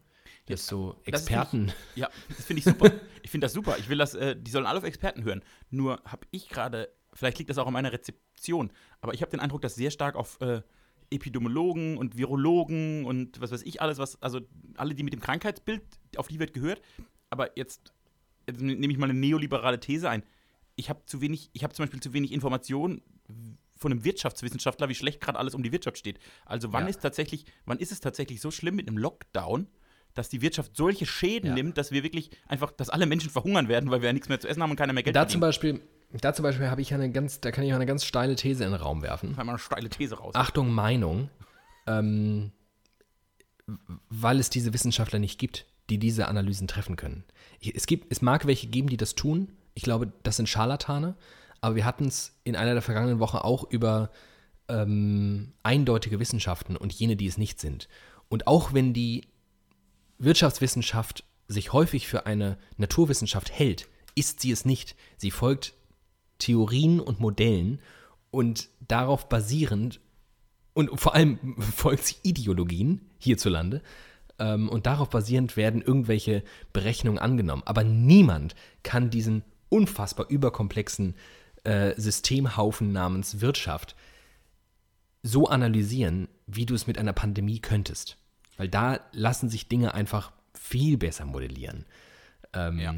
Dass 0.47 0.69
so 0.69 1.01
Experten. 1.05 1.66
Das 1.66 1.75
ich, 1.95 1.97
ja, 1.97 2.11
das 2.29 2.45
finde 2.45 2.61
ich 2.61 2.64
super. 2.64 2.92
ich 3.23 3.31
finde 3.33 3.47
das 3.47 3.53
super. 3.53 3.79
Ich 3.79 3.88
will 3.88 3.99
das, 3.99 4.14
äh, 4.14 4.37
die 4.37 4.53
sollen 4.53 4.66
alle 4.66 4.79
auf 4.79 4.85
Experten 4.85 5.25
hören. 5.25 5.42
Nur 5.71 6.01
habe 6.05 6.25
ich 6.31 6.49
gerade 6.49 6.88
vielleicht 7.16 7.38
liegt 7.38 7.51
das 7.51 7.59
auch 7.59 7.66
an 7.66 7.73
meiner 7.73 7.92
Rezeption, 7.92 8.71
aber 9.01 9.14
ich 9.14 9.23
habe 9.23 9.31
den 9.31 9.40
Eindruck, 9.40 9.62
dass 9.62 9.75
sehr 9.75 9.90
stark 9.90 10.14
auf 10.14 10.40
äh, 10.40 10.62
Epidemiologen 11.11 11.97
und 11.97 12.16
Virologen 12.16 13.05
und 13.05 13.40
was 13.40 13.51
weiß 13.51 13.62
ich 13.62 13.81
alles, 13.81 13.99
was, 13.99 14.21
also 14.23 14.40
alle, 14.77 14.95
die 14.95 15.03
mit 15.03 15.12
dem 15.12 15.21
Krankheitsbild, 15.21 15.83
auf 16.16 16.29
die 16.29 16.38
wird 16.38 16.53
gehört. 16.53 16.83
Aber 17.31 17.57
jetzt, 17.57 17.92
jetzt 17.96 17.96
nehme 18.53 18.93
ich 18.93 18.99
mal 18.99 19.11
eine 19.11 19.19
neoliberale 19.19 19.81
These 19.81 20.09
ein. 20.09 20.23
Ich 20.77 20.91
habe 20.91 21.01
zu 21.07 21.21
wenig, 21.21 21.51
ich 21.53 21.65
habe 21.65 21.75
zum 21.75 21.85
Beispiel 21.85 22.01
zu 22.01 22.13
wenig 22.13 22.33
Informationen 22.33 23.03
von 23.77 23.93
einem 23.93 24.05
Wirtschaftswissenschaftler, 24.05 24.89
wie 24.89 24.95
schlecht 24.95 25.21
gerade 25.21 25.39
alles 25.39 25.55
um 25.55 25.63
die 25.63 25.73
Wirtschaft 25.73 25.99
steht. 25.99 26.19
Also 26.45 26.73
wann 26.73 26.85
ja. 26.85 26.91
ist 26.91 27.03
tatsächlich, 27.03 27.47
wann 27.65 27.79
ist 27.79 27.93
es 27.93 28.01
tatsächlich 28.01 28.41
so 28.41 28.51
schlimm 28.51 28.77
mit 28.77 28.89
einem 28.89 28.99
Lockdown, 28.99 29.69
dass 30.15 30.29
die 30.29 30.41
Wirtschaft 30.41 30.77
solche 30.77 31.07
Schäden 31.07 31.49
ja. 31.51 31.55
nimmt, 31.55 31.77
dass 31.77 31.93
wir 31.93 32.03
wirklich 32.03 32.31
einfach, 32.49 32.73
dass 32.73 32.89
alle 32.89 33.07
Menschen 33.07 33.31
verhungern 33.31 33.69
werden, 33.69 33.91
weil 33.91 34.01
wir 34.01 34.09
ja 34.09 34.13
nichts 34.13 34.29
mehr 34.29 34.41
zu 34.41 34.49
essen 34.49 34.63
haben 34.63 34.71
und 34.71 34.77
keiner 34.77 34.93
mehr 34.93 35.03
Geld 35.03 35.15
Da 35.15 35.29
zum 35.29 35.41
Beispiel, 35.41 35.83
da 36.13 36.33
zum 36.33 36.43
Beispiel 36.43 36.69
habe 36.69 36.81
ich 36.81 36.95
eine 36.95 37.11
ganz, 37.11 37.41
da 37.41 37.51
kann 37.51 37.65
ich 37.65 37.73
auch 37.73 37.77
eine 37.77 37.87
ganz 37.87 38.05
steile 38.05 38.35
These 38.35 38.65
in 38.65 38.73
den 38.73 38.81
Raum 38.81 39.03
werfen. 39.03 39.35
Mal 39.37 39.49
eine 39.49 39.59
steile 39.59 39.91
These 39.91 40.17
raus. 40.17 40.35
Achtung, 40.35 40.71
Meinung. 40.73 41.31
Ähm, 41.87 42.53
weil 44.09 44.41
es 44.41 44.51
diese 44.51 44.73
Wissenschaftler 44.73 45.19
nicht 45.19 45.39
gibt, 45.39 45.67
die 45.90 45.99
diese 45.99 46.29
Analysen 46.29 46.68
treffen 46.68 46.96
können. 46.96 47.25
Es, 47.75 47.87
gibt, 47.87 48.11
es 48.11 48.22
mag 48.22 48.46
welche 48.46 48.66
geben, 48.66 48.88
die 48.88 48.96
das 48.96 49.14
tun. 49.14 49.53
Ich 49.75 49.83
glaube, 49.83 50.12
das 50.22 50.37
sind 50.37 50.49
Scharlatane. 50.49 51.16
Aber 51.61 51.77
wir 51.77 51.85
hatten 51.85 52.07
es 52.07 52.38
in 52.44 52.57
einer 52.57 52.75
der 52.75 52.83
vergangenen 52.83 53.18
Wochen 53.18 53.38
auch 53.38 53.70
über 53.70 54.11
ähm, 54.68 55.53
eindeutige 55.62 56.18
Wissenschaften 56.18 56.77
und 56.77 56.92
jene, 56.92 57.16
die 57.16 57.27
es 57.27 57.38
nicht 57.38 57.61
sind. 57.61 57.88
Und 58.29 58.46
auch 58.46 58.72
wenn 58.72 58.92
die 58.92 59.29
Wirtschaftswissenschaft 60.18 61.25
sich 61.49 61.72
häufig 61.72 62.09
für 62.09 62.27
eine 62.27 62.59
Naturwissenschaft 62.77 63.51
hält, 63.53 63.88
ist 64.14 64.40
sie 64.40 64.51
es 64.51 64.64
nicht. 64.64 64.96
Sie 65.16 65.31
folgt 65.31 65.75
Theorien 66.38 67.01
und 67.01 67.20
Modellen 67.20 67.81
und 68.31 68.68
darauf 68.87 69.29
basierend 69.29 70.01
und 70.75 71.01
vor 71.01 71.14
allem 71.14 71.57
Volksideologien 71.59 73.01
hierzulande 73.18 73.83
ähm, 74.38 74.68
und 74.68 74.87
darauf 74.87 75.11
basierend 75.11 75.57
werden 75.57 75.83
irgendwelche 75.83 76.42
Berechnungen 76.72 77.18
angenommen. 77.18 77.62
Aber 77.64 77.85
niemand 77.85 78.55
kann 78.83 79.11
diesen 79.11 79.42
unfassbar 79.68 80.29
überkomplexen 80.29 81.14
äh, 81.64 81.94
Systemhaufen 82.01 82.92
namens 82.92 83.40
Wirtschaft 83.40 83.96
so 85.22 85.49
analysieren, 85.49 86.29
wie 86.46 86.66
du 86.66 86.75
es 86.75 86.87
mit 86.87 86.99
einer 86.99 87.12
Pandemie 87.12 87.61
könntest. 87.61 88.16
Weil 88.57 88.68
da 88.68 89.01
lassen 89.12 89.49
sich 89.49 89.68
Dinge 89.68 89.92
einfach 89.94 90.33
viel 90.55 90.96
besser 90.96 91.25
modellieren. 91.25 91.85
Ähm, 92.53 92.79
ja. 92.79 92.94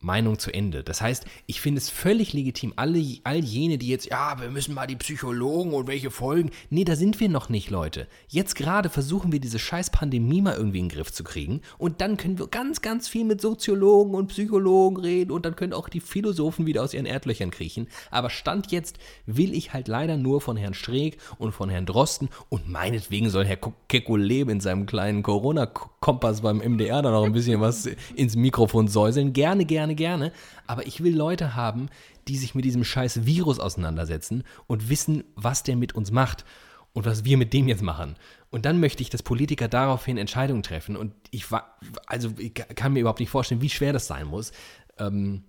Meinung 0.00 0.38
zu 0.38 0.52
Ende. 0.54 0.84
Das 0.84 1.00
heißt, 1.00 1.24
ich 1.46 1.60
finde 1.60 1.78
es 1.78 1.90
völlig 1.90 2.32
legitim, 2.32 2.72
alle, 2.76 3.02
all 3.24 3.38
jene, 3.38 3.78
die 3.78 3.88
jetzt, 3.88 4.06
ja, 4.06 4.40
wir 4.40 4.48
müssen 4.48 4.72
mal 4.74 4.86
die 4.86 4.94
Psychologen 4.94 5.72
und 5.74 5.88
welche 5.88 6.12
Folgen. 6.12 6.50
Nee, 6.70 6.84
da 6.84 6.94
sind 6.94 7.18
wir 7.18 7.28
noch 7.28 7.48
nicht, 7.48 7.68
Leute. 7.70 8.06
Jetzt 8.28 8.54
gerade 8.54 8.90
versuchen 8.90 9.32
wir 9.32 9.40
diese 9.40 9.58
scheiß 9.58 9.90
Pandemie 9.90 10.40
mal 10.40 10.56
irgendwie 10.56 10.78
in 10.78 10.88
den 10.88 10.94
Griff 10.94 11.12
zu 11.12 11.24
kriegen. 11.24 11.62
Und 11.78 12.00
dann 12.00 12.16
können 12.16 12.38
wir 12.38 12.46
ganz, 12.46 12.80
ganz 12.80 13.08
viel 13.08 13.24
mit 13.24 13.40
Soziologen 13.40 14.14
und 14.14 14.28
Psychologen 14.28 14.98
reden 14.98 15.32
und 15.32 15.44
dann 15.44 15.56
können 15.56 15.72
auch 15.72 15.88
die 15.88 16.00
Philosophen 16.00 16.66
wieder 16.66 16.84
aus 16.84 16.94
ihren 16.94 17.06
Erdlöchern 17.06 17.50
kriechen. 17.50 17.88
Aber 18.12 18.30
Stand 18.30 18.70
jetzt 18.70 18.98
will 19.26 19.52
ich 19.52 19.72
halt 19.72 19.88
leider 19.88 20.16
nur 20.16 20.40
von 20.40 20.56
Herrn 20.56 20.74
Streeck 20.74 21.18
und 21.38 21.52
von 21.52 21.70
Herrn 21.70 21.86
Drosten 21.86 22.28
und 22.48 22.68
meinetwegen 22.68 23.30
soll 23.30 23.44
Herr 23.44 23.58
Kekulé 23.90 24.48
in 24.48 24.60
seinem 24.60 24.86
kleinen 24.86 25.24
Corona-Kompass 25.24 26.42
beim 26.42 26.58
MDR 26.58 27.02
da 27.02 27.10
noch 27.10 27.24
ein 27.24 27.32
bisschen 27.32 27.60
was 27.60 27.88
ins 28.14 28.36
Mikrofon 28.36 28.86
säuseln. 28.86 29.32
Gerne, 29.32 29.64
gerne 29.64 29.87
gerne, 29.94 30.18
gerne. 30.18 30.32
Aber 30.66 30.86
ich 30.86 31.02
will 31.02 31.16
Leute 31.16 31.54
haben, 31.54 31.88
die 32.26 32.36
sich 32.36 32.54
mit 32.54 32.64
diesem 32.64 32.84
scheiß 32.84 33.26
Virus 33.26 33.58
auseinandersetzen 33.58 34.44
und 34.66 34.88
wissen, 34.88 35.24
was 35.34 35.62
der 35.62 35.76
mit 35.76 35.94
uns 35.94 36.10
macht 36.10 36.44
und 36.92 37.06
was 37.06 37.24
wir 37.24 37.36
mit 37.36 37.52
dem 37.52 37.68
jetzt 37.68 37.82
machen. 37.82 38.16
Und 38.50 38.64
dann 38.64 38.80
möchte 38.80 39.02
ich, 39.02 39.10
dass 39.10 39.22
Politiker 39.22 39.68
daraufhin 39.68 40.18
Entscheidungen 40.18 40.62
treffen. 40.62 40.96
Und 40.96 41.14
ich 41.30 41.50
war, 41.50 41.78
also 42.06 42.32
ich 42.38 42.54
kann 42.54 42.92
mir 42.92 43.00
überhaupt 43.00 43.20
nicht 43.20 43.30
vorstellen, 43.30 43.60
wie 43.60 43.70
schwer 43.70 43.92
das 43.92 44.06
sein 44.06 44.26
muss. 44.26 44.52
Ähm, 44.98 45.44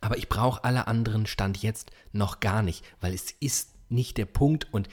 aber 0.00 0.18
ich 0.18 0.28
brauche 0.28 0.62
alle 0.62 0.86
anderen 0.86 1.26
Stand 1.26 1.62
jetzt 1.62 1.90
noch 2.12 2.40
gar 2.40 2.62
nicht, 2.62 2.84
weil 3.00 3.14
es 3.14 3.30
ist 3.40 3.72
nicht 3.88 4.18
der 4.18 4.26
Punkt 4.26 4.72
und 4.72 4.88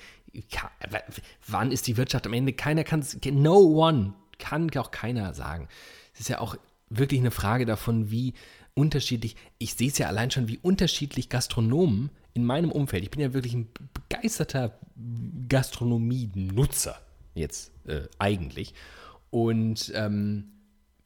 wann 1.46 1.72
ist 1.72 1.86
die 1.86 1.98
Wirtschaft 1.98 2.26
am 2.26 2.34
Ende? 2.34 2.54
Keiner 2.54 2.84
kann 2.84 3.02
es, 3.02 3.20
no 3.24 3.58
one, 3.58 4.14
kann 4.40 4.72
auch 4.78 4.90
keiner 4.90 5.34
sagen. 5.34 5.68
Es 6.14 6.22
ist 6.22 6.30
ja 6.30 6.40
auch 6.40 6.56
wirklich 6.90 7.20
eine 7.20 7.32
Frage 7.32 7.66
davon, 7.66 8.10
wie 8.10 8.34
unterschiedlich, 8.76 9.36
ich 9.58 9.76
sehe 9.76 9.90
es 9.90 9.98
ja 9.98 10.08
allein 10.08 10.32
schon, 10.32 10.48
wie 10.48 10.60
unterschiedlich 10.62 11.30
Gastronomen 11.30 12.10
in 12.34 12.46
meinem 12.46 12.72
Umfeld, 12.72 13.04
ich 13.04 13.12
bin 13.12 13.22
ja 13.22 13.34
wirklich 13.34 13.54
ein 13.54 13.70
begeisterter 13.94 14.80
Gastronomie-Nutzer 15.48 17.00
jetzt 17.36 17.72
äh, 17.86 18.04
eigentlich 18.18 18.74
und 19.30 19.92
ähm, 19.96 20.50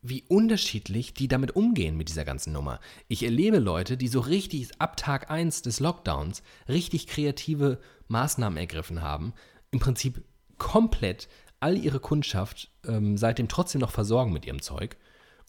wie 0.02 0.24
unterschiedlich 0.28 1.14
die 1.14 1.28
damit 1.28 1.56
umgehen 1.56 1.98
mit 1.98 2.10
dieser 2.10 2.26
ganzen 2.26 2.54
Nummer. 2.54 2.80
Ich 3.08 3.24
erlebe 3.24 3.60
Leute, 3.60 3.98
die 3.98 4.08
so 4.08 4.20
richtig 4.20 4.70
ab 4.80 4.96
Tag 4.96 5.30
1 5.30 5.64
des 5.64 5.80
Lockdowns 5.80 6.44
richtig 6.70 7.08
kreative 7.08 7.80
Maßnahmen 8.08 8.58
ergriffen 8.58 9.02
haben, 9.02 9.34
im 9.72 9.80
Prinzip 9.80 10.24
komplett 10.58 11.28
all 11.60 11.78
ihre 11.78 12.00
Kundschaft 12.00 12.70
ähm, 12.86 13.18
seitdem 13.18 13.48
trotzdem 13.48 13.82
noch 13.82 13.92
versorgen 13.92 14.32
mit 14.32 14.46
ihrem 14.46 14.62
Zeug 14.62 14.98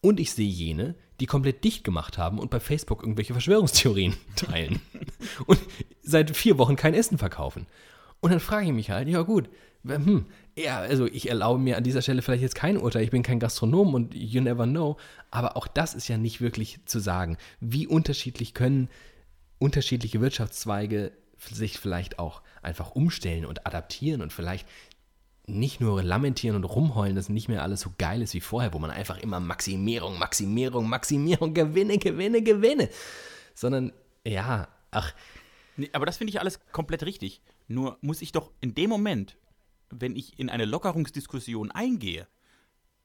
und 0.01 0.21
ich 0.21 0.33
sehe 0.33 0.49
jene, 0.49 0.95
die 1.21 1.27
komplett 1.27 1.65
dicht 1.65 1.85
gemacht 1.85 2.19
haben 2.19 2.39
und 2.39 2.51
bei 2.51 2.61
Facebook 2.61 3.03
irgendwelche 3.03 3.33
Verschwörungstheorien 3.33 4.17
teilen 4.37 4.81
und 5.47 5.59
seit 6.03 6.37
vier 6.37 6.59
Wochen 6.59 6.77
kein 6.77 6.95
Essen 6.95 7.19
verkaufen. 7.19 7.67
Und 8.21 8.31
dann 8.31 8.41
frage 8.41 8.67
ich 8.67 8.73
mich 8.73 8.91
halt, 8.91 9.09
ja 9.09 9.23
gut, 9.23 9.49
hm, 9.85 10.27
ja, 10.57 10.79
also 10.79 11.07
ich 11.07 11.29
erlaube 11.29 11.61
mir 11.61 11.77
an 11.77 11.85
dieser 11.85 12.03
Stelle 12.03 12.23
vielleicht 12.23 12.43
jetzt 12.43 12.55
kein 12.55 12.77
Urteil, 12.77 13.05
ich 13.05 13.11
bin 13.11 13.23
kein 13.23 13.39
Gastronom 13.39 13.95
und 13.95 14.15
you 14.15 14.41
never 14.41 14.67
know, 14.67 14.97
aber 15.31 15.57
auch 15.57 15.69
das 15.69 15.95
ist 15.95 16.09
ja 16.09 16.19
nicht 16.19 16.41
wirklich 16.41 16.81
zu 16.85 16.99
sagen. 16.99 17.37
Wie 17.61 17.87
unterschiedlich 17.87 18.55
können 18.55 18.89
unterschiedliche 19.59 20.21
Wirtschaftszweige 20.21 21.13
sich 21.39 21.79
vielleicht 21.79 22.19
auch 22.19 22.43
einfach 22.63 22.93
umstellen 22.93 23.45
und 23.45 23.67
adaptieren 23.67 24.23
und 24.23 24.33
vielleicht 24.33 24.67
nicht 25.49 25.81
nur 25.81 26.03
lamentieren 26.03 26.57
und 26.57 26.65
rumheulen, 26.65 27.17
dass 27.17 27.29
nicht 27.29 27.49
mehr 27.49 27.63
alles 27.63 27.81
so 27.81 27.93
geil 27.99 28.23
ist 28.23 28.35
wie 28.35 28.41
vorher, 28.41 28.73
wo 28.73 28.79
man 28.79 28.91
einfach 28.91 29.19
immer 29.19 29.41
Maximierung, 29.41 30.19
Maximierung, 30.19 30.89
Maximierung, 30.89 31.55
Gewinne, 31.55 31.99
Gewinne, 31.99 32.43
Gewinne, 32.43 32.89
sondern 33.55 33.93
ja, 34.25 34.69
ach. 34.91 35.15
Nee, 35.77 35.91
aber 35.93 36.07
das 36.07 36.17
finde 36.17 36.31
ich 36.31 36.41
alles 36.41 36.61
komplett 36.73 37.05
richtig. 37.05 37.41
Nur 37.67 37.99
muss 38.01 38.23
ich 38.23 38.33
doch 38.33 38.51
in 38.61 38.75
dem 38.75 38.91
Moment, 38.91 39.37
wenn 39.91 40.17
ich 40.17 40.39
in 40.39 40.51
eine 40.51 40.65
Lockerungsdiskussion 40.65 41.71
eingehe, 41.71 42.27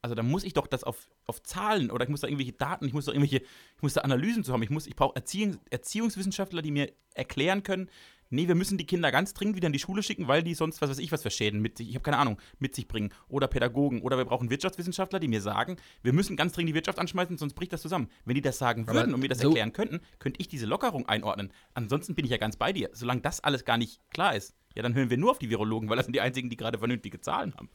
also 0.02 0.14
dann 0.14 0.28
muss 0.28 0.44
ich 0.44 0.52
doch 0.52 0.66
das 0.66 0.84
auf, 0.84 1.08
auf 1.24 1.42
Zahlen 1.42 1.90
oder 1.90 2.04
ich 2.04 2.10
muss 2.10 2.20
da 2.20 2.26
irgendwelche 2.26 2.52
Daten, 2.52 2.86
ich 2.86 2.92
muss 2.92 3.06
da 3.06 3.12
irgendwelche, 3.12 3.38
ich 3.38 3.82
muss 3.82 3.94
da 3.94 4.02
Analysen 4.02 4.44
zu 4.44 4.52
haben. 4.52 4.62
Ich, 4.62 4.70
ich 4.70 4.96
brauche 4.96 5.16
Erziehungs, 5.16 5.58
Erziehungswissenschaftler, 5.70 6.60
die 6.60 6.72
mir 6.72 6.92
erklären 7.14 7.62
können, 7.62 7.88
nee, 8.34 8.48
wir 8.48 8.54
müssen 8.54 8.78
die 8.78 8.86
Kinder 8.86 9.10
ganz 9.10 9.34
dringend 9.34 9.56
wieder 9.56 9.66
in 9.66 9.72
die 9.72 9.78
Schule 9.78 10.02
schicken, 10.02 10.28
weil 10.28 10.42
die 10.42 10.54
sonst, 10.54 10.80
was 10.82 10.90
weiß 10.90 10.98
ich, 10.98 11.12
was 11.12 11.22
für 11.22 11.30
Schäden 11.30 11.60
mit 11.60 11.78
sich, 11.78 11.88
ich 11.88 11.94
habe 11.94 12.02
keine 12.02 12.18
Ahnung, 12.18 12.38
mit 12.58 12.74
sich 12.74 12.88
bringen. 12.88 13.10
Oder 13.28 13.48
Pädagogen. 13.48 14.02
Oder 14.02 14.18
wir 14.18 14.24
brauchen 14.24 14.50
Wirtschaftswissenschaftler, 14.50 15.20
die 15.20 15.28
mir 15.28 15.40
sagen, 15.40 15.76
wir 16.02 16.12
müssen 16.12 16.36
ganz 16.36 16.52
dringend 16.52 16.70
die 16.70 16.74
Wirtschaft 16.74 16.98
anschmeißen, 16.98 17.38
sonst 17.38 17.54
bricht 17.54 17.72
das 17.72 17.82
zusammen. 17.82 18.08
Wenn 18.24 18.34
die 18.34 18.42
das 18.42 18.58
sagen 18.58 18.86
würden 18.86 18.98
Aber 18.98 19.14
und 19.14 19.20
mir 19.20 19.28
das 19.28 19.38
so 19.38 19.48
erklären 19.48 19.72
könnten, 19.72 20.00
könnte 20.18 20.40
ich 20.40 20.48
diese 20.48 20.66
Lockerung 20.66 21.08
einordnen. 21.08 21.52
Ansonsten 21.74 22.14
bin 22.14 22.24
ich 22.24 22.30
ja 22.30 22.36
ganz 22.36 22.56
bei 22.56 22.72
dir. 22.72 22.90
Solange 22.92 23.20
das 23.20 23.40
alles 23.40 23.64
gar 23.64 23.78
nicht 23.78 24.00
klar 24.10 24.34
ist, 24.34 24.54
ja, 24.74 24.82
dann 24.82 24.94
hören 24.94 25.10
wir 25.10 25.18
nur 25.18 25.30
auf 25.30 25.38
die 25.38 25.50
Virologen, 25.50 25.88
weil 25.88 25.96
das 25.96 26.06
sind 26.06 26.14
die 26.14 26.20
einzigen, 26.20 26.50
die 26.50 26.56
gerade 26.56 26.78
vernünftige 26.78 27.20
Zahlen 27.20 27.54
haben. 27.54 27.70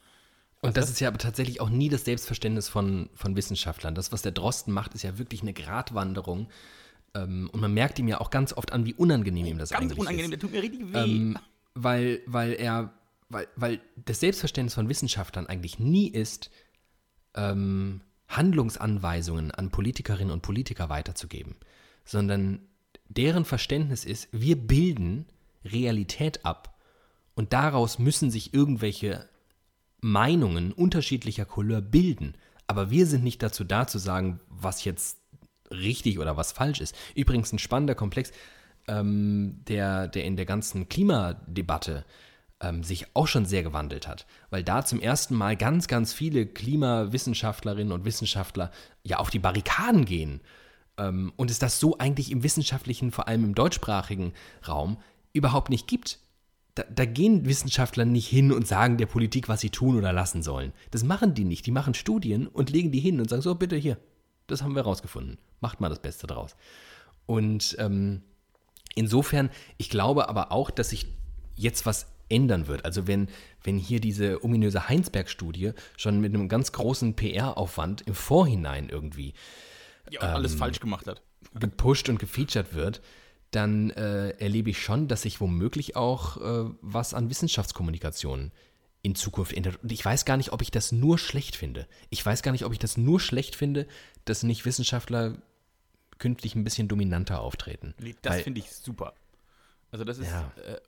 Und 0.62 0.76
das 0.76 0.90
ist 0.90 1.00
ja 1.00 1.08
aber 1.08 1.18
tatsächlich 1.18 1.62
auch 1.62 1.70
nie 1.70 1.88
das 1.88 2.04
Selbstverständnis 2.04 2.68
von, 2.68 3.10
von 3.14 3.38
Wissenschaftlern. 3.38 3.96
Das, 3.96 4.12
was 4.12 4.22
der 4.22 4.34
Drosten 4.34 4.74
macht, 4.74 4.94
ist 4.94 5.04
ja 5.04 5.18
wirklich 5.18 5.42
eine 5.42 5.54
Gratwanderung 5.54 6.50
ähm, 7.16 7.50
und 7.52 7.60
man 7.60 7.74
merkt 7.74 8.00
ihm 8.00 8.08
ja 8.08 8.20
auch 8.22 8.30
ganz 8.30 8.54
oft 8.54 8.72
an, 8.72 8.86
wie 8.86 8.94
unangenehm 8.94 9.46
ihm 9.46 9.58
das 9.58 9.70
ganz 9.70 9.82
eigentlich 9.82 9.92
ist. 9.92 9.98
Ganz 9.98 10.08
unangenehm, 10.08 10.32
der 10.32 10.40
tut 10.40 10.52
mir 10.52 10.62
richtig 10.62 10.94
weh. 10.94 10.98
Ähm, 10.98 11.38
weil, 11.76 12.22
weil 12.26 12.54
er, 12.54 12.94
weil, 13.30 13.48
weil 13.56 13.80
das 13.96 14.20
Selbstverständnis 14.20 14.74
von 14.74 14.90
Wissenschaftlern 14.90 15.48
eigentlich 15.48 15.80
nie 15.80 16.08
ist, 16.08 16.50
ähm, 17.36 18.02
Handlungsanweisungen 18.28 19.52
an 19.52 19.72
Politikerinnen 19.72 20.32
und 20.32 20.42
Politiker 20.42 20.90
weiterzugeben, 20.90 21.56
sondern 22.06 22.60
deren 23.08 23.46
Verständnis 23.46 24.06
ist, 24.06 24.30
wir 24.32 24.56
bilden 24.56 25.26
Realität 25.66 26.46
ab 26.46 26.80
und 27.34 27.54
daraus 27.54 28.00
müssen 28.00 28.30
sich 28.30 28.54
irgendwelche 28.54 29.28
Meinungen 30.02 30.72
unterschiedlicher 30.72 31.46
Couleur 31.46 31.82
bilden. 31.82 32.36
Aber 32.68 32.92
wir 32.92 33.06
sind 33.06 33.24
nicht 33.24 33.42
dazu 33.42 33.64
da 33.64 33.88
zu 33.88 33.98
sagen, 33.98 34.40
was 34.50 34.84
jetzt 34.86 35.19
richtig 35.72 36.20
oder 36.20 36.38
was 36.38 36.52
falsch 36.52 36.82
ist. 36.82 36.96
Übrigens 37.16 37.52
ein 37.54 37.60
spannender 37.60 37.96
Komplex, 37.96 38.32
ähm, 38.88 39.62
der, 39.68 40.08
der 40.08 40.26
in 40.26 40.36
der 40.36 40.46
ganzen 40.46 40.90
Klimadebatte 40.90 42.06
ähm, 42.62 42.84
sich 42.84 43.08
auch 43.14 43.28
schon 43.28 43.46
sehr 43.46 43.64
gewandelt 43.64 44.08
hat, 44.08 44.26
weil 44.50 44.64
da 44.64 44.84
zum 44.84 45.00
ersten 45.00 45.36
Mal 45.36 45.56
ganz, 45.56 45.88
ganz 45.88 46.14
viele 46.14 46.46
Klimawissenschaftlerinnen 46.46 47.94
und 47.94 48.06
Wissenschaftler 48.06 48.72
ja 49.04 49.18
auf 49.18 49.30
die 49.30 49.40
Barrikaden 49.40 50.06
gehen. 50.06 50.42
Ähm, 50.98 51.32
und 51.38 51.52
es 51.52 51.60
das 51.60 51.80
so 51.80 51.98
eigentlich 51.98 52.32
im 52.32 52.44
wissenschaftlichen, 52.44 53.12
vor 53.12 53.28
allem 53.28 53.44
im 53.44 53.56
deutschsprachigen 53.56 54.34
Raum, 54.68 54.98
überhaupt 55.34 55.70
nicht 55.70 55.88
gibt. 55.88 56.20
Da, 56.76 56.84
da, 56.84 57.06
gehen 57.06 57.46
Wissenschaftler 57.46 58.06
nicht 58.06 58.28
hin 58.28 58.52
und 58.52 58.68
sagen 58.68 58.98
der 58.98 59.06
Politik, 59.06 59.50
was 59.50 59.62
sie 59.62 59.70
tun 59.70 59.98
oder 59.98 60.14
lassen 60.14 60.44
sollen. 60.44 60.74
Das 60.92 61.04
machen 61.04 61.34
die 61.34 61.46
nicht. 61.46 61.66
Die 61.66 61.72
machen 61.72 61.94
Studien 61.94 62.48
und 62.48 62.70
legen 62.70 62.92
die 62.92 63.00
hin 63.00 63.20
und 63.20 63.30
sagen, 63.30 63.42
so, 63.42 63.56
bitte 63.56 63.76
hier, 63.76 63.98
das 64.52 64.62
haben 64.62 64.76
wir 64.76 64.84
rausgefunden. 64.84 65.38
Macht 65.62 65.82
mal 65.82 65.90
das 65.90 66.00
Beste 66.00 66.28
draus. 66.28 66.56
Und 67.26 67.76
ähm, 67.80 68.22
insofern, 68.96 69.50
ich 69.78 69.90
glaube 69.90 70.30
aber 70.30 70.52
auch, 70.52 70.72
dass 70.72 70.90
sich 70.90 71.08
jetzt 71.56 71.86
was 71.86 72.08
ändern 72.30 72.68
wird. 72.68 72.86
Also 72.86 73.08
wenn, 73.08 73.28
wenn 73.64 73.78
hier 73.78 74.00
diese 74.00 74.44
ominöse 74.44 74.88
Heinsberg-Studie 74.88 75.74
schon 75.98 76.22
mit 76.22 76.34
einem 76.34 76.48
ganz 76.48 76.72
großen 76.72 77.16
PR-Aufwand 77.16 78.02
im 78.02 78.14
Vorhinein 78.14 78.90
irgendwie 78.90 79.34
ja, 80.10 80.22
alles 80.22 80.54
ähm, 80.54 80.60
falsch 80.60 80.80
gemacht 80.80 81.08
hat. 81.08 81.22
Gepusht 81.54 82.10
und 82.10 82.20
gefeatured 82.20 82.74
wird, 82.74 83.02
dann 83.52 83.90
äh, 83.92 84.30
erlebe 84.38 84.70
ich 84.70 84.82
schon, 84.82 85.08
dass 85.08 85.24
sich 85.24 85.42
womöglich 85.42 85.96
auch 85.96 86.38
äh, 86.38 86.72
was 86.82 87.14
an 87.14 87.30
Wissenschaftskommunikation 87.30 88.52
in 89.02 89.16
Zukunft 89.16 89.54
ändert. 89.54 89.82
Und 89.82 89.92
ich 89.92 90.04
weiß 90.04 90.26
gar 90.26 90.38
nicht, 90.38 90.52
ob 90.52 90.62
ich 90.62 90.72
das 90.72 90.92
nur 90.92 91.18
schlecht 91.18 91.56
finde. 91.56 91.88
Ich 92.10 92.26
weiß 92.26 92.42
gar 92.42 92.52
nicht, 92.52 92.66
ob 92.66 92.74
ich 92.74 92.80
das 92.80 92.98
nur 92.98 93.20
schlecht 93.20 93.56
finde, 93.56 93.88
dass 94.26 94.44
nicht 94.44 94.66
Wissenschaftler 94.66 95.38
künftig 96.18 96.56
ein 96.56 96.64
bisschen 96.64 96.88
dominanter 96.88 97.42
auftreten. 97.42 97.96
Das 98.22 98.42
finde 98.42 98.60
ich 98.60 98.72
super. 98.72 99.14
Also 99.92 100.04
das 100.04 100.20
ist, 100.20 100.30
ja. 100.30 100.52
äh, 100.66 100.80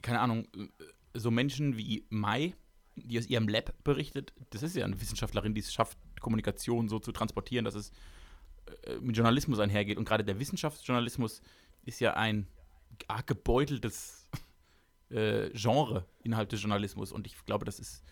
keine 0.00 0.20
Ahnung, 0.20 0.48
so 1.14 1.30
Menschen 1.30 1.76
wie 1.76 2.04
Mai, 2.08 2.54
die 2.96 3.18
aus 3.18 3.26
ihrem 3.26 3.48
Lab 3.48 3.74
berichtet, 3.84 4.32
das 4.50 4.62
ist 4.62 4.74
ja 4.74 4.84
eine 4.84 5.00
Wissenschaftlerin, 5.00 5.54
die 5.54 5.60
es 5.60 5.72
schafft, 5.72 5.98
Kommunikation 6.20 6.88
so 6.88 6.98
zu 6.98 7.12
transportieren, 7.12 7.64
dass 7.64 7.74
es 7.74 7.92
äh, 8.84 8.96
mit 8.96 9.16
Journalismus 9.16 9.58
einhergeht. 9.58 9.98
Und 9.98 10.06
gerade 10.06 10.24
der 10.24 10.38
Wissenschaftsjournalismus 10.38 11.42
ist 11.84 12.00
ja 12.00 12.14
ein 12.14 12.48
arg 13.08 13.26
gebeuteltes 13.26 14.21
äh, 15.12 15.50
Genre 15.54 16.04
innerhalb 16.22 16.48
des 16.48 16.62
Journalismus. 16.62 17.12
Und 17.12 17.26
ich 17.26 17.36
glaube, 17.44 17.64
das 17.64 17.78
ist 17.78 18.02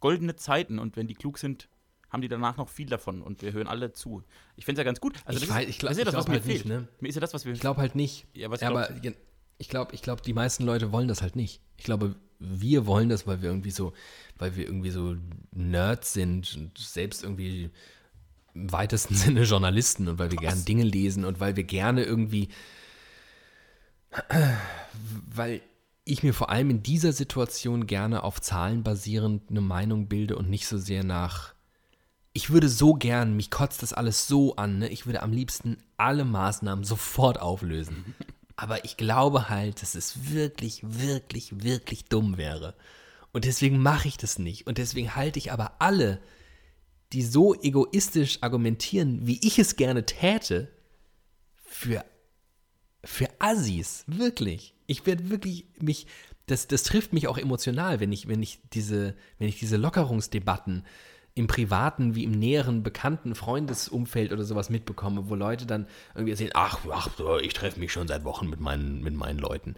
goldene 0.00 0.36
Zeiten. 0.36 0.78
Und 0.78 0.96
wenn 0.96 1.06
die 1.06 1.14
klug 1.14 1.38
sind, 1.38 1.68
haben 2.10 2.22
die 2.22 2.28
danach 2.28 2.56
noch 2.56 2.68
viel 2.68 2.86
davon 2.86 3.22
und 3.22 3.42
wir 3.42 3.52
hören 3.52 3.66
alle 3.66 3.92
zu. 3.92 4.22
Ich 4.56 4.64
finde 4.64 4.80
es 4.80 4.84
ja 4.84 4.84
ganz 4.84 5.00
gut. 5.00 5.16
Also 5.24 5.42
ich, 5.42 5.48
weiß, 5.48 5.68
ich 5.68 5.82
ja 5.82 5.88
das, 6.04 6.14
was 6.14 6.26
halt 6.26 6.28
mir 6.28 6.40
fehlt. 6.40 6.64
Nicht, 6.64 6.66
ne? 6.66 6.88
Mir 7.00 7.08
ist 7.08 7.14
ja 7.16 7.20
das, 7.20 7.34
was 7.34 7.44
wir. 7.44 7.52
Ich 7.52 7.60
glaube 7.60 7.80
halt 7.80 7.94
nicht. 7.94 8.26
Ja, 8.32 8.50
ja, 8.52 8.68
aber 8.68 8.88
ich 9.58 9.68
glaube, 9.68 9.94
ich 9.94 10.02
glaube, 10.02 10.22
die 10.22 10.32
meisten 10.32 10.64
Leute 10.64 10.92
wollen 10.92 11.08
das 11.08 11.20
halt 11.20 11.36
nicht. 11.36 11.60
Ich 11.76 11.84
glaube, 11.84 12.14
wir 12.38 12.86
wollen 12.86 13.08
das, 13.08 13.26
weil 13.26 13.42
wir 13.42 13.50
irgendwie 13.50 13.72
so, 13.72 13.92
weil 14.36 14.56
wir 14.56 14.64
irgendwie 14.64 14.90
so 14.90 15.16
Nerds 15.52 16.12
sind 16.12 16.56
und 16.56 16.78
selbst 16.78 17.24
irgendwie 17.24 17.70
im 18.54 18.72
weitesten 18.72 19.14
Sinne 19.16 19.42
Journalisten 19.42 20.08
und 20.08 20.18
weil 20.18 20.30
wir 20.30 20.38
gerne 20.38 20.62
Dinge 20.62 20.84
lesen 20.84 21.24
und 21.24 21.40
weil 21.40 21.56
wir 21.56 21.64
gerne 21.64 22.04
irgendwie, 22.04 22.48
weil 25.30 25.60
ich 26.08 26.22
mir 26.22 26.34
vor 26.34 26.50
allem 26.50 26.70
in 26.70 26.82
dieser 26.82 27.12
Situation 27.12 27.86
gerne 27.86 28.24
auf 28.24 28.40
Zahlen 28.40 28.82
basierend 28.82 29.50
eine 29.50 29.60
Meinung 29.60 30.08
bilde 30.08 30.36
und 30.36 30.50
nicht 30.50 30.66
so 30.66 30.78
sehr 30.78 31.04
nach 31.04 31.54
ich 32.38 32.50
würde 32.50 32.68
so 32.68 32.94
gern, 32.94 33.34
mich 33.34 33.50
kotzt 33.50 33.82
das 33.82 33.92
alles 33.92 34.28
so 34.28 34.54
an, 34.54 34.78
ne? 34.78 34.88
ich 34.88 35.06
würde 35.06 35.22
am 35.22 35.32
liebsten 35.32 35.78
alle 35.96 36.24
Maßnahmen 36.24 36.84
sofort 36.84 37.40
auflösen. 37.40 38.14
Aber 38.56 38.84
ich 38.84 38.96
glaube 38.96 39.48
halt, 39.48 39.82
dass 39.82 39.96
es 39.96 40.32
wirklich, 40.32 40.82
wirklich, 40.84 41.64
wirklich 41.64 42.04
dumm 42.04 42.36
wäre. 42.36 42.74
Und 43.32 43.44
deswegen 43.44 43.78
mache 43.78 44.06
ich 44.06 44.16
das 44.18 44.38
nicht. 44.38 44.68
Und 44.68 44.78
deswegen 44.78 45.16
halte 45.16 45.40
ich 45.40 45.52
aber 45.52 45.80
alle, 45.80 46.20
die 47.12 47.22
so 47.22 47.54
egoistisch 47.54 48.38
argumentieren, 48.40 49.26
wie 49.26 49.44
ich 49.46 49.58
es 49.58 49.76
gerne 49.76 50.06
täte, 50.06 50.72
für, 51.56 52.04
für 53.04 53.28
Assis. 53.38 54.04
Wirklich. 54.06 54.74
Ich 54.88 55.06
werde 55.06 55.30
wirklich 55.30 55.66
mich, 55.80 56.08
das, 56.46 56.66
das 56.66 56.82
trifft 56.82 57.12
mich 57.12 57.28
auch 57.28 57.38
emotional, 57.38 58.00
wenn 58.00 58.10
ich, 58.10 58.26
wenn 58.26 58.42
ich 58.42 58.58
diese, 58.72 59.14
wenn 59.38 59.48
ich 59.48 59.60
diese 59.60 59.76
Lockerungsdebatten 59.76 60.84
im 61.34 61.46
privaten 61.46 62.16
wie 62.16 62.24
im 62.24 62.32
näheren 62.32 62.82
bekannten 62.82 63.36
Freundesumfeld 63.36 64.32
oder 64.32 64.42
sowas 64.42 64.70
mitbekomme, 64.70 65.28
wo 65.28 65.36
Leute 65.36 65.66
dann 65.66 65.86
irgendwie 66.16 66.34
sehen, 66.34 66.50
ach, 66.54 66.80
ach 66.90 67.08
ich 67.40 67.54
treffe 67.54 67.78
mich 67.78 67.92
schon 67.92 68.08
seit 68.08 68.24
Wochen 68.24 68.48
mit 68.48 68.58
meinen, 68.58 69.02
mit 69.02 69.14
meinen 69.14 69.38
Leuten. 69.38 69.76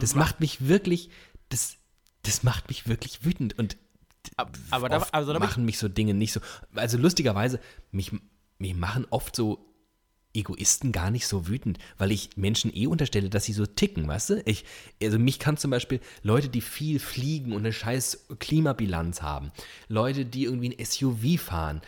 Das 0.00 0.14
macht 0.14 0.40
mich 0.40 0.66
wirklich, 0.66 1.10
das, 1.50 1.76
das 2.22 2.44
macht 2.44 2.68
mich 2.68 2.88
wirklich 2.88 3.26
wütend 3.26 3.58
und 3.58 3.76
aber 4.70 4.88
da, 4.88 4.98
also 5.12 5.32
da 5.32 5.38
machen 5.40 5.64
mich 5.64 5.78
so 5.78 5.88
Dinge 5.88 6.14
nicht 6.14 6.32
so. 6.32 6.40
Also 6.74 6.96
lustigerweise, 6.96 7.58
mich, 7.90 8.12
mich 8.58 8.74
machen 8.74 9.04
oft 9.10 9.34
so 9.34 9.71
Egoisten 10.34 10.92
gar 10.92 11.10
nicht 11.10 11.26
so 11.26 11.46
wütend, 11.46 11.78
weil 11.98 12.10
ich 12.10 12.36
Menschen 12.36 12.74
eh 12.74 12.86
unterstelle, 12.86 13.28
dass 13.28 13.44
sie 13.44 13.52
so 13.52 13.66
ticken, 13.66 14.08
weißt 14.08 14.30
du? 14.30 14.42
Ich, 14.46 14.64
also 15.02 15.18
mich 15.18 15.38
kann 15.38 15.56
zum 15.56 15.70
Beispiel 15.70 16.00
Leute, 16.22 16.48
die 16.48 16.60
viel 16.60 16.98
fliegen 16.98 17.52
und 17.52 17.60
eine 17.60 17.72
scheiß 17.72 18.26
Klimabilanz 18.38 19.22
haben, 19.22 19.52
Leute, 19.88 20.24
die 20.24 20.44
irgendwie 20.44 20.74
ein 20.74 20.84
SUV 20.84 21.40
fahren, 21.40 21.82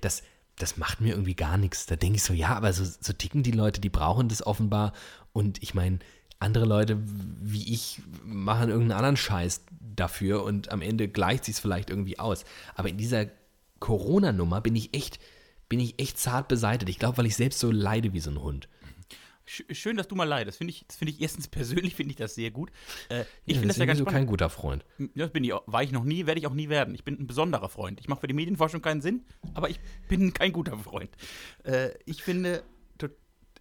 das, 0.00 0.22
das 0.56 0.76
macht 0.76 1.00
mir 1.00 1.10
irgendwie 1.10 1.34
gar 1.34 1.58
nichts. 1.58 1.86
Da 1.86 1.96
denke 1.96 2.16
ich 2.16 2.22
so, 2.22 2.32
ja, 2.32 2.54
aber 2.56 2.72
so, 2.72 2.84
so 2.84 3.12
ticken 3.12 3.42
die 3.42 3.50
Leute, 3.50 3.80
die 3.80 3.90
brauchen 3.90 4.28
das 4.28 4.46
offenbar. 4.46 4.92
Und 5.32 5.62
ich 5.62 5.74
meine, 5.74 5.98
andere 6.38 6.64
Leute 6.64 6.98
wie 7.40 7.72
ich 7.72 8.02
machen 8.24 8.68
irgendeinen 8.68 8.98
anderen 8.98 9.16
Scheiß 9.16 9.62
dafür 9.94 10.42
und 10.44 10.70
am 10.70 10.82
Ende 10.82 11.08
gleicht 11.08 11.44
sich 11.44 11.56
es 11.56 11.60
vielleicht 11.60 11.90
irgendwie 11.90 12.18
aus. 12.18 12.44
Aber 12.74 12.88
in 12.88 12.96
dieser 12.96 13.26
Corona-Nummer 13.80 14.60
bin 14.60 14.76
ich 14.76 14.94
echt 14.94 15.18
bin 15.72 15.80
ich 15.80 15.98
echt 15.98 16.18
zart 16.18 16.48
beseitigt. 16.48 16.90
Ich 16.90 16.98
glaube, 16.98 17.16
weil 17.16 17.24
ich 17.24 17.34
selbst 17.34 17.58
so 17.58 17.70
leide 17.70 18.12
wie 18.12 18.20
so 18.20 18.30
ein 18.30 18.42
Hund. 18.42 18.68
sch- 19.48 19.74
schön, 19.74 19.96
dass 19.96 20.06
du 20.06 20.14
mal 20.14 20.24
leidest. 20.24 20.58
Finde 20.58 20.70
ich, 20.74 20.84
das 20.86 20.96
finde 20.98 21.12
ich 21.14 21.22
erstens 21.22 21.48
persönlich 21.48 21.94
finde 21.94 22.10
ich 22.10 22.16
das 22.16 22.34
sehr 22.34 22.50
gut. 22.50 22.70
Äh, 23.08 23.22
ich 23.46 23.54
Ja, 23.54 23.60
finde 23.60 23.68
das 23.68 23.78
ja 23.78 23.86
ganz 23.86 23.98
spannend. 24.00 24.16
kein 24.18 24.26
guter 24.26 24.50
Freund. 24.50 24.84
Ja, 24.98 25.06
Das 25.14 25.30
bin 25.30 25.44
ich, 25.44 25.52
war 25.64 25.82
ich 25.82 25.90
noch 25.90 26.04
nie, 26.04 26.26
werde 26.26 26.38
ich 26.38 26.46
auch 26.46 26.52
nie 26.52 26.68
werden. 26.68 26.94
Ich 26.94 27.04
bin 27.04 27.18
ein 27.18 27.26
besonderer 27.26 27.70
Freund. 27.70 28.00
Ich 28.00 28.08
mache 28.08 28.20
für 28.20 28.26
die 28.28 28.34
Medienforschung 28.34 28.82
keinen 28.82 29.00
Sinn, 29.00 29.24
aber 29.54 29.70
ich 29.70 29.80
bin 30.08 30.34
kein 30.34 30.52
guter 30.52 30.76
Freund. 30.76 31.08
Äh, 31.64 31.88
ich 32.04 32.22
finde, 32.22 32.62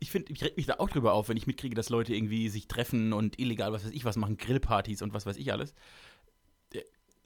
ich 0.03 0.09
finde, 0.11 0.33
ich 0.33 0.43
reg 0.43 0.57
mich 0.57 0.65
da 0.65 0.75
auch 0.79 0.89
drüber 0.89 1.13
auf, 1.13 1.29
wenn 1.29 1.37
ich 1.37 1.45
mitkriege, 1.47 1.75
dass 1.75 1.89
Leute 1.89 2.13
irgendwie 2.15 2.49
sich 2.49 2.67
treffen 2.67 3.13
und 3.13 3.39
illegal, 3.39 3.71
was 3.71 3.85
weiß 3.85 3.91
ich, 3.91 4.03
was 4.03 4.17
machen, 4.17 4.35
Grillpartys 4.35 5.01
und 5.03 5.13
was 5.13 5.25
weiß 5.27 5.37
ich 5.37 5.51
alles. 5.53 5.73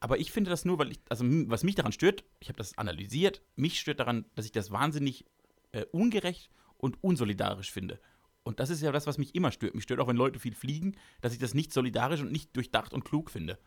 Aber 0.06 0.20
ich 0.20 0.32
finde 0.32 0.51
das 0.51 0.66
nur, 0.66 0.78
weil 0.78 0.91
ich, 0.91 0.99
also 1.10 1.26
was 1.47 1.64
mich 1.64 1.74
daran 1.74 1.91
stört, 1.91 2.24
ich 2.39 2.49
habe 2.49 2.58
das 2.58 2.78
analysiert, 2.78 3.41
mich 3.56 3.80
stört 3.80 3.99
daran, 3.99 4.26
dass 4.36 4.45
ich 4.45 4.51
das 4.51 4.70
wahnsinnig 4.70 5.26
äh, 5.72 5.84
ungerecht 5.91 6.51
und 6.78 7.03
unsolidarisch 7.03 7.72
finde. 7.72 7.99
Und 8.43 8.60
das 8.60 8.70
ist 8.70 8.84
ja 8.84 8.91
das, 8.91 9.08
was 9.08 9.18
mich 9.18 9.34
immer 9.34 9.51
stört. 9.51 9.74
Mich 9.74 9.86
stört 9.86 9.99
auch, 9.99 10.08
wenn 10.08 10.16
Leute 10.16 10.38
viel 10.38 10.53
fliegen, 10.53 10.95
dass 11.22 11.34
ich 11.34 11.39
das 11.39 11.56
nicht 11.56 11.74
solidarisch 11.74 12.22
und 12.22 12.32
nicht 12.32 12.56
durchdacht 12.56 12.93
und 12.93 13.03
klug 13.03 13.32
finde. 13.32 13.58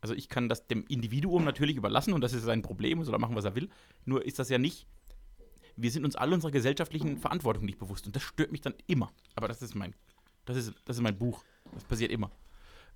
Also 0.00 0.12
ich 0.12 0.28
kann 0.28 0.48
das 0.48 0.66
dem 0.66 0.84
Individuum 0.88 1.44
natürlich 1.44 1.76
überlassen 1.76 2.14
und 2.14 2.20
das 2.20 2.32
ist 2.32 2.42
sein 2.42 2.62
Problem, 2.62 3.04
soll 3.04 3.14
er 3.14 3.20
machen, 3.20 3.36
was 3.36 3.44
er 3.44 3.54
will. 3.54 3.68
Nur 4.06 4.26
ist 4.26 4.40
das 4.40 4.48
ja 4.48 4.58
nicht, 4.58 4.88
wir 5.76 5.92
sind 5.92 6.04
uns 6.04 6.16
alle 6.16 6.34
unserer 6.34 6.50
gesellschaftlichen 6.50 7.16
Verantwortung 7.16 7.64
nicht 7.64 7.78
bewusst 7.78 8.06
und 8.06 8.16
das 8.16 8.24
stört 8.24 8.50
mich 8.50 8.60
dann 8.60 8.74
immer. 8.88 9.12
Aber 9.36 9.46
das 9.46 9.62
ist 9.62 9.76
mein, 9.76 9.94
das 10.46 10.56
ist, 10.56 10.74
das 10.84 10.96
ist 10.96 11.02
mein 11.02 11.16
Buch. 11.16 11.44
Das 11.74 11.84
passiert 11.84 12.10
immer. 12.10 12.32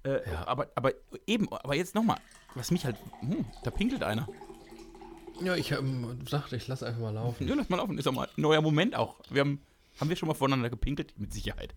Äh, 0.02 0.20
aber, 0.46 0.68
aber 0.74 0.92
eben, 1.26 1.48
aber 1.52 1.74
jetzt 1.74 1.94
nochmal, 1.94 2.18
was 2.54 2.70
mich 2.70 2.84
halt, 2.84 2.96
hm, 3.20 3.44
da 3.64 3.70
pinkelt 3.70 4.02
einer. 4.02 4.28
Ja, 5.42 5.56
ich 5.56 5.70
ähm, 5.72 6.18
dachte, 6.30 6.56
ich 6.56 6.68
lasse 6.68 6.86
einfach 6.86 7.00
mal 7.00 7.14
laufen. 7.14 7.46
Ja, 7.48 7.54
lass 7.54 7.68
mal 7.68 7.76
laufen, 7.76 7.96
ist 7.98 8.06
doch 8.06 8.12
mal 8.12 8.26
ein 8.26 8.40
neuer 8.40 8.60
Moment 8.60 8.94
auch. 8.94 9.16
Wir 9.30 9.40
haben, 9.40 9.60
haben 9.98 10.08
wir 10.08 10.16
schon 10.16 10.28
mal 10.28 10.34
voneinander 10.34 10.70
gepinkelt? 10.70 11.14
Mit 11.18 11.32
Sicherheit. 11.32 11.74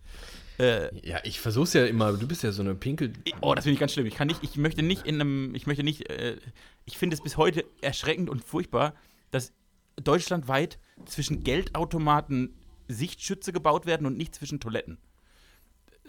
Äh, 0.58 0.94
Ja, 1.06 1.20
ich 1.24 1.40
versuch's 1.40 1.72
ja 1.72 1.84
immer. 1.86 2.12
Du 2.12 2.26
bist 2.26 2.42
ja 2.42 2.52
so 2.52 2.62
eine 2.62 2.74
Pinkel. 2.74 3.12
Oh, 3.40 3.54
das 3.54 3.64
finde 3.64 3.74
ich 3.74 3.80
ganz 3.80 3.92
schlimm. 3.92 4.06
Ich 4.06 4.14
kann 4.14 4.28
nicht, 4.28 4.42
ich 4.42 4.56
möchte 4.56 4.82
nicht 4.82 5.06
in 5.06 5.16
einem, 5.16 5.54
ich 5.54 5.66
möchte 5.66 5.82
nicht, 5.82 6.08
äh, 6.10 6.36
ich 6.84 6.98
finde 6.98 7.14
es 7.14 7.22
bis 7.22 7.36
heute 7.36 7.64
erschreckend 7.80 8.28
und 8.30 8.44
furchtbar, 8.44 8.94
dass 9.30 9.52
deutschlandweit 9.96 10.78
zwischen 11.06 11.44
Geldautomaten 11.44 12.54
Sichtschütze 12.88 13.52
gebaut 13.52 13.86
werden 13.86 14.06
und 14.06 14.16
nicht 14.16 14.34
zwischen 14.34 14.60
Toiletten. 14.60 14.98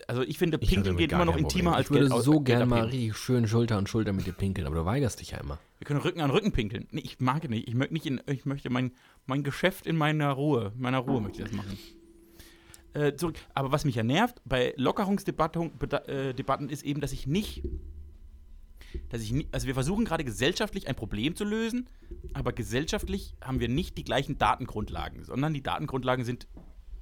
Also 0.08 0.22
ich 0.22 0.38
finde, 0.38 0.58
Ich 0.62 0.70
Pinkeln 0.70 0.84
damit 0.86 0.99
geht 0.99 1.12
immer 1.12 1.26
noch 1.26 1.36
intimer 1.38 1.76
als 1.76 1.88
Ich 1.88 1.91
würde 1.91 2.10
Geld- 2.10 2.24
so 2.24 2.34
Geld 2.39 2.60
gern 2.60 2.70
mal 2.70 2.82
richtig 2.86 3.18
schön 3.18 3.47
Schulter 3.47 3.78
an 3.78 3.88
Schulter 3.88 4.14
mit 4.14 4.28
dir 4.28 4.34
pinkeln, 4.34 4.68
aber 4.68 4.76
du 4.76 4.86
weigerst 4.86 5.20
dich 5.20 5.32
ja 5.32 5.39
immer. 5.39 5.58
Wir 5.80 5.86
können 5.86 5.99
Rücken 5.99 6.22
an 6.22 6.30
Rücken 6.30 6.51
pinkeln. 6.51 6.88
Nee, 6.91 7.01
ich 7.03 7.20
mag 7.20 7.43
es 7.43 7.49
nicht. 7.49 7.68
Ich 7.68 7.74
möchte 7.76 7.93
nicht 7.93 8.06
in, 8.06 8.22
ich 8.28 8.45
möchte 8.45 8.70
mein, 8.70 8.91
mein 9.26 9.43
Geschäft 9.43 9.88
in 9.88 9.97
meiner 9.97 10.32
Ruhe, 10.32 10.72
meiner 10.78 10.99
Ruhe 10.99 11.22
möchte 11.22 11.41
ich 11.41 11.47
das 11.49 11.56
machen. 11.58 11.78
Äh, 12.93 13.16
zurück. 13.16 13.36
Aber 13.53 13.72
was 13.72 13.84
mich 13.84 13.95
ja 13.95 14.03
nervt 14.03 14.41
bei 14.45 14.74
Lockerungsdebatten 14.78 15.72
äh, 16.08 16.34
Debatten 16.34 16.70
ist 16.70 16.84
eben, 16.84 17.01
dass 17.01 17.12
ich 17.12 17.28
nicht, 17.28 17.64
dass 19.10 19.22
ich 19.22 19.34
nie, 19.34 19.47
also 19.51 19.68
wir 19.68 19.74
versuchen 19.74 20.06
gerade 20.06 20.24
gesellschaftlich 20.24 20.88
ein 20.88 20.95
Problem 20.95 21.36
zu 21.36 21.43
lösen, 21.43 21.89
aber 22.34 22.53
gesellschaftlich 22.53 23.34
haben 23.41 23.60
wir 23.60 23.68
nicht 23.68 23.97
die 23.97 24.03
gleichen 24.06 24.38
Datengrundlagen, 24.38 25.26
sondern 25.26 25.53
die 25.53 25.62
Datengrundlagen 25.64 26.24
sind 26.24 26.47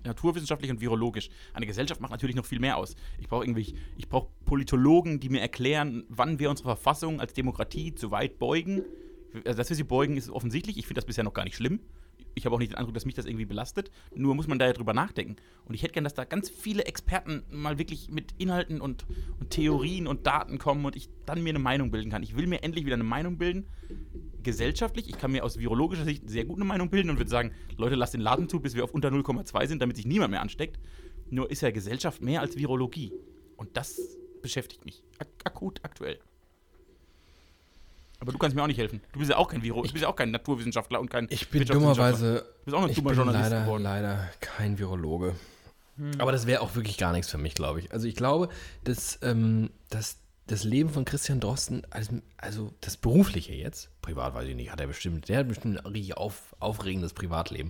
naturwissenschaftlich 0.06 0.72
und 0.72 0.82
virologisch. 0.82 1.30
Eine 1.54 1.66
Gesellschaft 1.66 2.02
macht 2.02 2.12
natürlich 2.12 2.36
noch 2.36 2.46
viel 2.46 2.60
mehr 2.60 2.78
aus. 2.78 2.96
Ich 3.20 3.28
brauche 3.28 3.44
irgendwie, 3.44 3.76
ich 3.98 4.10
brauche 4.10 4.30
Politologen, 4.46 5.20
die 5.20 5.30
mir 5.30 5.42
erklären, 5.42 6.04
wann 6.10 6.40
wir 6.40 6.50
unsere 6.50 6.70
Verfassung 6.70 7.20
als 7.20 7.34
Demokratie 7.34 7.96
zu 7.96 8.12
weit 8.12 8.40
beugen. 8.40 8.84
Also, 9.46 9.58
dass 9.58 9.70
wir 9.70 9.76
sie 9.76 9.84
beugen, 9.84 10.18
ist 10.18 10.30
offensichtlich. 10.30 10.78
Ich 10.78 10.86
finde 10.86 11.00
das 11.00 11.06
bisher 11.06 11.24
noch 11.24 11.34
gar 11.34 11.44
nicht 11.44 11.56
schlimm. 11.56 11.80
Ich 12.36 12.46
habe 12.46 12.56
auch 12.56 12.60
nicht 12.60 12.72
den 12.72 12.78
Eindruck, 12.78 12.96
dass 12.96 13.06
mich 13.06 13.16
das 13.16 13.26
irgendwie 13.26 13.46
belastet. 13.46 13.92
Nur 14.16 14.36
muss 14.36 14.48
man 14.48 14.58
da 14.60 14.66
ja 14.66 14.74
drüber 14.74 14.94
nachdenken. 14.94 15.36
Und 15.66 15.76
ich 15.76 15.84
hätte 15.84 15.94
gern, 15.94 16.04
dass 16.04 16.14
da 16.14 16.26
ganz 16.26 16.50
viele 16.50 16.86
Experten 16.86 17.44
mal 17.50 17.78
wirklich 17.78 18.10
mit 18.10 18.34
Inhalten 18.38 18.82
und, 18.82 19.06
und 19.40 19.52
Theorien 19.52 20.08
und 20.08 20.26
Daten 20.26 20.58
kommen 20.58 20.86
und 20.86 20.96
ich 20.96 21.10
dann 21.26 21.44
mir 21.44 21.50
eine 21.50 21.60
Meinung 21.60 21.92
bilden 21.92 22.10
kann. 22.10 22.24
Ich 22.24 22.36
will 22.36 22.48
mir 22.48 22.64
endlich 22.64 22.86
wieder 22.86 22.96
eine 22.96 23.04
Meinung 23.04 23.38
bilden, 23.38 23.68
gesellschaftlich. 24.44 25.10
Ich 25.10 25.18
kann 25.18 25.32
mir 25.32 25.44
aus 25.44 25.58
virologischer 25.58 26.06
Sicht 26.06 26.30
sehr 26.30 26.46
gut 26.46 26.58
eine 26.58 26.66
Meinung 26.66 26.90
bilden 26.90 27.10
und 27.10 27.18
würde 27.18 27.30
sagen, 27.30 27.52
Leute, 27.78 27.96
lasst 27.96 28.14
den 28.14 28.22
Laden 28.22 28.50
zu, 28.50 28.60
bis 28.60 28.76
wir 28.76 28.84
auf 28.84 28.92
unter 28.92 29.10
0,2 29.10 29.68
sind, 29.68 29.82
damit 29.82 29.96
sich 29.96 30.06
niemand 30.06 30.32
mehr 30.32 30.42
ansteckt. 30.42 30.80
Nur 31.30 31.50
ist 31.50 31.62
ja 31.62 31.72
Gesellschaft 31.72 32.22
mehr 32.22 32.42
als 32.42 32.58
Virologie. 32.58 33.14
Und 33.58 33.76
das 33.78 34.00
beschäftigt 34.42 34.86
mich. 34.86 35.04
Ak 35.20 35.28
akut, 35.44 35.80
aktuell. 35.84 36.20
Aber 38.20 38.32
du 38.32 38.38
kannst 38.38 38.56
mir 38.56 38.64
auch 38.64 38.68
nicht 38.68 38.78
helfen. 38.78 39.02
Du 39.12 39.20
bist 39.20 39.32
ja 39.32 39.38
auch 39.38 39.50
kein 39.50 39.64
Viro, 39.64 39.82
du 39.82 39.92
bist 39.92 40.02
ja 40.02 40.08
auch 40.08 40.16
kein 40.16 40.32
Naturwissenschaftler 40.32 41.02
und 41.02 41.10
kein 41.10 41.28
Ich 41.30 41.50
bin 41.50 41.66
dummerweise. 41.66 42.46
Du 42.60 42.66
bist 42.66 42.76
auch 42.76 42.82
noch 42.82 42.88
ein 42.88 42.92
ich 42.92 43.04
bin 43.04 43.16
leider, 43.16 43.62
geworden. 43.62 43.84
leider 43.84 44.30
kein 44.40 44.80
Virologe. 44.80 45.36
Aber 46.18 46.32
das 46.32 46.48
wäre 46.48 46.62
auch 46.62 46.76
wirklich 46.76 46.98
gar 46.98 47.12
nichts 47.12 47.30
für 47.30 47.38
mich, 47.38 47.54
glaube 47.54 47.80
ich. 47.80 47.92
Also 47.92 48.08
ich 48.08 48.16
glaube, 48.16 48.50
dass, 48.84 49.20
ähm, 49.22 49.72
dass 49.90 50.23
das 50.48 50.64
Leben 50.64 50.90
von 50.90 51.06
Christian 51.06 51.40
Drosten, 51.40 51.84
also, 51.90 52.20
also 52.38 52.74
das 52.82 52.98
berufliche 52.98 53.54
jetzt, 53.54 53.90
privat 54.02 54.34
weiß 54.34 54.48
ich 54.48 54.56
nicht, 54.56 54.72
hat 54.72 54.82
er 54.82 54.88
bestimmt, 54.88 55.30
der 55.30 55.40
hat 55.40 55.48
bestimmt 55.48 55.78
ein 55.78 55.86
richtig 55.86 56.18
auf, 56.18 56.56
aufregendes 56.60 57.14
Privatleben. 57.14 57.70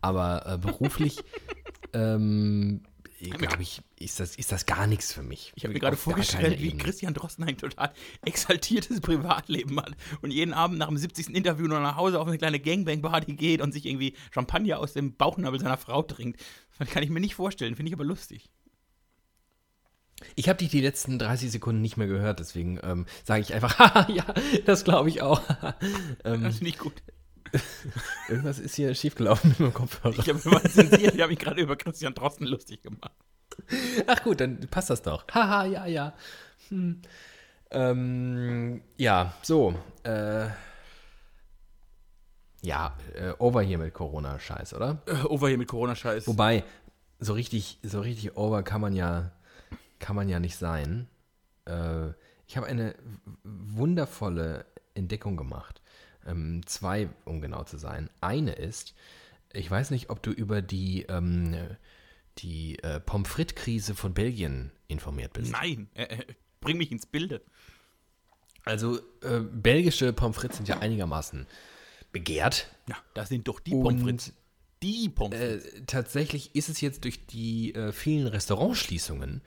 Aber 0.00 0.46
äh, 0.46 0.58
beruflich, 0.58 1.18
ähm, 1.92 2.82
glaube 3.30 3.62
ich, 3.62 3.82
ist 3.98 4.20
das, 4.20 4.36
ist 4.36 4.52
das 4.52 4.66
gar 4.66 4.86
nichts 4.86 5.12
für 5.12 5.22
mich. 5.22 5.52
Ich 5.54 5.64
habe 5.64 5.74
mir 5.74 5.80
gerade 5.80 5.96
vorgestellt, 5.96 6.60
wie 6.60 6.68
Ebene. 6.68 6.82
Christian 6.82 7.14
Drosten 7.14 7.44
ein 7.44 7.56
total 7.56 7.92
exaltiertes 8.24 9.00
Privatleben 9.00 9.78
hat 9.80 9.92
und 10.22 10.30
jeden 10.30 10.52
Abend 10.54 10.78
nach 10.78 10.88
dem 10.88 10.96
70. 10.96 11.34
Interview 11.34 11.66
noch 11.66 11.80
nach 11.80 11.96
Hause 11.96 12.20
auf 12.20 12.26
eine 12.26 12.38
kleine 12.38 12.60
Gangbang-Party 12.60 13.34
geht 13.34 13.60
und 13.60 13.72
sich 13.72 13.86
irgendwie 13.86 14.14
Champagner 14.32 14.78
aus 14.78 14.94
dem 14.94 15.14
Bauchnabel 15.14 15.60
seiner 15.60 15.76
Frau 15.76 16.02
trinkt. 16.02 16.40
Das 16.78 16.88
kann 16.88 17.02
ich 17.02 17.10
mir 17.10 17.20
nicht 17.20 17.34
vorstellen, 17.34 17.76
finde 17.76 17.90
ich 17.90 17.94
aber 17.94 18.04
lustig. 18.04 18.50
Ich 20.36 20.48
habe 20.48 20.58
dich 20.58 20.68
die 20.68 20.80
letzten 20.80 21.18
30 21.18 21.50
Sekunden 21.50 21.82
nicht 21.82 21.96
mehr 21.96 22.06
gehört, 22.06 22.40
deswegen 22.40 22.78
ähm, 22.82 23.06
sage 23.24 23.40
ich 23.42 23.54
einfach, 23.54 23.78
haha, 23.78 24.10
ja, 24.10 24.24
das 24.64 24.84
glaube 24.84 25.08
ich 25.08 25.22
auch. 25.22 25.42
ähm, 26.24 26.44
Das 26.44 26.56
finde 26.58 26.70
ich 26.70 26.78
gut. 26.78 26.94
irgendwas 28.28 28.58
ist 28.58 28.74
hier 28.74 28.94
schiefgelaufen 28.94 29.50
mit 29.50 29.60
meinem 29.60 29.74
Kopfhörer. 29.74 30.18
Ich 30.18 30.28
habe 30.28 30.40
immer 30.44 30.62
zensiert, 30.62 31.14
ich 31.14 31.20
habe 31.20 31.30
mich 31.30 31.38
gerade 31.38 31.60
über 31.60 31.76
Christian 31.76 32.14
Drosten 32.14 32.46
lustig 32.46 32.82
gemacht. 32.82 33.12
Ach 34.06 34.22
gut, 34.22 34.40
dann 34.40 34.60
passt 34.68 34.90
das 34.90 35.02
doch. 35.02 35.24
Haha, 35.32 35.64
ja, 35.66 35.86
ja. 35.86 36.14
Hm. 36.68 37.02
Ähm, 37.70 38.82
ja, 38.96 39.34
so. 39.42 39.74
Äh, 40.02 40.46
ja, 42.62 42.96
äh, 43.14 43.32
over 43.38 43.62
hier 43.62 43.78
mit 43.78 43.92
Corona-Scheiß, 43.94 44.74
oder? 44.74 45.02
Äh, 45.06 45.24
over 45.26 45.48
hier 45.48 45.58
mit 45.58 45.68
Corona-Scheiß. 45.68 46.26
Wobei, 46.26 46.64
so 47.18 47.34
richtig, 47.34 47.78
so 47.82 48.00
richtig 48.00 48.36
over 48.36 48.62
kann 48.62 48.80
man 48.80 48.94
ja, 48.94 49.32
kann 50.04 50.16
man 50.16 50.28
ja 50.28 50.38
nicht 50.38 50.56
sein. 50.58 51.08
Äh, 51.64 52.08
ich 52.46 52.58
habe 52.58 52.66
eine 52.66 52.94
wundervolle 53.42 54.66
Entdeckung 54.92 55.38
gemacht. 55.38 55.80
Ähm, 56.26 56.60
zwei, 56.66 57.08
um 57.24 57.40
genau 57.40 57.64
zu 57.64 57.78
sein. 57.78 58.10
Eine 58.20 58.52
ist, 58.52 58.94
ich 59.54 59.70
weiß 59.70 59.90
nicht, 59.92 60.10
ob 60.10 60.22
du 60.22 60.30
über 60.30 60.60
die, 60.60 61.04
ähm, 61.08 61.56
die 62.36 62.78
äh, 62.80 63.00
Pommes 63.00 63.30
frites-Krise 63.30 63.94
von 63.94 64.12
Belgien 64.12 64.72
informiert 64.88 65.32
bist. 65.32 65.52
Nein, 65.52 65.88
äh, 65.94 66.02
äh, 66.02 66.24
bring 66.60 66.76
mich 66.76 66.92
ins 66.92 67.06
Bilde. 67.06 67.40
Also, 68.66 68.98
äh, 69.22 69.40
belgische 69.40 70.12
Pommes 70.12 70.36
frites 70.36 70.58
sind 70.58 70.68
ja 70.68 70.80
einigermaßen 70.80 71.46
begehrt. 72.12 72.68
Ja, 72.90 72.96
das 73.14 73.30
sind 73.30 73.48
doch 73.48 73.58
die 73.58 73.72
Und- 73.72 73.82
Pommes 73.84 74.02
frites. 74.02 74.32
Die 74.82 75.08
Pommes 75.08 75.38
frites. 75.38 75.64
Äh, 75.64 75.82
tatsächlich 75.86 76.54
ist 76.54 76.68
es 76.68 76.82
jetzt 76.82 77.04
durch 77.04 77.24
die 77.26 77.74
äh, 77.74 77.90
vielen 77.92 78.26
Restaurantschließungen 78.26 79.40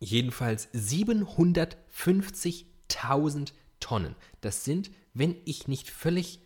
Jedenfalls 0.00 0.68
750.000 0.74 3.52
Tonnen. 3.80 4.14
Das 4.40 4.64
sind, 4.64 4.90
wenn 5.14 5.36
ich 5.44 5.68
nicht 5.68 5.90
völlig 5.90 6.40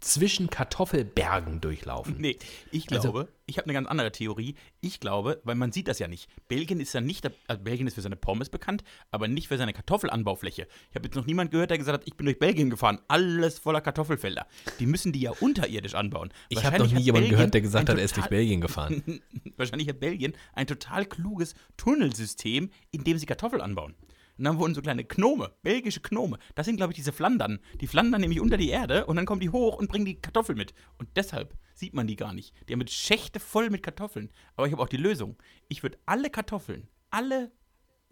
zwischen 0.00 0.48
Kartoffelbergen 0.50 1.60
durchlaufen. 1.60 2.16
Nee, 2.18 2.38
ich 2.70 2.90
Also- 2.92 3.10
glaube, 3.12 3.28
ich 3.48 3.58
habe 3.58 3.66
eine 3.66 3.74
ganz 3.74 3.86
andere 3.88 4.10
Theorie. 4.12 4.56
Ich 4.80 4.98
glaube, 5.00 5.40
weil 5.44 5.54
man 5.54 5.70
sieht 5.72 5.86
das 5.88 5.98
ja 6.00 6.08
nicht. 6.08 6.28
Belgien 6.48 6.80
ist 6.80 6.92
ja 6.92 7.00
nicht, 7.00 7.30
also 7.46 7.62
Belgien 7.62 7.86
ist 7.86 7.94
für 7.94 8.00
seine 8.02 8.16
Pommes 8.16 8.48
bekannt, 8.50 8.82
aber 9.12 9.28
nicht 9.28 9.48
für 9.48 9.56
seine 9.56 9.72
Kartoffelanbaufläche. 9.72 10.66
Ich 10.90 10.96
habe 10.96 11.06
jetzt 11.06 11.14
noch 11.14 11.26
niemanden 11.26 11.52
gehört, 11.52 11.70
der 11.70 11.78
gesagt 11.78 12.00
hat, 12.00 12.06
ich 12.08 12.16
bin 12.16 12.26
durch 12.26 12.38
Belgien 12.38 12.70
gefahren, 12.70 12.98
alles 13.08 13.58
voller 13.58 13.80
Kartoffelfelder. 13.80 14.46
Die 14.80 14.86
müssen 14.86 15.12
die 15.12 15.20
ja 15.20 15.30
unterirdisch 15.40 15.94
anbauen. 15.94 16.30
Ich 16.48 16.64
habe 16.64 16.78
noch 16.78 16.90
nie 16.90 17.00
jemanden 17.02 17.30
gehört, 17.30 17.54
der 17.54 17.60
gesagt 17.60 17.88
hat, 17.88 17.96
er 17.98 18.04
ist 18.04 18.16
durch 18.16 18.26
Belgien. 18.28 18.36
Belgien 18.36 18.60
gefahren. 18.60 19.20
Wahrscheinlich 19.56 19.88
hat 19.88 20.00
Belgien 20.00 20.34
ein 20.54 20.66
total 20.66 21.06
kluges 21.06 21.54
Tunnelsystem, 21.76 22.70
in 22.90 23.04
dem 23.04 23.16
sie 23.18 23.26
Kartoffeln 23.26 23.62
anbauen. 23.62 23.94
Und 24.38 24.44
dann 24.44 24.58
wurden 24.58 24.74
so 24.74 24.82
kleine 24.82 25.04
Gnome, 25.04 25.52
belgische 25.62 26.00
Gnome. 26.00 26.38
Das 26.54 26.66
sind, 26.66 26.76
glaube 26.76 26.92
ich, 26.92 26.96
diese 26.96 27.12
Flandern. 27.12 27.58
Die 27.80 27.86
flandern 27.86 28.20
nämlich 28.20 28.40
unter 28.40 28.56
die 28.56 28.68
Erde 28.68 29.06
und 29.06 29.16
dann 29.16 29.24
kommen 29.24 29.40
die 29.40 29.50
hoch 29.50 29.76
und 29.76 29.88
bringen 29.88 30.04
die 30.04 30.20
Kartoffeln 30.20 30.58
mit. 30.58 30.74
Und 30.98 31.08
deshalb 31.16 31.56
sieht 31.74 31.94
man 31.94 32.06
die 32.06 32.16
gar 32.16 32.34
nicht. 32.34 32.54
Die 32.68 32.72
haben 32.72 32.78
mit 32.78 32.90
Schächte 32.90 33.40
voll 33.40 33.70
mit 33.70 33.82
Kartoffeln. 33.82 34.30
Aber 34.54 34.66
ich 34.66 34.72
habe 34.72 34.82
auch 34.82 34.88
die 34.88 34.96
Lösung. 34.98 35.36
Ich 35.68 35.82
würde 35.82 35.98
alle 36.04 36.30
Kartoffeln, 36.30 36.88
alle 37.10 37.50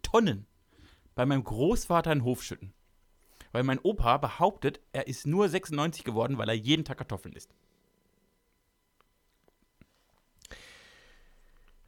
Tonnen, 0.03 0.47
bei 1.15 1.27
meinem 1.27 1.45
Großvater 1.45 2.13
in 2.13 2.21
den 2.21 2.25
Hof 2.25 2.43
schütten. 2.43 2.73
Weil 3.53 3.63
mein 3.63 3.79
Opa 3.79 4.17
behauptet, 4.17 4.81
er 4.93 5.07
ist 5.07 5.27
nur 5.27 5.49
96 5.49 6.05
geworden, 6.05 6.39
weil 6.39 6.49
er 6.49 6.55
jeden 6.55 6.85
Tag 6.85 6.99
Kartoffeln 6.99 7.35
isst. 7.35 7.55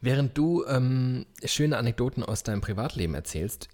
Während 0.01 0.37
du 0.39 0.65
ähm, 0.67 1.27
schöne 1.45 1.79
Anekdoten 1.79 2.23
aus 2.23 2.43
deinem 2.43 2.61
Privatleben 2.61 3.15
erzählst, 3.15 3.69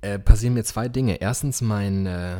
äh, 0.00 0.18
passieren 0.18 0.54
mir 0.54 0.64
zwei 0.64 0.88
Dinge. 0.88 1.20
Erstens, 1.20 1.60
mein 1.60 2.06
äh, 2.06 2.38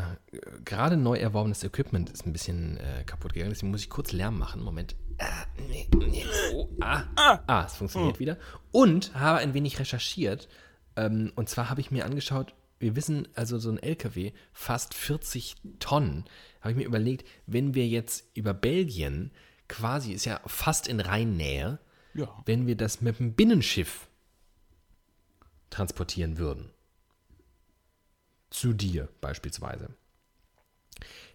gerade 0.65 0.97
neu 0.97 1.17
erworbenes 1.17 1.65
Equipment 1.65 2.11
ist 2.11 2.27
ein 2.27 2.33
bisschen 2.33 2.77
äh, 2.79 3.05
kaputt 3.05 3.33
gegangen, 3.35 3.53
deswegen 3.53 3.71
muss 3.71 3.81
ich 3.83 3.91
kurz 3.91 4.13
Lärm 4.13 4.39
machen. 4.39 4.63
Moment. 4.63 4.97
Ah, 5.19 5.47
nee, 5.69 5.89
nee. 5.97 6.25
Oh, 6.53 6.69
ah, 6.81 7.05
ah, 7.47 7.65
es 7.67 7.77
funktioniert 7.77 8.19
wieder. 8.19 8.37
Und 8.71 9.15
habe 9.15 9.39
ein 9.39 9.55
wenig 9.55 9.79
recherchiert. 9.79 10.49
Ähm, 10.97 11.33
und 11.37 11.49
zwar 11.49 11.71
habe 11.71 11.81
ich 11.81 11.91
mir 11.91 12.05
angeschaut, 12.05 12.55
wir 12.79 12.95
wissen, 12.97 13.27
also 13.35 13.59
so 13.59 13.71
ein 13.71 13.79
LKW, 13.79 14.33
fast 14.53 14.93
40 14.93 15.57
Tonnen, 15.79 16.25
habe 16.61 16.73
ich 16.73 16.77
mir 16.77 16.85
überlegt, 16.85 17.27
wenn 17.47 17.75
wir 17.75 17.87
jetzt 17.89 18.25
über 18.35 18.53
Belgien, 18.53 19.31
quasi 19.69 20.13
ist 20.13 20.27
ja 20.27 20.41
fast 20.47 20.87
in 20.87 21.01
Rheinnähe, 21.01 21.79
Ja. 22.13 22.29
wenn 22.45 22.67
wir 22.67 22.77
das 22.77 23.01
mit 23.01 23.19
dem 23.19 23.33
Binnenschiff 23.33 24.09
transportieren 25.71 26.39
würden. 26.39 26.71
Zu 28.51 28.73
dir 28.73 29.09
beispielsweise. 29.21 29.91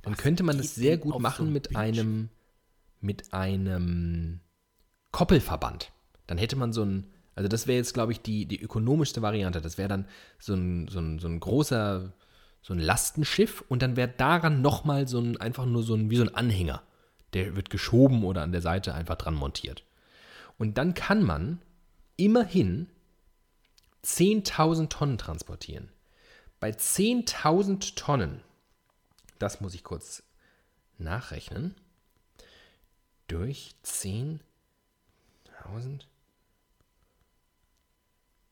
Dann 0.01 0.17
könnte 0.17 0.43
man 0.43 0.57
das 0.57 0.75
sehr 0.75 0.97
gut 0.97 1.13
so 1.13 1.19
machen 1.19 1.47
ein 1.47 1.53
mit 1.53 1.69
Binnenschiff? 1.69 1.99
einem 1.99 2.29
mit 3.01 3.33
einem 3.33 4.39
Koppelverband. 5.11 5.91
Dann 6.27 6.37
hätte 6.37 6.55
man 6.55 6.71
so 6.71 6.83
ein, 6.83 7.07
also 7.35 7.49
das 7.49 7.67
wäre 7.67 7.77
jetzt, 7.77 7.93
glaube 7.93 8.11
ich, 8.11 8.21
die, 8.21 8.45
die 8.45 8.61
ökonomischste 8.61 9.21
Variante. 9.21 9.61
Das 9.61 9.77
wäre 9.77 9.89
dann 9.89 10.07
so 10.39 10.53
ein, 10.53 10.87
so, 10.87 10.99
ein, 10.99 11.19
so 11.19 11.27
ein 11.27 11.39
großer, 11.39 12.13
so 12.61 12.73
ein 12.73 12.79
Lastenschiff 12.79 13.63
und 13.67 13.81
dann 13.81 13.95
wäre 13.95 14.13
daran 14.15 14.61
nochmal 14.61 15.07
so 15.07 15.19
ein, 15.19 15.37
einfach 15.37 15.65
nur 15.65 15.83
so 15.83 15.95
ein, 15.95 16.09
wie 16.09 16.15
so 16.15 16.23
ein 16.23 16.35
Anhänger. 16.35 16.83
Der 17.33 17.55
wird 17.55 17.69
geschoben 17.69 18.23
oder 18.23 18.43
an 18.43 18.51
der 18.51 18.61
Seite 18.61 18.93
einfach 18.93 19.15
dran 19.15 19.33
montiert. 19.33 19.83
Und 20.57 20.77
dann 20.77 20.93
kann 20.93 21.23
man 21.23 21.59
immerhin 22.17 22.87
10.000 24.05 24.89
Tonnen 24.89 25.17
transportieren. 25.17 25.89
Bei 26.61 26.69
10.000 26.69 27.95
Tonnen, 27.95 28.41
das 29.39 29.61
muss 29.61 29.73
ich 29.73 29.83
kurz 29.83 30.21
nachrechnen, 30.99 31.73
durch 33.27 33.71
10.000, 33.83 34.41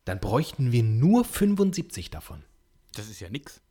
dann 0.06 0.20
bräuchten 0.20 0.72
wir 0.72 0.82
nur 0.82 1.24
75 1.24 2.10
davon. 2.10 2.44
Das 2.96 3.10
ist 3.10 3.20
ja 3.20 3.30
nix. 3.30 3.62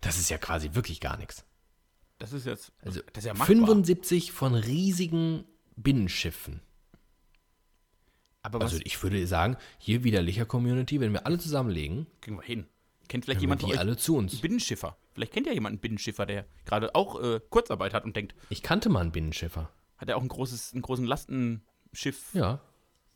Das 0.00 0.18
ist 0.18 0.30
ja 0.30 0.38
quasi 0.38 0.72
wirklich 0.72 1.00
gar 1.00 1.18
nichts. 1.18 1.44
Das 2.18 2.32
ist 2.32 2.46
jetzt. 2.46 2.72
Also 2.80 3.02
das 3.12 3.24
ist 3.24 3.26
ja 3.26 3.34
machbar. 3.34 3.46
75 3.46 4.32
von 4.32 4.54
riesigen 4.54 5.44
Binnenschiffen. 5.76 6.62
Aber 8.40 8.62
Also 8.62 8.78
ich 8.84 9.02
würde 9.02 9.26
sagen, 9.26 9.58
hier 9.76 10.02
widerlicher 10.02 10.46
Community, 10.46 10.98
wenn 10.98 11.12
wir 11.12 11.26
alle 11.26 11.38
zusammenlegen, 11.38 12.06
kriegen 12.22 12.38
wir 12.38 12.42
hin? 12.42 12.66
Kennt 13.08 13.24
vielleicht 13.24 13.40
jemand 13.40 13.60
die 13.60 13.66
von 13.66 13.74
euch 13.74 13.78
alle 13.78 13.96
zu 13.96 14.16
uns. 14.16 14.32
einen 14.32 14.40
Binnenschiffer? 14.42 14.96
Vielleicht 15.14 15.32
kennt 15.32 15.46
ja 15.46 15.52
jemand 15.52 15.72
einen 15.74 15.80
Binnenschiffer, 15.80 16.24
der 16.26 16.46
gerade 16.64 16.94
auch 16.94 17.20
äh, 17.22 17.40
Kurzarbeit 17.50 17.92
hat 17.94 18.04
und 18.04 18.16
denkt, 18.16 18.34
Ich 18.48 18.62
kannte 18.62 18.88
mal 18.88 19.00
einen 19.00 19.12
Binnenschiffer. 19.12 19.70
hat 19.98 20.08
er 20.08 20.16
auch 20.16 20.22
ein 20.22 20.28
großes, 20.28 20.72
einen 20.72 20.82
großen 20.82 21.04
Lastenschiff? 21.04 22.32
Ja. 22.34 22.60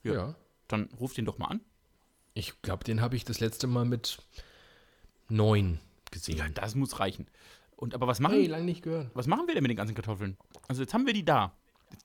Ja. 0.03 0.13
Ja. 0.13 0.35
Dann 0.69 0.89
ruft 1.01 1.17
ihn 1.19 1.25
doch 1.25 1.39
mal 1.39 1.47
an. 1.47 1.61
Ich 2.35 2.61
glaube, 2.63 2.85
den 2.85 3.01
habe 3.01 3.17
ich 3.17 3.25
das 3.25 3.41
letzte 3.41 3.67
Mal 3.67 3.85
mit 3.87 4.19
neun 5.29 5.81
gesehen. 6.11 6.37
Ja, 6.39 6.49
das 6.49 6.75
muss 6.75 7.01
reichen. 7.01 7.27
Und 7.77 7.95
aber 7.95 8.07
was 8.07 8.21
machen, 8.21 8.35
Hey, 8.35 8.47
lang 8.47 8.65
nicht 8.65 8.83
gehört. 8.83 9.11
was 9.15 9.27
machen 9.27 9.47
wir 9.47 9.55
denn 9.55 9.63
mit 9.63 9.71
den 9.71 9.77
ganzen 9.77 9.95
Kartoffeln? 9.95 10.37
Also 10.69 10.83
jetzt 10.83 10.95
haben 10.95 11.07
wir 11.07 11.13
die 11.13 11.25
da. 11.25 11.53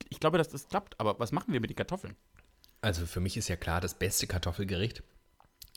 Ich 0.09 0.19
glaube, 0.19 0.37
dass 0.37 0.49
das 0.49 0.67
klappt, 0.67 0.99
aber 0.99 1.19
was 1.19 1.31
machen 1.31 1.53
wir 1.53 1.59
mit 1.59 1.69
den 1.69 1.75
Kartoffeln? 1.75 2.15
Also 2.81 3.05
für 3.05 3.19
mich 3.19 3.37
ist 3.37 3.47
ja 3.47 3.55
klar, 3.55 3.79
das 3.81 3.93
beste 3.93 4.27
Kartoffelgericht 4.27 5.03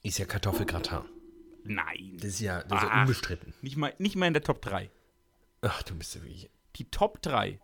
ist 0.03 0.19
ja 0.19 0.25
Kartoffelgratin. 0.27 1.01
Nein. 1.65 2.17
Das 2.19 2.31
ist 2.31 2.41
ja, 2.41 2.63
das 2.63 2.83
ist 2.83 2.89
ja 2.89 3.01
unbestritten. 3.01 3.55
Nicht 3.63 3.77
mal, 3.77 3.95
nicht 3.99 4.17
mal 4.17 4.27
in 4.27 4.35
der 4.35 4.43
Top 4.43 4.61
3. 4.63 4.91
Ach, 5.63 5.83
du 5.83 5.95
bist 5.97 6.15
ja 6.15 6.23
wirklich. 6.23 6.51
Die 6.77 6.91
Top 6.91 7.21
3. 7.23 7.59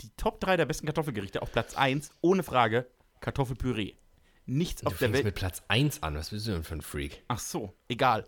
Die 0.00 0.10
Top 0.16 0.40
3 0.40 0.56
der 0.56 0.66
besten 0.66 0.86
Kartoffelgerichte 0.86 1.42
auf 1.42 1.52
Platz 1.52 1.74
1, 1.76 2.10
ohne 2.20 2.42
Frage, 2.42 2.90
Kartoffelpüree. 3.20 3.94
Nichts 4.46 4.82
Du 4.82 4.88
auf 4.88 4.94
der 4.94 5.08
fängst 5.08 5.14
Welt. 5.18 5.24
mit 5.26 5.34
Platz 5.36 5.62
1 5.68 6.02
an. 6.02 6.16
Was 6.16 6.30
bist 6.30 6.46
du 6.46 6.52
denn 6.52 6.64
für 6.64 6.74
ein 6.74 6.82
Freak? 6.82 7.22
Ach 7.28 7.38
so, 7.38 7.74
egal. 7.88 8.26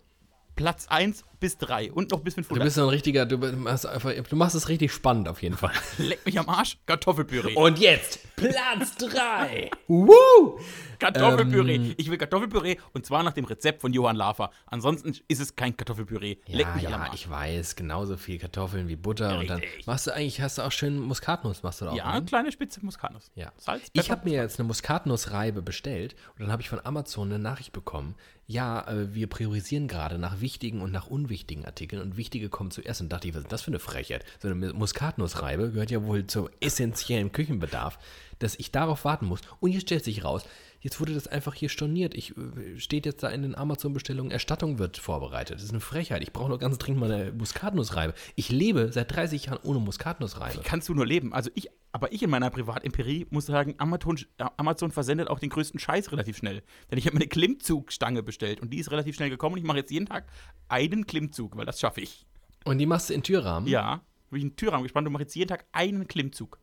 Platz 0.57 0.87
1 0.89 1.23
bis 1.23 1.27
bis 1.39 1.59
drei 1.59 1.93
und 1.93 2.11
noch 2.11 2.21
bis 2.21 2.35
Du 2.35 2.43
500. 2.43 2.65
bist 2.65 2.77
so 2.77 2.83
ein 2.83 2.89
richtiger, 2.89 3.27
du 3.27 3.39
machst, 3.39 3.87
einfach, 3.87 4.13
du 4.13 4.37
machst 4.37 4.55
es 4.55 4.69
richtig 4.69 4.93
spannend 4.93 5.29
auf 5.29 5.43
jeden 5.43 5.57
Fall. 5.57 5.73
Leck 5.99 6.25
mich 6.25 6.39
am 6.39 6.49
Arsch. 6.49 6.79
Kartoffelpüree. 6.87 7.55
Und 7.55 7.79
jetzt 7.79 8.21
Platz 8.37 8.97
3. 8.97 9.71
Woo! 9.87 10.59
Kartoffelpüree. 10.99 11.75
Ähm, 11.77 11.95
ich 11.99 12.11
will 12.11 12.17
Kartoffelpüree 12.17 12.77
und 12.95 13.05
zwar 13.05 13.23
nach 13.23 13.35
dem 13.35 13.45
Rezept 13.45 13.83
von 13.83 13.93
Johann 13.93 14.17
Lafer. 14.17 14.51
Ansonsten 14.67 15.15
ist 15.29 15.41
es 15.41 15.55
kein 15.55 15.77
Kartoffelpüree. 15.77 16.39
Leck 16.47 16.67
Ja, 16.67 16.75
mich 16.75 16.87
am 16.87 16.93
ja, 16.93 16.99
Arsch. 17.01 17.15
ich 17.15 17.29
weiß, 17.31 17.77
genauso 17.77 18.17
viel 18.17 18.39
Kartoffeln 18.39 18.89
wie 18.89 18.97
Butter 18.97 19.39
und 19.39 19.51
dann 19.51 19.61
Richtig. 19.61 19.87
machst 19.87 20.07
du 20.07 20.15
eigentlich, 20.15 20.41
hast 20.41 20.59
du 20.59 20.63
auch 20.63 20.73
schön 20.73 20.99
Muskatnuss, 20.99 21.63
machst 21.63 21.83
du 21.83 21.89
auch, 21.89 21.95
ja, 21.97 22.19
ne? 22.19 22.25
kleine 22.25 22.51
Spitze 22.51 22.83
Muskatnuss. 22.85 23.31
Ja. 23.35 23.53
Salz, 23.59 23.83
ich 23.93 24.01
Pfeffer. 24.03 24.17
habe 24.17 24.29
mir 24.29 24.37
jetzt 24.43 24.59
eine 24.59 24.67
Muskatnussreibe 24.67 25.61
bestellt 25.61 26.15
und 26.35 26.41
dann 26.41 26.51
habe 26.53 26.63
ich 26.63 26.69
von 26.71 26.81
Amazon 26.85 27.29
eine 27.29 27.39
Nachricht 27.39 27.73
bekommen. 27.73 28.15
Ja, 28.49 28.87
äh, 28.87 29.13
wir 29.13 29.27
priorisieren 29.29 29.89
gerade 29.89 30.19
nach 30.19 30.41
wichtigen 30.41 30.81
und 30.81 30.93
nach 30.93 31.09
unwichtigen 31.09 31.65
Artikeln 31.65 32.01
und 32.01 32.17
wichtige 32.17 32.49
kommen 32.49 32.71
zuerst. 32.71 33.01
Und 33.01 33.13
dachte 33.13 33.27
ich, 33.27 33.35
was 33.35 33.43
ist 33.43 33.53
das 33.53 33.63
für 33.63 33.71
eine 33.71 33.81
Frechheit? 33.81 34.25
So 34.41 34.49
eine 34.49 34.73
Muskatnussreibe 34.73 35.73
gehört 35.73 35.91
ja 35.91 36.05
wohl 36.05 36.27
zum 36.27 36.49
essentiellen 36.61 37.33
Küchenbedarf, 37.33 37.99
dass 38.39 38.55
ich 38.55 38.71
darauf 38.71 39.05
warten 39.05 39.27
muss. 39.27 39.41
Und 39.59 39.71
hier 39.71 39.81
stellt 39.81 40.05
sich 40.05 40.23
raus, 40.23 40.45
jetzt 40.81 41.01
wurde 41.01 41.15
das 41.15 41.27
einfach 41.27 41.55
hier 41.55 41.69
storniert. 41.69 42.15
Ich 42.15 42.37
äh, 42.37 42.79
steht 42.79 43.07
jetzt 43.07 43.23
da 43.23 43.29
in 43.29 43.43
den 43.43 43.55
Amazon-Bestellungen, 43.55 44.31
Erstattung 44.31 44.79
wird 44.79 44.97
vorbereitet. 44.99 45.57
Das 45.57 45.65
ist 45.65 45.71
eine 45.71 45.81
Frechheit. 45.81 46.23
Ich 46.23 46.33
brauche 46.33 46.49
nur 46.49 46.59
ganz 46.59 46.79
dringend 46.79 47.01
mal 47.01 47.11
eine 47.11 47.33
Muskatnussreibe. 47.33 48.15
Ich 48.35 48.51
lebe 48.51 48.93
seit 48.93 49.15
30 49.15 49.47
Jahren 49.47 49.59
ohne 49.63 49.81
Muskatnussreibe. 49.81 50.61
kannst 50.65 50.89
du 50.89 50.95
nur 50.95 51.07
leben. 51.07 51.33
Also 51.33 51.51
ich, 51.55 51.69
aber 51.93 52.13
ich 52.13 52.23
in 52.23 52.31
meiner 52.31 52.51
Privatempirie 52.51 53.27
muss 53.31 53.47
sagen, 53.47 53.75
Amazon, 53.79 54.19
äh, 54.39 54.45
Amazon 54.57 54.91
versendet 54.91 55.29
auch 55.29 55.39
den 55.39 55.51
größten 55.51 55.81
Scheiß 55.81 56.13
relativ 56.13 56.37
schnell. 56.37 56.63
Denn 56.91 56.99
ich 56.99 57.07
habe 57.07 57.17
mir 57.17 57.23
eine 57.23 57.29
Klimmzugstange 57.29 58.23
bestellt 58.23 58.61
und 58.61 58.73
die 58.73 58.79
ist 58.79 58.91
relativ 58.91 59.17
schnell 59.17 59.31
gekommen 59.31 59.55
und 59.55 59.61
ich 59.61 59.67
mache 59.67 59.79
jetzt 59.79 59.91
jeden 59.91 60.07
Tag 60.07 60.27
einen 60.69 61.07
Klimmzug, 61.07 61.57
weil 61.57 61.67
das 61.67 61.81
schaffe 61.81 62.01
ich. 62.01 62.27
Und 62.65 62.79
die 62.79 62.87
machst 62.87 63.11
du 63.11 63.15
in 63.15 63.23
Türrahmen? 63.23 63.69
Ja, 63.69 64.03
habe 64.27 64.39
ich 64.39 64.43
einen 64.43 64.57
Türrahmen 64.57 64.83
gespannt 64.83 65.07
und 65.07 65.13
mache 65.13 65.23
jetzt 65.23 65.35
jeden 65.35 65.49
Tag 65.49 65.67
einen 65.73 66.09
Klimmzug. 66.09 66.59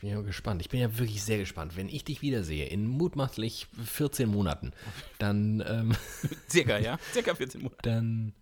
Jetzt 0.00 0.02
bin 0.02 0.10
ich 0.10 0.16
mal 0.16 0.24
gespannt. 0.24 0.62
Ich 0.62 0.70
bin 0.70 0.80
ja 0.80 0.98
wirklich 0.98 1.22
sehr 1.22 1.36
gespannt. 1.36 1.76
Wenn 1.76 1.88
ich 1.90 2.04
dich 2.04 2.22
wiedersehe, 2.22 2.66
in 2.66 2.86
mutmaßlich 2.86 3.66
14 3.84 4.30
Monaten, 4.30 4.72
dann, 5.18 5.62
ähm, 5.66 5.94
Circa, 6.48 6.78
ja? 6.78 6.98
Circa 7.12 7.34
14 7.34 7.60
Monate. 7.62 7.78
dann, 7.82 8.32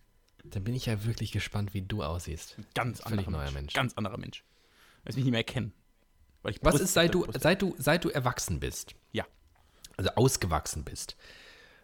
dann 0.44 0.62
bin 0.62 0.74
ich 0.76 0.86
ja 0.86 1.04
wirklich 1.04 1.32
gespannt, 1.32 1.74
wie 1.74 1.82
du 1.82 2.04
aussiehst. 2.04 2.56
Ganz 2.74 3.00
Völlig 3.00 3.26
anderer 3.26 3.30
neuer 3.32 3.44
Mensch. 3.46 3.54
Mensch. 3.54 3.72
Ganz 3.74 3.94
anderer 3.94 4.18
Mensch. 4.18 4.44
Weil 5.02 5.10
ich 5.10 5.16
mich 5.16 5.24
nicht 5.24 5.32
mehr 5.32 5.40
erkennen. 5.40 5.72
Weil 6.42 6.52
ich 6.52 6.58
Was 6.62 6.74
Brust- 6.76 6.84
ist, 6.84 6.94
seit 6.94 7.12
du, 7.14 7.24
Brust- 7.24 7.40
seit 7.42 7.60
du, 7.60 7.74
seit 7.76 8.04
du 8.04 8.10
erwachsen 8.10 8.60
bist, 8.60 8.94
Ja. 9.10 9.26
also 9.96 10.10
ausgewachsen 10.14 10.84
bist, 10.84 11.16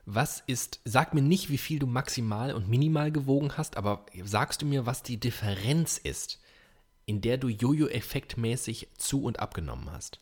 was 0.07 0.45
ist, 0.47 0.81
sag 0.85 1.15
mir 1.15 1.23
nicht, 1.23 1.51
wie 1.51 1.59
viel 1.59 1.81
du 1.81 1.89
maximal 1.89 2.53
und 2.55 2.69
minimal 2.69 3.11
gewogen 3.11 3.57
hast, 3.57 3.77
aber 3.77 4.07
sagst 4.23 4.63
du 4.63 4.67
mir, 4.67 4.87
was 4.87 5.03
die 5.03 5.19
Differenz 5.19 5.99
ist, 5.99 6.39
in 7.07 7.21
der 7.21 7.39
du 7.39 7.49
Jojo-Effektmäßig 7.49 8.89
zu- 8.97 9.23
und 9.23 9.39
abgenommen 9.41 9.91
hast? 9.91 10.21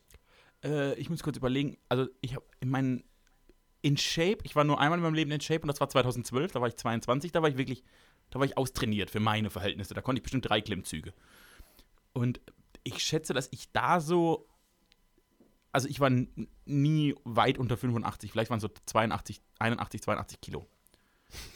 Äh, 0.65 0.95
ich 0.95 1.11
muss 1.11 1.23
kurz 1.23 1.37
überlegen. 1.37 1.79
Also, 1.89 2.09
ich 2.21 2.35
habe 2.35 2.45
in 2.61 2.71
meinen. 2.71 3.05
In 3.85 3.97
Shape, 3.97 4.39
ich 4.45 4.55
war 4.55 4.63
nur 4.63 4.79
einmal 4.79 4.99
in 4.99 5.03
meinem 5.03 5.15
Leben 5.15 5.33
in 5.33 5.41
Shape 5.41 5.63
und 5.63 5.67
das 5.67 5.81
war 5.81 5.89
2012, 5.89 6.53
da 6.53 6.61
war 6.61 6.69
ich 6.69 6.77
22, 6.77 7.33
da 7.33 7.43
war 7.43 7.49
ich 7.49 7.57
wirklich, 7.57 7.83
da 8.31 8.39
war 8.39 8.47
ich 8.47 8.57
austrainiert 8.57 9.11
für 9.11 9.19
meine 9.19 9.51
Verhältnisse. 9.51 9.93
Da 9.93 10.03
konnte 10.03 10.21
ich 10.21 10.23
bestimmt 10.23 10.49
drei 10.49 10.61
Klimmzüge. 10.61 11.13
Und 12.13 12.41
ich 12.85 13.03
schätze, 13.03 13.35
dass 13.35 13.49
ich 13.51 13.73
da 13.73 14.01
so. 14.01 14.47
Also, 15.73 15.89
ich 15.89 15.99
war 15.99 16.11
nie 16.65 17.15
weit 17.25 17.59
unter 17.59 17.77
85, 17.77 18.31
vielleicht 18.31 18.51
waren 18.51 18.59
es 18.59 18.63
so 18.63 18.71
82, 18.87 19.41
81, 19.59 20.03
82 20.03 20.41
Kilo. 20.41 20.69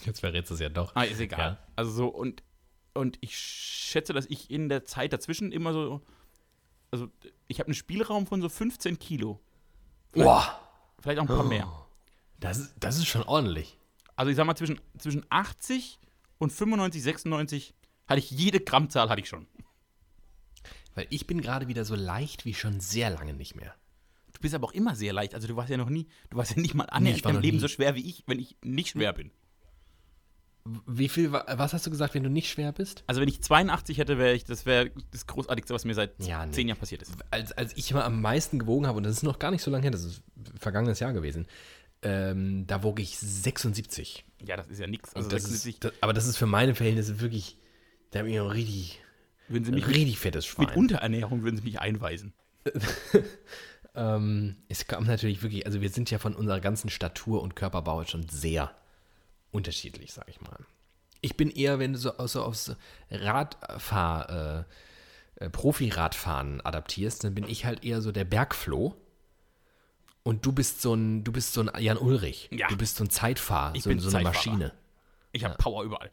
Jetzt 0.05 0.21
verrätst 0.21 0.51
du 0.51 0.55
es 0.55 0.61
ja 0.61 0.69
doch. 0.69 0.95
Ah, 0.95 1.03
ist 1.05 1.21
egal. 1.21 1.39
Ja. 1.39 1.59
Also 1.77 1.91
so, 1.93 2.09
und, 2.09 2.43
und 2.97 3.19
ich 3.21 3.37
schätze, 3.39 4.13
dass 4.13 4.27
ich 4.27 4.51
in 4.51 4.69
der 4.69 4.85
Zeit 4.85 5.13
dazwischen 5.13 5.53
immer 5.53 5.73
so. 5.73 6.01
Also, 6.91 7.09
ich 7.49 7.59
habe 7.61 7.69
einen 7.69 7.75
Spielraum 7.75 8.27
von 8.27 8.41
so 8.41 8.49
15 8.49 8.99
Kilo. 8.99 9.41
Boah, 10.13 10.61
Vielleicht 11.01 11.19
auch 11.19 11.25
ein 11.25 11.29
paar 11.29 11.45
mehr. 11.45 11.71
das, 12.41 12.59
ist- 12.59 12.75
das 12.81 12.97
ist 12.97 13.07
schon 13.07 13.23
ordentlich. 13.23 13.79
Also, 14.17 14.31
ich 14.31 14.37
sag 14.37 14.47
mal, 14.47 14.57
zwischen, 14.57 14.81
zwischen 14.99 15.25
80 15.29 15.99
und 16.39 16.53
95, 16.53 17.03
96 17.03 17.75
hatte 18.09 18.19
ich 18.21 18.31
jede 18.31 18.61
Grammzahl 18.61 19.09
hatte 19.11 19.21
ich 19.21 19.29
schon. 19.29 19.47
Weil 20.95 21.07
ich 21.11 21.27
bin 21.27 21.41
gerade 21.43 21.69
wieder 21.69 21.85
so 21.85 21.95
leicht 21.95 22.45
wie 22.45 22.55
schon 22.55 22.81
sehr 22.81 23.11
lange 23.11 23.35
nicht 23.35 23.55
mehr. 23.57 23.75
Du 24.33 24.41
bist 24.41 24.55
aber 24.55 24.67
auch 24.67 24.73
immer 24.73 24.95
sehr 24.95 25.13
leicht. 25.13 25.35
Also, 25.35 25.49
du 25.49 25.57
warst 25.57 25.71
ja 25.71 25.77
noch 25.77 25.91
nie, 25.91 26.07
du 26.31 26.37
warst 26.39 26.57
ja 26.57 26.61
nicht 26.63 26.75
mal 26.75 26.85
Nee, 26.85 26.91
annähernd 26.93 27.19
ich 27.19 27.25
war 27.25 27.33
im 27.35 27.41
Leben 27.41 27.57
nie. 27.57 27.61
so 27.61 27.69
schwer 27.69 27.95
wie 27.95 28.07
ich, 28.09 28.25
wenn 28.27 28.39
ich 28.39 28.57
nicht 28.63 28.91
schwer 28.91 29.13
bin. 29.13 29.31
Wie 30.87 31.09
viel, 31.09 31.33
wa- 31.33 31.45
was 31.57 31.73
hast 31.73 31.87
du 31.87 31.91
gesagt, 31.91 32.15
wenn 32.15 32.23
du 32.23 32.31
nicht 32.31 32.49
schwer 32.51 32.73
bist? 32.73 33.05
Also, 33.07 33.21
wenn 33.21 33.29
ich 33.29 33.43
82 33.43 33.99
hätte, 33.99 34.19
wäre 34.19 34.35
ich, 34.35 34.45
das 34.45 34.67
wäre 34.67 34.91
das 35.13 35.27
Großartigste, 35.27 35.73
was 35.75 35.85
mir 35.85 35.95
seit 35.95 36.23
Ja, 36.25 36.45
nee. 36.47 36.53
zehn 36.53 36.69
Jahren 36.69 36.79
passiert 36.79 37.03
ist. 37.03 37.13
Als, 37.31 37.53
als 37.53 37.77
ich 37.77 37.93
mal 37.95 38.03
am 38.05 38.21
meisten 38.21 38.59
gewogen 38.59 38.87
habe, 38.87 38.97
und 38.97 39.05
das 39.05 39.13
ist 39.13 39.23
noch 39.23 39.39
gar 39.39 39.51
nicht 39.51 39.63
so 39.63 39.71
lange 39.71 39.83
her, 39.83 39.91
das 39.91 40.05
ist 40.05 40.23
vergangenes 40.59 40.99
Jahr 41.01 41.13
gewesen, 41.13 41.47
ähm, 42.03 42.67
da 42.67 42.83
wog 42.83 43.01
ich 43.01 43.19
76. 43.19 44.25
Ja, 44.45 44.57
das 44.57 44.67
ist 44.69 44.79
ja 44.81 44.87
nichts. 44.87 45.15
Also, 45.15 45.29
das 45.29 45.43
76 45.43 45.75
ist, 45.75 45.85
das, 45.85 45.93
aber 46.01 46.13
das 46.13 46.27
ist 46.27 46.37
für 46.37 46.47
meine 46.47 46.75
Verhältnisse 46.75 47.21
wirklich, 47.21 47.57
da 48.11 48.19
habe 48.21 48.31
ich 48.31 48.37
noch 48.37 48.53
richtig, 48.55 49.01
würden 49.49 49.65
sie 49.65 49.73
mich 49.73 49.87
richtig 49.87 50.19
fettes 50.19 50.47
Schwein. 50.47 50.67
mit 50.67 50.77
Unterernährung 50.77 51.43
würden 51.43 51.57
sie 51.57 51.63
mich 51.65 51.81
einweisen. 51.81 52.33
Ähm, 53.95 54.57
es 54.69 54.87
kam 54.87 55.05
natürlich 55.07 55.43
wirklich, 55.43 55.65
also 55.65 55.81
wir 55.81 55.89
sind 55.89 56.11
ja 56.11 56.19
von 56.19 56.35
unserer 56.35 56.61
ganzen 56.61 56.91
Statur 56.91 57.41
und 57.43 57.57
Körperbau 57.57 58.05
schon 58.05 58.29
sehr 58.29 58.71
unterschiedlich, 59.57 60.13
sag 60.13 60.29
ich 60.29 60.41
mal. 60.41 60.59
Ich 61.21 61.37
bin 61.37 61.51
eher, 61.51 61.79
wenn 61.79 61.95
du 61.95 61.99
so, 61.99 62.13
so 62.27 62.43
aufs 62.43 62.77
Radfahr, 63.11 64.65
äh, 65.39 65.45
äh, 65.45 65.51
Profi-Radfahren 65.51 66.61
adaptierst, 66.61 67.25
dann 67.25 67.35
bin 67.35 67.49
ich 67.49 67.65
halt 67.65 67.85
eher 67.85 68.01
so 68.01 68.13
der 68.13 68.25
Bergfloh. 68.25 68.95
Und 70.23 70.45
du 70.45 70.53
bist 70.53 70.83
so 70.83 70.95
ein, 70.95 71.25
du 71.25 71.33
bist 71.33 71.53
so 71.53 71.63
ein 71.63 71.71
Jan 71.83 71.99
Ulrich. 71.99 72.49
Ja. 72.53 72.69
Du 72.69 72.77
bist 72.77 72.97
so 72.97 73.05
ein 73.05 73.11
Zeitfahr, 73.11 73.75
Ich 73.75 73.83
so, 73.83 73.91
so 73.91 73.95
eine 73.95 74.01
Zeitfahrer. 74.03 74.23
Maschine. 74.25 74.73
Ich 75.33 75.45
habe 75.45 75.57
Power 75.57 75.85
überall. 75.85 76.11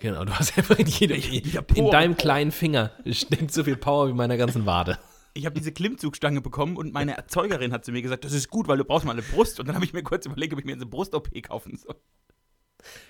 Genau, 0.00 0.24
du 0.24 0.32
hast 0.32 0.56
einfach 0.56 0.78
in, 0.78 0.86
jeder, 0.86 1.16
jeder 1.16 1.58
in 1.60 1.66
Pore. 1.66 1.90
deinem 1.90 2.16
kleinen 2.16 2.52
Finger 2.52 2.92
steckt 3.10 3.52
so 3.52 3.64
viel 3.64 3.76
Power 3.76 4.06
wie 4.06 4.10
in 4.12 4.16
meiner 4.16 4.36
ganzen 4.36 4.64
Wade. 4.64 4.98
Ich 5.34 5.44
habe 5.44 5.58
diese 5.58 5.72
Klimmzugstange 5.72 6.40
bekommen 6.40 6.76
und 6.76 6.92
meine 6.92 7.16
Erzeugerin 7.16 7.72
hat 7.72 7.84
zu 7.84 7.90
mir 7.90 8.00
gesagt, 8.02 8.24
das 8.24 8.32
ist 8.32 8.48
gut, 8.48 8.68
weil 8.68 8.78
du 8.78 8.84
brauchst 8.84 9.04
mal 9.04 9.12
eine 9.12 9.22
Brust. 9.22 9.58
Und 9.58 9.66
dann 9.66 9.74
habe 9.74 9.84
ich 9.84 9.92
mir 9.92 10.02
kurz 10.02 10.24
überlegt, 10.26 10.52
ob 10.52 10.60
ich 10.60 10.64
mir 10.64 10.74
eine 10.74 10.86
Brust-OP 10.86 11.30
kaufen 11.42 11.76
soll. 11.76 11.96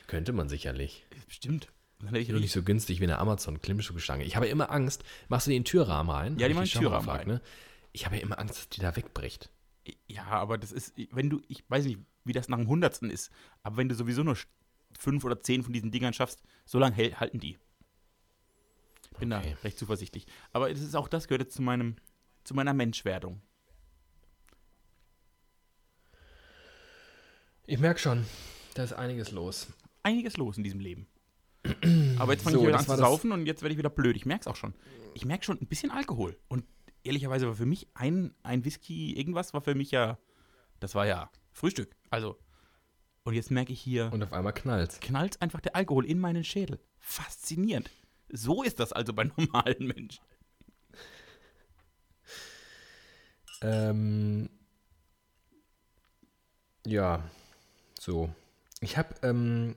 Könnte 0.07 0.33
man 0.33 0.49
sicherlich. 0.49 1.05
Bestimmt. 1.27 1.69
Dann 2.01 2.15
ich 2.17 2.29
Nur 2.29 2.41
nicht 2.41 2.53
so 2.53 2.63
günstig 2.63 2.99
wie 3.01 3.05
eine 3.05 3.19
Amazon-Klimmschuhstange. 3.19 4.25
Ich 4.25 4.35
habe 4.35 4.49
immer 4.49 4.71
Angst, 4.71 5.05
machst 5.29 5.47
du 5.47 5.53
den 5.53 5.65
Türrahmen 5.65 6.11
rein? 6.11 6.39
Ja, 6.39 6.49
die 6.49 6.55
machen 6.55 6.69
mal 6.75 6.81
Türrahmen 6.81 7.07
gefragt, 7.07 7.27
Ne? 7.29 7.41
Ich 7.93 8.07
habe 8.07 8.17
ja 8.17 8.23
immer 8.23 8.39
Angst, 8.39 8.59
dass 8.59 8.69
die 8.71 8.81
da 8.81 8.97
wegbricht. 8.97 9.51
Ja, 10.09 10.25
aber 10.25 10.59
das 10.59 10.73
ist, 10.73 10.95
wenn 11.13 11.31
du, 11.31 11.43
ich 11.49 11.65
weiß 11.69 11.85
nicht, 11.85 11.99
wie 12.25 12.33
das 12.33 12.49
nach 12.49 12.59
dem 12.59 12.67
Hundertsten 12.69 13.11
ist, 13.11 13.31
aber 13.63 13.77
wenn 13.77 13.89
du 13.89 13.95
sowieso 13.95 14.23
nur 14.23 14.37
fünf 14.99 15.25
oder 15.25 15.41
zehn 15.41 15.63
von 15.63 15.73
diesen 15.73 15.91
Dingern 15.91 16.13
schaffst, 16.13 16.43
so 16.65 16.79
lange 16.79 16.97
halten 16.97 17.39
die. 17.39 17.59
Bin 19.19 19.33
Okay. 19.33 19.55
da 19.55 19.63
recht 19.63 19.79
zuversichtlich. 19.79 20.27
Aber 20.53 20.71
es 20.71 20.81
ist 20.81 20.97
auch 20.97 21.09
das 21.09 21.29
gehört 21.29 21.43
jetzt 21.43 21.55
zu 21.55 21.63
meinem, 21.63 21.97
zu 22.45 22.55
meiner 22.55 22.75
Menschwerdung. 22.75 23.41
Ich 27.67 27.79
merke 27.79 28.01
schon, 28.01 28.27
da 28.75 28.85
ist 28.85 28.93
einiges 28.93 29.31
los. 29.31 29.69
Einiges 30.03 30.37
los 30.37 30.57
in 30.57 30.65
diesem 30.65 30.81
Leben. 30.81 31.07
Aber 32.19 32.33
jetzt 32.33 32.43
fange 32.43 32.57
So, 32.57 32.63
ich 32.63 32.69
wieder 32.69 32.79
an 32.79 32.85
zu 32.85 32.97
saufen 32.97 33.33
und 33.33 33.47
jetzt 33.47 33.63
werde 33.63 33.73
ich 33.73 33.79
wieder 33.79 33.91
blöd. 33.91 34.17
Ich 34.17 34.27
merke 34.27 34.43
es 34.43 34.47
auch 34.47 34.57
schon. 34.57 34.75
Ich 35.15 35.25
merke 35.25 35.45
schon 35.45 35.59
ein 35.61 35.67
bisschen 35.67 35.91
Alkohol. 35.91 36.37
Und 36.49 36.65
ehrlicherweise 37.05 37.47
war 37.47 37.55
für 37.55 37.67
mich 37.67 37.89
ein, 37.95 38.35
ein 38.43 38.65
Whisky, 38.65 39.17
irgendwas 39.17 39.55
war 39.55 39.61
für 39.61 39.75
mich 39.75 39.91
ja, 39.91 40.19
das 40.81 40.95
war 40.95 41.07
ja 41.07 41.31
Frühstück. 41.53 41.95
Also, 42.11 42.39
und 43.25 43.35
jetzt 43.35 43.51
merke 43.51 43.73
ich 43.73 43.81
hier, 43.81 44.11
Und 44.13 44.23
auf 44.23 44.33
einmal 44.33 44.53
knallt 44.53 45.01
knallt 45.01 45.41
einfach 45.41 45.61
der 45.61 45.77
Alkohol 45.77 46.05
in 46.05 46.19
meinen 46.19 46.45
Schädel. 46.45 46.81
Faszinierend. 46.99 47.91
So 48.29 48.63
ist 48.63 48.81
das 48.81 48.93
also 48.93 49.13
bei 49.13 49.25
normalen 49.37 49.87
Menschen. 49.87 50.25
Ähm, 53.61 54.51
ja, 56.85 57.23
so. 58.01 58.35
Ich 58.83 58.99
habe 58.99 59.15
ähm, 59.23 59.77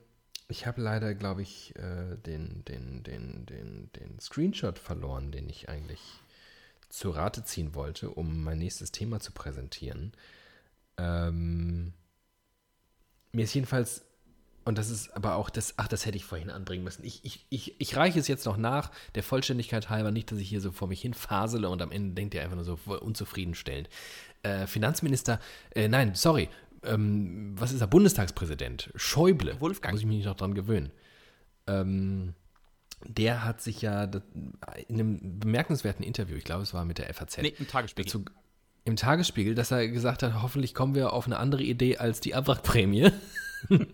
habe 0.51 0.81
leider, 0.81 1.13
glaube 1.13 1.43
ich, 1.43 1.75
äh, 1.75 2.17
den, 2.25 2.65
den, 2.65 3.03
den, 3.03 3.45
den, 3.45 3.89
den 3.93 4.19
Screenshot 4.19 4.79
verloren, 4.79 5.31
den 5.31 5.47
ich 5.47 5.69
eigentlich 5.69 6.01
zu 6.89 7.11
Rate 7.11 7.43
ziehen 7.43 7.75
wollte, 7.75 8.09
um 8.09 8.43
mein 8.43 8.57
nächstes 8.57 8.91
Thema 8.91 9.19
zu 9.19 9.31
präsentieren. 9.31 10.13
Ähm, 10.97 11.93
mir 13.31 13.43
ist 13.43 13.53
jedenfalls, 13.53 14.05
und 14.63 14.79
das 14.79 14.89
ist 14.89 15.15
aber 15.15 15.35
auch 15.35 15.51
das, 15.51 15.75
ach, 15.77 15.87
das 15.87 16.07
hätte 16.07 16.17
ich 16.17 16.25
vorhin 16.25 16.49
anbringen 16.49 16.83
müssen. 16.83 17.03
Ich, 17.03 17.23
ich, 17.23 17.45
ich, 17.49 17.79
ich 17.79 17.95
reiche 17.95 18.19
es 18.19 18.27
jetzt 18.27 18.45
noch 18.45 18.57
nach, 18.57 18.91
der 19.13 19.21
Vollständigkeit 19.23 19.89
halber, 19.91 20.09
nicht, 20.09 20.31
dass 20.31 20.39
ich 20.39 20.49
hier 20.49 20.61
so 20.61 20.71
vor 20.71 20.87
mich 20.87 21.01
hin 21.01 21.13
fasele 21.13 21.69
und 21.69 21.81
am 21.83 21.91
Ende 21.91 22.15
denkt 22.15 22.33
ihr 22.33 22.41
einfach 22.41 22.55
nur 22.55 22.65
so 22.65 22.79
unzufriedenstellend. 23.01 23.87
Äh, 24.41 24.65
Finanzminister, 24.65 25.39
äh, 25.75 25.87
nein, 25.87 26.15
sorry, 26.15 26.49
ähm, 26.87 27.53
was 27.57 27.71
ist 27.71 27.81
er, 27.81 27.87
Bundestagspräsident, 27.87 28.91
Schäuble, 28.95 29.59
Wolfgang. 29.59 29.93
muss 29.93 30.01
ich 30.01 30.07
mich 30.07 30.25
noch 30.25 30.35
dran 30.35 30.53
gewöhnen. 30.53 30.91
ähm, 31.67 32.33
der 33.07 33.43
hat 33.43 33.61
sich 33.61 33.81
ja 33.83 34.05
in 34.87 34.95
einem 34.95 35.39
bemerkenswerten 35.39 36.03
Interview, 36.03 36.37
ich 36.37 36.43
glaube, 36.43 36.63
es 36.63 36.73
war 36.73 36.85
mit 36.85 36.97
der 36.97 37.13
FAZ, 37.13 37.37
Nee, 37.39 37.53
im 37.59 37.67
Tagesspiegel. 37.67 38.05
dazu, 38.11 38.25
im 38.85 38.95
Tagesspiegel, 38.95 39.53
dass 39.53 39.69
er 39.71 39.87
gesagt 39.89 40.23
hat, 40.23 40.41
hoffentlich 40.41 40.73
kommen 40.73 40.95
wir 40.95 41.13
auf 41.13 41.25
eine 41.27 41.37
andere 41.37 41.61
Idee 41.63 41.97
als 41.97 42.19
die 42.21 42.33
Abwrackprämie. 42.35 43.11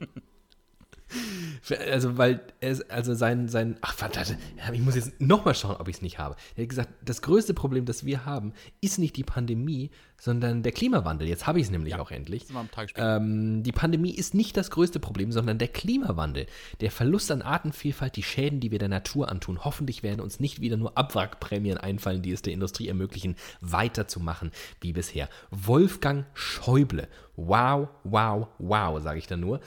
Also, 1.92 2.18
weil 2.18 2.42
es, 2.62 2.90
also 2.90 3.14
sein, 3.14 3.50
sein, 3.50 3.78
ach, 3.82 3.96
warte, 4.00 4.38
ich 4.72 4.80
muss 4.80 4.96
jetzt 4.96 5.20
nochmal 5.20 5.54
schauen, 5.54 5.76
ob 5.76 5.90
ich 5.90 5.98
es 5.98 6.02
nicht 6.02 6.20
habe. 6.20 6.36
Er 6.56 6.64
hat 6.64 6.70
gesagt, 6.70 6.90
das 7.04 7.22
größte 7.22 7.54
Problem, 7.54 7.84
das 7.86 8.06
wir 8.06 8.26
haben, 8.26 8.54
ist 8.80 8.98
nicht 8.98 9.18
die 9.18 9.24
Pandemie, 9.24 9.92
sondern 10.22 10.62
der 10.62 10.72
Klimawandel. 10.72 11.28
Jetzt 11.28 11.48
habe 11.48 11.60
ich 11.60 11.66
es 11.66 11.72
nämlich 11.72 11.94
Ja. 11.94 12.00
auch 12.00 12.12
endlich. 12.12 12.44
Das 12.44 12.54
war 12.54 12.62
im 12.62 12.70
Tagesspiegel. 12.70 13.18
Ähm, 13.18 13.64
die 13.64 13.72
Pandemie 13.72 14.14
ist 14.14 14.36
nicht 14.36 14.56
das 14.56 14.70
größte 14.70 15.00
Problem, 15.00 15.32
sondern 15.32 15.58
der 15.58 15.68
Klimawandel. 15.68 16.46
Der 16.80 16.92
Verlust 16.92 17.32
an 17.32 17.42
Artenvielfalt, 17.42 18.16
die 18.16 18.22
Schäden, 18.22 18.60
die 18.60 18.70
wir 18.70 18.78
der 18.78 18.88
Natur 18.88 19.30
antun. 19.30 19.66
Hoffentlich 19.66 20.04
werden 20.04 20.22
uns 20.22 20.40
nicht 20.40 20.62
wieder 20.62 20.78
nur 20.78 20.96
Abwrackprämien 20.96 21.80
einfallen, 21.80 22.22
die 22.22 22.32
es 22.34 22.44
der 22.44 22.54
Industrie 22.54 22.88
ermöglichen, 22.88 23.36
weiterzumachen 23.62 24.52
wie 24.80 24.94
bisher. 24.94 25.28
Wolfgang 25.50 26.26
Schäuble. 26.36 27.08
Wow, 27.36 27.90
wow, 28.04 28.48
wow, 28.60 29.02
sage 29.02 29.18
ich 29.18 29.26
da 29.26 29.38
nur. 29.38 29.60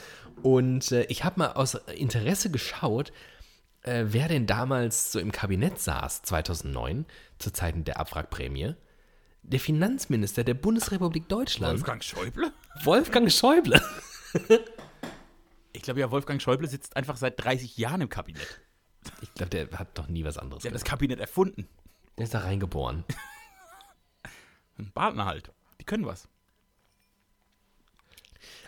Und 0.44 0.92
äh, 0.92 1.02
ich 1.06 1.24
habe 1.24 1.40
mal 1.40 1.52
aus 1.54 1.74
Interesse 1.96 2.52
geschaut, 2.52 3.12
äh, 3.82 4.04
wer 4.06 4.28
denn 4.28 4.46
damals 4.46 5.10
so 5.10 5.18
im 5.18 5.32
Kabinett 5.32 5.80
saß, 5.80 6.22
2009, 6.22 7.06
zu 7.40 7.52
Zeiten 7.52 7.82
der 7.82 7.98
Abwrackprämie. 7.98 8.76
Der 9.44 9.60
Finanzminister 9.60 10.42
der 10.42 10.54
Bundesrepublik 10.54 11.28
Deutschland. 11.28 11.78
Wolfgang 11.78 12.02
Schäuble? 12.02 12.52
Wolfgang 12.82 13.30
Schäuble. 13.30 13.80
Ich 15.72 15.82
glaube 15.82 16.00
ja, 16.00 16.10
Wolfgang 16.10 16.40
Schäuble 16.40 16.66
sitzt 16.68 16.96
einfach 16.96 17.16
seit 17.16 17.42
30 17.42 17.76
Jahren 17.76 18.00
im 18.00 18.08
Kabinett. 18.08 18.60
Ich 19.20 19.32
glaube, 19.34 19.50
der 19.50 19.70
hat 19.78 19.96
doch 19.98 20.08
nie 20.08 20.24
was 20.24 20.38
anderes 20.38 20.62
Der 20.62 20.70
hat 20.70 20.74
das 20.74 20.82
gemacht. 20.82 20.98
Kabinett 20.98 21.20
erfunden. 21.20 21.68
Der 22.16 22.24
ist 22.24 22.32
da 22.34 22.40
reingeboren. 22.40 23.04
Ein 24.78 24.90
Partner 24.92 25.26
halt. 25.26 25.52
Die 25.80 25.84
können 25.84 26.06
was. 26.06 26.26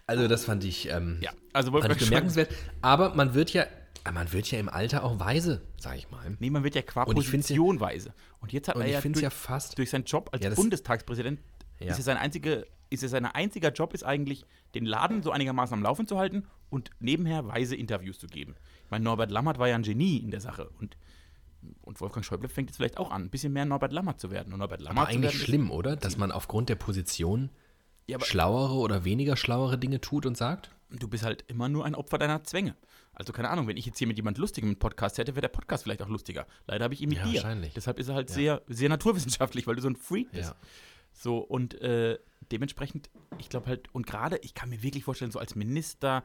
Also 0.07 0.29
das 0.29 0.45
fand 0.45 0.63
ich, 0.65 0.89
ähm, 0.91 1.19
Ja, 1.21 1.33
also 1.53 1.73
fand 1.73 1.97
ich 1.97 2.05
bemerkenswert. 2.05 2.53
Aber 2.83 3.15
man 3.15 3.35
wird 3.35 3.53
ja, 3.53 3.67
man 4.13 4.33
wird 4.33 4.51
ja 4.51 4.59
im 4.59 4.69
Alter 4.69 5.05
auch 5.05 5.19
weise, 5.21 5.63
sag 5.79 5.97
ich 5.97 6.11
mal. 6.11 6.37
Nee, 6.39 6.51
man 6.51 6.65
wird 6.65 6.75
ja 6.75 6.83
qua 6.83 7.03
Und 7.05 7.15
find's 7.23 7.49
ja- 7.49 7.57
Position 7.57 7.81
weise. 7.81 8.15
Und 8.41 8.53
jetzt 8.53 8.69
hat 8.69 8.77
Und 8.77 8.83
er 8.83 8.89
ja, 8.89 9.01
durch, 9.01 9.21
ja 9.21 9.31
fast, 9.31 9.79
durch 9.79 9.91
seinen 9.91 10.05
Job 10.05 10.29
als 10.33 10.45
Ja, 10.45 10.51
Bundestagspräsident 10.55 11.41
Ja. 11.81 11.93
ist 11.93 11.99
es 11.99 12.05
sein 12.05 12.17
einzige, 12.17 12.67
ist 12.91 13.03
es 13.03 13.11
sein 13.11 13.25
einziger 13.27 13.73
Job 13.73 13.95
ist 13.95 14.05
eigentlich, 14.05 14.45
den 14.75 14.85
Laden 14.87 15.23
so 15.23 15.31
einigermaßen 15.31 15.75
am 15.75 15.83
Laufen 15.83 16.07
zu 16.07 16.19
halten 16.19 16.45
und 16.71 16.91
nebenher 17.01 17.47
weise 17.47 17.75
Interviews 17.77 18.19
zu 18.19 18.27
geben. 18.27 18.55
Ich 18.85 18.91
meine, 18.91 19.05
Norbert 19.05 19.31
Lammert 19.31 19.59
war 19.59 19.69
ja 19.69 19.75
ein 19.75 19.83
Genie 19.83 20.19
in 20.19 20.31
der 20.31 20.41
Sache 20.41 20.69
und, 20.79 20.97
und 21.83 22.01
Wolfgang 22.01 22.25
Schäuble 22.25 22.49
fängt 22.49 22.71
jetzt 22.71 22.77
vielleicht 22.77 22.99
auch 22.99 23.11
an, 23.11 23.23
ein 23.23 23.31
bisschen 23.31 23.53
mehr 23.53 23.65
Norbert 23.65 23.93
Lammert 23.93 24.21
zu 24.21 24.31
werden. 24.31 24.53
Und 24.53 24.59
Norbert 24.61 24.81
Lammert 24.81 25.09
aber 25.09 25.09
eigentlich 25.09 25.41
schlimm, 25.41 25.71
oder? 25.71 25.97
Dass 25.97 26.17
man 26.17 26.31
aufgrund 26.33 26.69
der 26.69 26.77
Position 26.77 27.51
Ja, 28.07 28.17
aber 28.19 28.27
schlauere 28.27 28.75
oder 28.75 29.05
weniger 29.05 29.37
schlauere 29.37 29.79
Dinge 29.79 30.01
tut 30.01 30.27
und 30.27 30.37
sagt? 30.37 30.71
du 30.89 31.09
bist 31.09 31.25
halt 31.25 31.45
immer 31.49 31.69
nur 31.69 31.85
ein 31.85 31.97
Opfer 31.97 32.17
deiner 32.17 32.45
Zwänge. 32.45 32.77
Also 33.17 33.33
keine 33.33 33.49
Ahnung, 33.49 33.67
wenn 33.67 33.79
ich 33.79 33.87
jetzt 33.87 33.99
hier 33.99 34.07
mit 34.07 34.19
jemand 34.19 34.37
Lustigem 34.37 34.69
einen 34.69 34.79
Podcast 34.79 35.17
hätte, 35.17 35.33
wäre 35.35 35.41
der 35.41 35.49
Podcast 35.49 35.85
vielleicht 35.85 36.03
auch 36.03 36.09
lustiger. 36.09 36.47
Leider 36.67 36.85
habe 36.85 36.93
ich 36.95 37.01
ihn 37.01 37.09
mit 37.09 37.19
Ja, 37.19 37.25
dir. 37.25 37.35
wahrscheinlich. 37.37 37.73
Deshalb 37.73 37.99
ist 37.99 38.09
er 38.09 38.15
halt 38.15 38.29
sehr, 38.29 38.63
sehr 38.69 38.91
naturwissenschaftlich, 38.91 39.67
weil 39.67 39.75
du 39.75 39.83
so 39.83 39.89
ein 39.89 39.97
Freak 39.97 40.31
bist. 40.33 40.51
Ja. 40.51 40.57
So, 41.13 41.39
und 41.39 41.81
äh, 41.81 42.19
dementsprechend, 42.53 43.09
ich 43.39 43.49
glaube 43.49 43.67
halt, 43.69 43.89
und 43.95 44.07
gerade, 44.07 44.39
ich 44.43 44.53
kann 44.53 44.69
mir 44.69 44.83
wirklich 44.83 45.03
vorstellen, 45.05 45.31
so 45.31 45.39
als 45.39 45.55
Minister, 45.55 46.25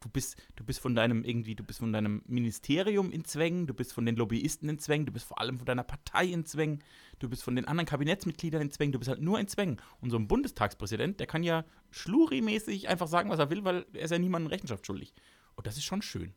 du 0.00 0.10
bist, 0.10 0.36
du 0.56 0.64
bist 0.64 0.78
von 0.80 0.94
deinem 0.94 1.24
irgendwie, 1.24 1.54
du 1.54 1.64
bist 1.64 1.78
von 1.78 1.90
deinem 1.90 2.22
Ministerium 2.26 3.10
in 3.12 3.24
Zwängen, 3.24 3.66
du 3.66 3.72
bist 3.72 3.94
von 3.94 4.04
den 4.04 4.16
Lobbyisten 4.16 4.68
in 4.68 4.78
Zwängen, 4.78 5.06
du 5.06 5.12
bist 5.12 5.24
vor 5.24 5.40
allem 5.40 5.56
von 5.56 5.64
deiner 5.66 5.84
Partei 5.84 6.26
in 6.26 6.44
Zwängen, 6.44 6.82
du 7.18 7.30
bist 7.30 7.42
von 7.42 7.56
den 7.56 7.66
anderen 7.66 7.86
Kabinettsmitgliedern 7.86 8.60
in 8.60 8.70
Zwängen, 8.70 8.92
du 8.92 8.98
bist 8.98 9.08
halt 9.08 9.22
nur 9.22 9.40
in 9.40 9.48
Zwängen. 9.48 9.80
Und 10.02 10.10
so 10.10 10.16
ein 10.18 10.28
Bundestagspräsident, 10.28 11.18
der 11.18 11.26
kann 11.26 11.42
ja 11.42 11.64
schlurimäßig 11.90 12.88
einfach 12.88 13.08
sagen, 13.08 13.30
was 13.30 13.38
er 13.38 13.48
will, 13.50 13.64
weil 13.64 13.86
er 13.94 14.02
ist 14.02 14.10
ja 14.10 14.18
niemandem 14.18 14.50
Rechenschaft 14.50 14.86
schuldig. 14.86 15.14
Und 15.60 15.66
das 15.66 15.76
ist 15.76 15.84
schon 15.84 16.00
schön. 16.00 16.32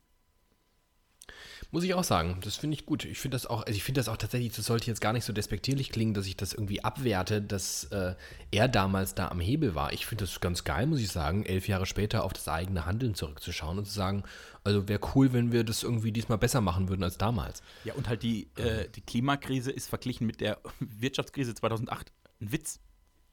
Muss 1.71 1.85
ich 1.85 1.93
auch 1.93 2.03
sagen, 2.03 2.41
das 2.43 2.57
finde 2.57 2.75
ich 2.75 2.85
gut. 2.85 3.05
Ich 3.05 3.19
finde 3.19 3.35
das 3.35 3.45
auch, 3.45 3.61
also 3.65 3.71
ich 3.71 3.81
finde 3.81 3.99
das 3.99 4.09
auch 4.09 4.17
tatsächlich, 4.17 4.51
das 4.53 4.65
sollte 4.65 4.87
jetzt 4.87 4.99
gar 4.99 5.13
nicht 5.13 5.23
so 5.23 5.31
despektierlich 5.31 5.91
klingen, 5.91 6.13
dass 6.13 6.27
ich 6.27 6.35
das 6.35 6.51
irgendwie 6.51 6.83
abwerte, 6.83 7.41
dass 7.41 7.85
äh, 7.85 8.15
er 8.51 8.67
damals 8.67 9.15
da 9.15 9.29
am 9.29 9.39
Hebel 9.39 9.75
war. 9.75 9.93
Ich 9.93 10.05
finde 10.05 10.25
das 10.25 10.41
ganz 10.41 10.65
geil, 10.65 10.87
muss 10.87 10.99
ich 10.99 11.07
sagen, 11.07 11.45
elf 11.45 11.69
Jahre 11.69 11.85
später 11.85 12.25
auf 12.25 12.33
das 12.33 12.49
eigene 12.49 12.85
Handeln 12.85 13.15
zurückzuschauen 13.15 13.77
und 13.77 13.85
zu 13.85 13.93
sagen, 13.93 14.23
also 14.65 14.89
wäre 14.89 14.99
cool, 15.15 15.31
wenn 15.31 15.53
wir 15.53 15.63
das 15.63 15.83
irgendwie 15.83 16.11
diesmal 16.11 16.37
besser 16.37 16.59
machen 16.59 16.89
würden 16.89 17.03
als 17.03 17.17
damals. 17.17 17.63
Ja, 17.85 17.93
und 17.93 18.09
halt 18.09 18.23
die, 18.23 18.49
äh, 18.57 18.89
die 18.89 18.99
Klimakrise 18.99 19.71
ist 19.71 19.87
verglichen 19.87 20.27
mit 20.27 20.41
der 20.41 20.59
Wirtschaftskrise 20.81 21.55
2008 21.55 22.11
ein 22.41 22.51
Witz. 22.51 22.81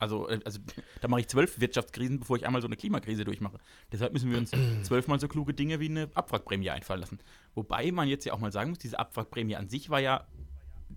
Also, 0.01 0.29
äh, 0.29 0.41
also 0.45 0.59
da 1.01 1.09
mache 1.09 1.21
ich 1.21 1.29
zwölf 1.29 1.61
Wirtschaftskrisen, 1.61 2.19
bevor 2.19 2.37
ich 2.37 2.47
einmal 2.47 2.61
so 2.63 2.67
eine 2.67 2.77
Klimakrise 2.77 3.25
durchmache. 3.25 3.59
Deshalb 3.93 4.13
müssen 4.13 4.31
wir 4.31 4.39
uns 4.39 4.51
zwölfmal 4.83 5.21
so 5.21 5.29
kluge 5.29 5.55
Dinge 5.55 5.79
wie 5.79 5.89
eine 5.89 6.09
Abwrackprämie 6.15 6.71
einfallen 6.71 7.01
lassen. 7.01 7.19
Wobei 7.55 7.93
man 7.93 8.09
jetzt 8.09 8.25
ja 8.25 8.33
auch 8.33 8.39
mal 8.41 8.51
sagen 8.51 8.71
muss, 8.71 8.79
diese 8.79 8.99
Abwrackprämie 8.99 9.55
an 9.57 9.69
sich 9.69 9.91
war 9.91 10.01
ja, 10.01 10.27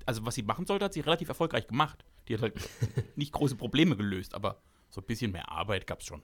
also 0.05 0.25
was 0.25 0.35
sie 0.35 0.43
machen 0.43 0.65
sollte, 0.65 0.85
hat 0.85 0.93
sie 0.93 1.01
relativ 1.01 1.27
erfolgreich 1.29 1.67
gemacht. 1.67 2.03
Die 2.27 2.33
hat 2.35 2.41
halt 2.41 2.55
nicht 3.15 3.33
große 3.33 3.55
Probleme 3.57 3.95
gelöst, 3.97 4.33
aber 4.33 4.61
so 4.89 5.01
ein 5.01 5.05
bisschen 5.05 5.31
mehr 5.31 5.51
Arbeit 5.51 5.85
gab 5.85 5.99
es 5.99 6.05
schon. 6.07 6.21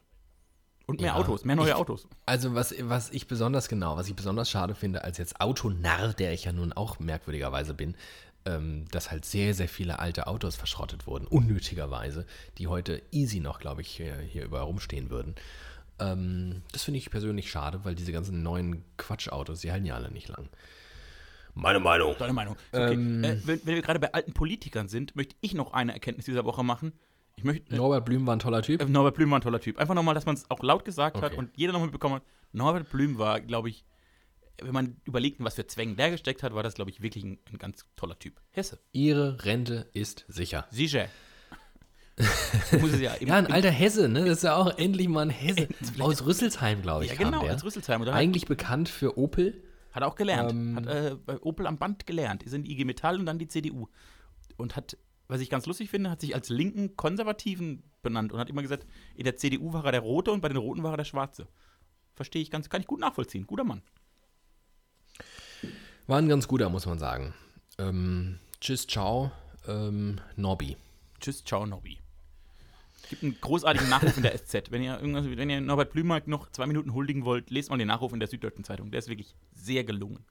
Und 0.85 1.01
mehr 1.01 1.09
Ja, 1.11 1.15
Autos, 1.17 1.45
mehr 1.45 1.55
neue 1.55 1.69
ich- 1.69 1.75
Autos. 1.75 2.07
Also 2.25 2.55
was, 2.55 2.73
was 2.81 3.11
ich 3.11 3.27
besonders 3.27 3.67
genau, 3.67 3.95
was 3.97 4.07
ich 4.07 4.15
besonders 4.15 4.49
schade 4.49 4.73
finde, 4.73 5.03
als 5.03 5.19
jetzt 5.19 5.39
Autonarr, 5.39 6.13
der 6.13 6.33
ich 6.33 6.45
ja 6.45 6.51
nun 6.51 6.73
auch 6.73 6.97
merkwürdigerweise 6.99 7.75
bin, 7.75 7.95
ähm, 8.49 8.85
dass 8.91 9.11
halt 9.11 9.25
sehr, 9.25 9.53
sehr 9.53 9.69
viele 9.69 9.99
alte 9.99 10.27
Autos 10.27 10.55
verschrottet 10.55 11.07
wurden, 11.07 11.27
unnötigerweise, 11.27 12.25
die 12.57 12.67
heute 12.67 13.01
easy 13.11 13.39
noch, 13.39 13.59
glaube 13.59 13.81
ich, 13.81 13.87
hier, 13.89 14.17
hier 14.17 14.43
überall 14.45 14.65
rumstehen 14.65 15.09
würden. 15.09 15.35
Ähm, 15.99 16.61
das 16.71 16.83
finde 16.83 16.97
ich 16.97 17.09
persönlich 17.09 17.51
schade, 17.51 17.81
weil 17.83 17.95
diese 17.95 18.11
ganzen 18.11 18.41
neuen 18.41 18.83
Quatschautos, 18.97 19.61
die 19.61 19.71
halten 19.71 19.85
ja 19.85 19.95
alle 19.95 20.11
nicht 20.11 20.27
lang. 20.29 20.49
Meine 21.55 21.79
Meinung. 21.79 22.15
Deine 22.17 22.33
Meinung. 22.33 22.55
Okay. 22.71 22.93
äh, 22.93 22.97
wenn, 23.45 23.65
wenn 23.65 23.75
wir 23.75 23.81
gerade 23.81 23.99
bei 23.99 24.13
alten 24.13 24.33
Politikern 24.33 24.87
sind, 24.87 25.15
möchte 25.15 25.35
ich 25.41 25.53
noch 25.53 25.73
eine 25.73 25.93
Erkenntnis 25.93 26.25
dieser 26.25 26.45
Woche 26.45 26.63
machen. 26.63 26.93
Ich 27.35 27.43
möchte, 27.43 27.75
Norbert 27.75 28.05
Blüm 28.05 28.25
war 28.27 28.35
ein 28.35 28.39
toller 28.39 28.61
Typ. 28.61 28.81
Äh, 28.81 28.85
Norbert 28.85 29.15
Blüm 29.15 29.31
war 29.31 29.39
ein 29.39 29.41
toller 29.41 29.59
Typ. 29.59 29.77
Einfach 29.77 29.95
nochmal, 29.95 30.15
dass 30.15 30.25
man 30.25 30.35
es 30.35 30.49
auch 30.49 30.61
laut 30.61 30.85
gesagt 30.85 31.17
hat 31.17 31.31
Okay. 31.31 31.37
und 31.37 31.51
jeder 31.55 31.73
nochmal 31.73 31.89
bekommen 31.89 32.15
hat. 32.15 32.23
Norbert 32.51 32.89
Blüm 32.89 33.17
war, 33.17 33.41
glaube 33.41 33.69
ich, 33.69 33.83
wenn 34.61 34.73
man 34.73 34.97
überlegt, 35.05 35.43
was 35.43 35.55
für 35.55 35.67
Zwängen 35.67 35.95
der 35.95 36.11
gesteckt 36.11 36.43
hat, 36.43 36.53
war 36.53 36.63
das, 36.63 36.75
glaube 36.75 36.91
ich, 36.91 37.01
wirklich 37.01 37.23
ein, 37.23 37.39
ein 37.51 37.57
ganz 37.57 37.85
toller 37.95 38.17
Typ. 38.17 38.41
Hesse. 38.51 38.79
Ihre 38.91 39.43
Rente 39.45 39.89
ist 39.93 40.25
sicher. 40.27 40.67
Sicher. 40.71 41.07
Muss 42.79 42.91
es 42.93 42.99
ja 42.99 43.13
im, 43.13 43.29
Ja, 43.29 43.35
ein 43.35 43.47
alter 43.47 43.71
Hesse, 43.71 44.09
ne? 44.09 44.25
Das 44.25 44.39
ist 44.39 44.43
ja 44.43 44.55
auch 44.55 44.77
endlich 44.77 45.07
mal 45.07 45.21
ein 45.21 45.29
Hesse. 45.29 45.69
Aus 45.99 46.25
Rüsselsheim, 46.25 46.81
glaube 46.81 47.05
ich. 47.05 47.11
Ja, 47.11 47.17
genau, 47.17 47.45
als 47.45 47.63
Rüsselsheim. 47.63 48.01
Oder 48.01 48.13
Eigentlich 48.13 48.45
bekannt 48.45 48.89
für 48.89 49.17
Opel. 49.17 49.63
Hat 49.91 50.03
er 50.03 50.07
auch 50.07 50.15
gelernt. 50.15 50.51
Ähm, 50.51 50.75
hat 50.75 50.85
äh, 50.87 51.15
bei 51.25 51.41
Opel 51.41 51.65
am 51.65 51.77
Band 51.77 52.05
gelernt. 52.05 52.43
Ist 52.43 52.53
in 52.53 52.63
die 52.63 52.71
IG 52.71 52.85
Metall 52.85 53.19
und 53.19 53.25
dann 53.25 53.39
die 53.39 53.47
CDU. 53.47 53.87
Und 54.57 54.75
hat, 54.75 54.97
was 55.27 55.39
ich 55.39 55.49
ganz 55.49 55.65
lustig 55.65 55.89
finde, 55.89 56.09
hat 56.09 56.21
sich 56.21 56.35
als 56.35 56.49
linken 56.49 56.95
Konservativen 56.95 57.83
benannt 58.01 58.33
und 58.33 58.39
hat 58.39 58.49
immer 58.49 58.61
gesagt, 58.61 58.85
in 59.15 59.23
der 59.23 59.37
CDU 59.37 59.73
war 59.73 59.85
er 59.85 59.93
der 59.93 60.01
Rote 60.01 60.31
und 60.31 60.41
bei 60.41 60.49
den 60.49 60.57
Roten 60.57 60.83
war 60.83 60.91
er 60.93 60.97
der 60.97 61.05
Schwarze. 61.05 61.47
Verstehe 62.15 62.41
ich 62.41 62.51
ganz, 62.51 62.69
kann 62.69 62.81
ich 62.81 62.87
gut 62.87 62.99
nachvollziehen. 62.99 63.47
Guter 63.47 63.63
Mann. 63.63 63.81
War 66.09 66.17
ein 66.17 66.27
ganz 66.27 66.47
guter, 66.47 66.69
muss 66.69 66.87
man 66.87 66.97
sagen. 66.97 67.35
Ähm, 67.77 68.39
tschüss, 68.59 68.87
ciao, 68.87 69.31
ähm, 69.67 70.19
Nobby. 70.37 70.75
Tschüss, 71.19 71.43
ciao, 71.43 71.67
Nobby. 71.67 71.99
Gibt 73.11 73.21
einen 73.21 73.39
großartigen 73.39 73.89
Nachruf 73.89 74.17
in 74.17 74.23
der 74.23 74.35
SZ. 74.35 74.71
Wenn 74.71 74.81
ihr, 74.81 74.99
irgendwas, 74.99 75.25
wenn 75.25 75.51
ihr 75.51 75.61
Norbert 75.61 75.93
Blümark 75.93 76.27
noch 76.27 76.49
zwei 76.51 76.65
Minuten 76.65 76.95
huldigen 76.95 77.25
wollt, 77.25 77.51
lest 77.51 77.69
mal 77.69 77.77
den 77.77 77.89
Nachruf 77.89 78.11
in 78.11 78.19
der 78.19 78.27
Süddeutschen 78.27 78.63
Zeitung. 78.63 78.89
Der 78.89 78.97
ist 78.97 79.07
wirklich 79.07 79.35
sehr 79.53 79.83
gelungen. 79.83 80.25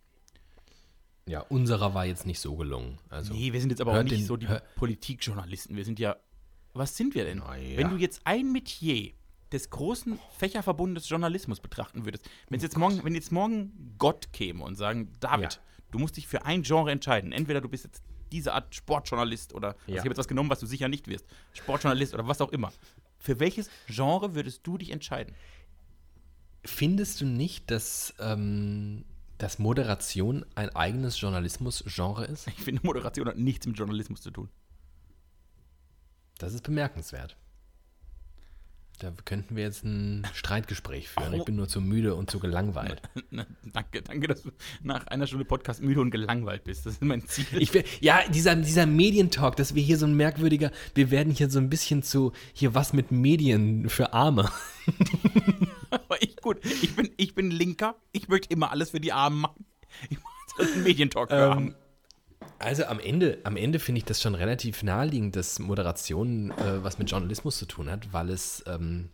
Ja, 1.26 1.42
unserer 1.42 1.94
war 1.94 2.06
jetzt 2.06 2.26
nicht 2.26 2.40
so 2.40 2.56
gelungen. 2.56 2.98
Also, 3.08 3.32
Nee, 3.32 3.52
wir 3.52 3.60
sind 3.60 3.70
jetzt 3.70 3.80
aber 3.80 3.92
auch 3.96 4.02
nicht 4.02 4.16
den- 4.16 4.26
so 4.26 4.36
die 4.36 4.48
Politikjournalisten. 4.74 5.76
Wir 5.76 5.84
sind 5.84 6.00
ja. 6.00 6.16
Was 6.74 6.96
sind 6.96 7.14
wir 7.14 7.24
denn? 7.24 7.38
Ja. 7.38 7.76
Wenn 7.76 7.90
du 7.90 7.96
jetzt 7.98 8.20
ein 8.24 8.50
Metier 8.50 9.12
des 9.52 9.70
großen 9.70 10.18
Fächerverbundes 10.36 11.08
Journalismus 11.08 11.60
betrachten 11.60 12.04
würdest, 12.04 12.28
wenn 12.48 12.60
jetzt 12.60 12.76
morgen, 12.76 13.02
wenn 13.04 13.14
jetzt 13.14 13.32
morgen 13.32 13.94
Gott 13.98 14.32
käme 14.32 14.62
und 14.64 14.76
sagen, 14.76 15.12
David, 15.20 15.54
Ja. 15.54 15.60
du 15.90 15.98
musst 15.98 16.16
dich 16.16 16.26
für 16.28 16.44
ein 16.44 16.62
Genre 16.62 16.90
entscheiden. 16.90 17.32
Entweder 17.32 17.60
du 17.60 17.68
bist 17.68 17.84
jetzt 17.84 18.02
diese 18.30 18.52
Art 18.52 18.74
Sportjournalist 18.74 19.54
oder 19.54 19.68
also 19.68 19.80
Ja. 19.86 19.94
ich 19.94 19.98
habe 20.00 20.10
jetzt 20.10 20.18
was 20.18 20.28
genommen, 20.28 20.50
was 20.50 20.60
du 20.60 20.66
sicher 20.66 20.88
nicht 20.88 21.08
wirst. 21.08 21.24
Sportjournalist 21.54 22.12
oder 22.14 22.28
was 22.28 22.40
auch 22.42 22.52
immer. 22.52 22.72
Für 23.18 23.40
welches 23.40 23.70
Genre 23.86 24.34
würdest 24.34 24.66
du 24.66 24.78
dich 24.78 24.90
entscheiden? 24.90 25.34
findest 26.64 27.20
du 27.22 27.24
nicht, 27.24 27.70
dass, 27.70 28.12
ähm, 28.18 29.04
dass 29.38 29.58
Moderation 29.58 30.44
ein 30.54 30.68
eigenes 30.76 31.18
Journalismus-Genre 31.18 32.26
ist? 32.26 32.46
Ich 32.48 32.54
finde, 32.56 32.82
Moderation 32.84 33.26
hat 33.28 33.38
nichts 33.38 33.66
mit 33.66 33.78
Journalismus 33.78 34.20
zu 34.20 34.30
tun. 34.30 34.50
Das 36.38 36.52
ist 36.52 36.62
bemerkenswert. 36.62 37.36
Da 39.00 39.12
könnten 39.24 39.54
wir 39.54 39.62
jetzt 39.62 39.84
ein 39.84 40.26
Streitgespräch 40.34 41.08
führen. 41.08 41.32
Oh. 41.32 41.36
Ich 41.36 41.44
bin 41.44 41.54
nur 41.54 41.68
zu 41.68 41.80
müde 41.80 42.16
und 42.16 42.30
zu 42.30 42.40
gelangweilt. 42.40 43.00
Na, 43.30 43.46
danke, 43.72 44.02
danke, 44.02 44.26
dass 44.26 44.42
du 44.42 44.50
nach 44.82 45.06
einer 45.06 45.28
Stunde 45.28 45.44
Podcast 45.44 45.80
müde 45.80 46.00
und 46.00 46.10
gelangweilt 46.10 46.64
bist. 46.64 46.84
Das 46.84 46.94
ist 46.94 47.02
mein 47.02 47.24
Ziel. 47.24 47.46
Ich 47.52 47.72
will, 47.74 47.84
ja, 48.00 48.20
dieser, 48.28 48.56
dieser 48.56 48.86
Medientalk, 48.86 49.54
dass 49.54 49.76
wir 49.76 49.82
hier 49.84 49.98
so 49.98 50.06
ein 50.06 50.14
merkwürdiger, 50.14 50.72
wir 50.96 51.12
werden 51.12 51.32
hier 51.32 51.48
so 51.48 51.60
ein 51.60 51.70
bisschen 51.70 52.02
zu, 52.02 52.32
hier 52.52 52.74
was 52.74 52.92
mit 52.92 53.12
Medien 53.12 53.88
für 53.88 54.12
Arme. 54.12 54.50
Aber 55.90 56.20
ich, 56.20 56.36
gut, 56.38 56.58
ich 56.64 56.96
bin, 56.96 57.10
ich 57.16 57.36
bin 57.36 57.52
Linker. 57.52 57.94
Ich 58.10 58.26
möchte 58.28 58.52
immer 58.52 58.72
alles 58.72 58.90
für 58.90 59.00
die 59.00 59.12
Armen 59.12 59.40
machen. 59.40 59.64
Ich 60.10 60.18
mache 60.18 60.34
jetzt 60.58 60.74
einen 60.74 60.82
Medientalk 60.82 61.30
für 61.30 61.36
Ähm, 61.36 61.52
Arme. 61.52 61.74
Also 62.58 62.84
am 62.86 62.98
Ende, 62.98 63.38
am 63.44 63.56
Ende 63.56 63.78
finde 63.78 64.00
ich 64.00 64.04
das 64.04 64.20
schon 64.20 64.34
relativ 64.34 64.82
naheliegend, 64.82 65.36
dass 65.36 65.58
Moderation 65.60 66.50
äh, 66.50 66.82
was 66.82 66.98
mit 66.98 67.10
Journalismus 67.10 67.56
zu 67.56 67.66
tun 67.66 67.88
hat, 67.88 68.12
weil 68.12 68.30
es, 68.30 68.64
ähm, 68.66 69.10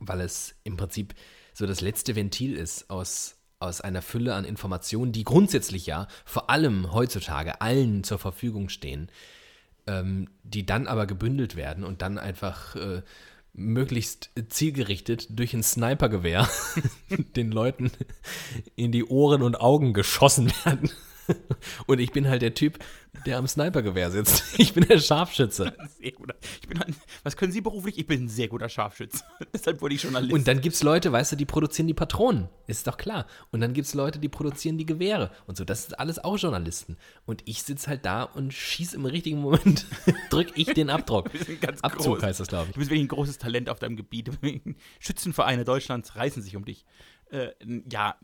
weil 0.00 0.20
es 0.20 0.56
im 0.64 0.76
Prinzip 0.76 1.14
so 1.54 1.66
das 1.66 1.80
letzte 1.80 2.16
Ventil 2.16 2.56
ist 2.56 2.90
aus, 2.90 3.36
aus 3.60 3.80
einer 3.80 4.02
Fülle 4.02 4.34
an 4.34 4.44
Informationen, 4.44 5.12
die 5.12 5.24
grundsätzlich 5.24 5.86
ja 5.86 6.08
vor 6.24 6.50
allem 6.50 6.92
heutzutage 6.92 7.60
allen 7.60 8.02
zur 8.02 8.18
Verfügung 8.18 8.70
stehen, 8.70 9.08
ähm, 9.86 10.28
die 10.42 10.66
dann 10.66 10.88
aber 10.88 11.06
gebündelt 11.06 11.54
werden 11.54 11.84
und 11.84 12.02
dann 12.02 12.18
einfach 12.18 12.74
äh, 12.74 13.02
möglichst 13.52 14.30
zielgerichtet 14.48 15.26
durch 15.30 15.54
ein 15.54 15.62
Snipergewehr 15.62 16.48
den 17.36 17.52
Leuten 17.52 17.92
in 18.74 18.90
die 18.90 19.04
Ohren 19.04 19.42
und 19.42 19.60
Augen 19.60 19.94
geschossen 19.94 20.52
werden. 20.64 20.90
Und 21.86 21.98
ich 21.98 22.12
bin 22.12 22.28
halt 22.28 22.42
der 22.42 22.54
Typ, 22.54 22.78
der 23.26 23.38
am 23.38 23.46
Snipergewehr 23.46 24.10
sitzt. 24.10 24.44
Ich 24.58 24.74
bin 24.74 24.86
der 24.86 24.98
Scharfschütze. 24.98 25.72
Sehr 26.00 26.12
guter. 26.12 26.34
Ich 26.60 26.68
bin 26.68 26.82
ein, 26.82 26.94
was 27.22 27.36
können 27.36 27.52
Sie 27.52 27.60
beruflich? 27.60 27.96
Ich 27.96 28.06
bin 28.06 28.24
ein 28.24 28.28
sehr 28.28 28.48
guter 28.48 28.68
Scharfschütze. 28.68 29.22
Deshalb 29.54 29.80
wurde 29.80 29.94
ich 29.94 30.02
Journalist. 30.02 30.32
Und 30.32 30.48
dann 30.48 30.60
gibt 30.60 30.74
es 30.74 30.82
Leute, 30.82 31.12
weißt 31.12 31.32
du, 31.32 31.36
die 31.36 31.44
produzieren 31.44 31.86
die 31.86 31.94
Patronen. 31.94 32.48
Ist 32.66 32.86
doch 32.86 32.96
klar. 32.96 33.26
Und 33.50 33.60
dann 33.60 33.72
gibt 33.72 33.86
es 33.86 33.94
Leute, 33.94 34.18
die 34.18 34.28
produzieren 34.28 34.78
die 34.78 34.86
Gewehre. 34.86 35.30
Und 35.46 35.56
so, 35.56 35.64
das 35.64 35.86
ist 35.86 35.98
alles 35.98 36.18
auch 36.18 36.36
Journalisten. 36.36 36.96
Und 37.24 37.42
ich 37.46 37.62
sitze 37.62 37.88
halt 37.88 38.04
da 38.04 38.24
und 38.24 38.52
schieße 38.52 38.96
im 38.96 39.06
richtigen 39.06 39.38
Moment. 39.38 39.86
Drück 40.30 40.52
ich 40.56 40.72
den 40.74 40.90
Abdruck. 40.90 41.30
Sind 41.32 41.64
Abzug 41.84 42.16
groß. 42.16 42.22
heißt 42.22 42.40
das, 42.40 42.48
glaube 42.48 42.66
ich. 42.68 42.72
Du 42.72 42.80
bist 42.80 42.90
wirklich 42.90 43.04
ein 43.04 43.08
großes 43.08 43.38
Talent 43.38 43.70
auf 43.70 43.78
deinem 43.78 43.96
Gebiet. 43.96 44.30
Schützenvereine 44.98 45.64
Deutschlands 45.64 46.16
reißen 46.16 46.42
sich 46.42 46.56
um 46.56 46.64
dich. 46.64 46.84
Äh, 47.30 47.50
ja, 47.90 48.16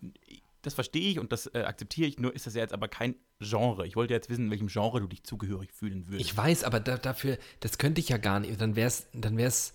das 0.67 0.75
verstehe 0.75 1.11
ich 1.11 1.19
und 1.19 1.33
das 1.33 1.47
äh, 1.55 1.63
akzeptiere 1.63 2.09
ich. 2.09 2.19
Nur 2.19 2.35
ist 2.35 2.47
das 2.47 2.55
ja 2.55 2.63
jetzt 2.63 2.73
aber 2.73 2.89
kein 2.89 3.15
Genre. 3.41 3.87
Ich 3.87 3.97
wollte 3.97 4.15
jetzt 4.15 4.29
wissen, 4.31 4.47
in 4.47 4.51
welchem 4.51 4.69
Genre 4.69 5.01
du 5.01 5.07
dich 5.07 5.23
zugehörig 5.25 5.73
fühlen 5.73 6.09
würdest. 6.09 6.29
Ich 6.31 6.37
weiß, 6.37 6.65
aber 6.65 6.81
da, 6.81 6.97
dafür, 6.97 7.39
das 7.61 7.79
könnte 7.79 8.01
ich 8.01 8.09
ja 8.09 8.17
gar 8.17 8.41
nicht. 8.41 8.61
Dann 8.61 8.77
wäre 8.77 8.89
es, 8.89 9.07
dann 9.13 9.37
wäre 9.37 9.49
es, 9.49 9.75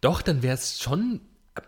doch, 0.00 0.22
dann 0.22 0.42
wäre 0.42 0.54
es 0.54 0.80
schon, 0.80 1.20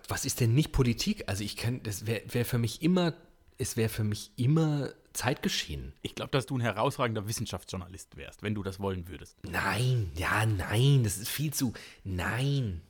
was 0.09 0.25
ist 0.25 0.41
denn 0.41 0.55
nicht 0.55 0.73
Politik? 0.73 1.25
Also 1.29 1.45
ich 1.45 1.57
kann, 1.57 1.83
das 1.83 2.07
wäre 2.07 2.23
wär 2.29 2.45
für 2.45 2.59
mich 2.59 2.83
immer, 2.83 3.14
es 3.59 3.77
wäre 3.77 3.89
für 3.89 4.05
mich 4.05 4.33
immer 4.37 4.91
Zeitgeschehen. 5.12 5.93
Ich 6.03 6.14
glaube, 6.14 6.31
dass 6.31 6.47
du 6.47 6.57
ein 6.57 6.62
herausragender 6.62 7.29
Wissenschaftsjournalist 7.29 8.16
wärst, 8.16 8.43
wenn 8.43 8.55
du 8.55 8.62
das 8.62 8.81
wollen 8.81 9.09
würdest. 9.09 9.37
Nein, 9.45 10.11
ja, 10.16 10.47
nein, 10.47 11.05
das 11.05 11.18
ist 11.18 11.29
viel 11.29 11.53
zu, 11.53 11.75
nein, 12.05 12.81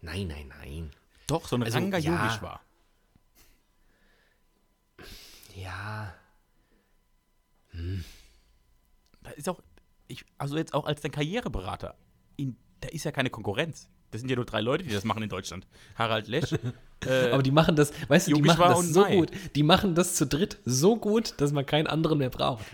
nein, 0.00 0.26
nein, 0.28 0.48
nein. 0.48 0.90
Doch, 1.26 1.46
so 1.46 1.56
ein 1.56 1.62
Also, 1.62 1.78
Ranga 1.78 1.98
ja. 1.98 2.24
Yogeshwar. 2.24 2.60
Ja, 5.56 6.14
Da 9.22 9.30
ist 9.32 9.48
auch, 9.48 9.60
ich, 10.08 10.24
also 10.38 10.56
jetzt 10.56 10.74
auch 10.74 10.86
als 10.86 11.00
dein 11.02 11.10
Karriereberater, 11.12 11.94
in, 12.36 12.56
da 12.80 12.88
ist 12.88 13.04
ja 13.04 13.12
keine 13.12 13.30
Konkurrenz. 13.30 13.88
Das 14.10 14.20
sind 14.22 14.28
ja 14.30 14.34
nur 14.36 14.44
drei 14.44 14.60
Leute, 14.60 14.82
die 14.82 14.90
das 14.92 15.04
machen 15.04 15.22
in 15.22 15.28
Deutschland. 15.28 15.68
Harald 15.94 16.26
Lesch, 16.26 16.52
äh, 17.06 17.30
aber 17.30 17.44
die 17.44 17.52
machen 17.52 17.76
das, 17.76 17.92
weißt 18.08 18.26
du, 18.28 18.34
die 18.34 18.42
machen 18.42 18.60
das 18.60 18.88
so 18.88 19.02
Mai. 19.02 19.16
gut. 19.16 19.30
Die 19.54 19.62
machen 19.62 19.94
das 19.94 20.16
zu 20.16 20.26
dritt 20.26 20.58
so 20.64 20.96
gut, 20.96 21.34
dass 21.40 21.52
man 21.52 21.64
keinen 21.64 21.86
anderen 21.86 22.18
mehr 22.18 22.30
braucht. 22.30 22.64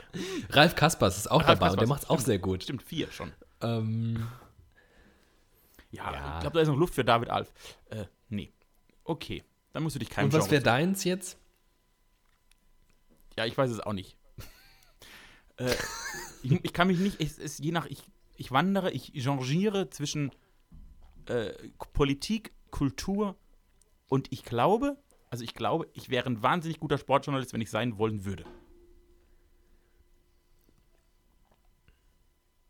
Ralf 0.48 0.74
Kaspers 0.76 1.18
ist 1.18 1.30
auch 1.30 1.40
Ralf 1.46 1.58
dabei 1.58 1.70
und 1.72 1.80
der 1.80 1.86
Kaspers, 1.86 1.88
macht 1.88 2.02
es 2.04 2.08
auch 2.10 2.20
sehr 2.20 2.38
gut. 2.38 2.62
stimmt, 2.62 2.82
vier 2.82 3.10
schon. 3.10 3.32
Ähm, 3.60 4.26
Ja, 5.90 6.10
Ja. 6.12 6.34
ich 6.36 6.40
glaube, 6.40 6.54
da 6.54 6.60
ist 6.62 6.68
noch 6.68 6.76
Luft 6.76 6.94
für 6.94 7.04
David 7.04 7.28
Alf. 7.28 7.52
Äh, 7.90 8.04
nee. 8.30 8.50
Okay, 9.04 9.44
dann 9.72 9.82
musst 9.82 9.94
du 9.96 9.98
dich 10.00 10.08
keinem 10.08 10.26
und 10.26 10.32
was 10.32 10.50
wäre 10.50 10.62
deins 10.62 11.04
jetzt? 11.04 11.38
Ja, 13.36 13.44
ich 13.44 13.56
weiß 13.56 13.70
es 13.70 13.80
auch 13.80 13.92
nicht. 13.92 14.16
äh, 15.56 15.74
ich, 16.42 16.52
ich 16.64 16.72
kann 16.72 16.88
mich 16.88 16.98
nicht, 16.98 17.20
es 17.20 17.38
ist 17.38 17.58
je 17.58 17.72
nach, 17.72 17.86
ich, 17.86 18.02
ich 18.36 18.50
wandere, 18.50 18.90
ich 18.90 19.12
changiere 19.14 19.90
zwischen 19.90 20.32
äh, 21.26 21.52
Politik, 21.92 22.52
Kultur 22.70 23.36
und 24.08 24.32
ich 24.32 24.44
glaube, 24.44 24.96
also 25.30 25.44
ich 25.44 25.54
glaube, 25.54 25.88
ich 25.92 26.08
wäre 26.08 26.26
ein 26.26 26.42
wahnsinnig 26.42 26.80
guter 26.80 26.98
Sportjournalist, 26.98 27.52
wenn 27.52 27.60
ich 27.60 27.70
sein 27.70 27.98
wollen 27.98 28.24
würde. 28.24 28.44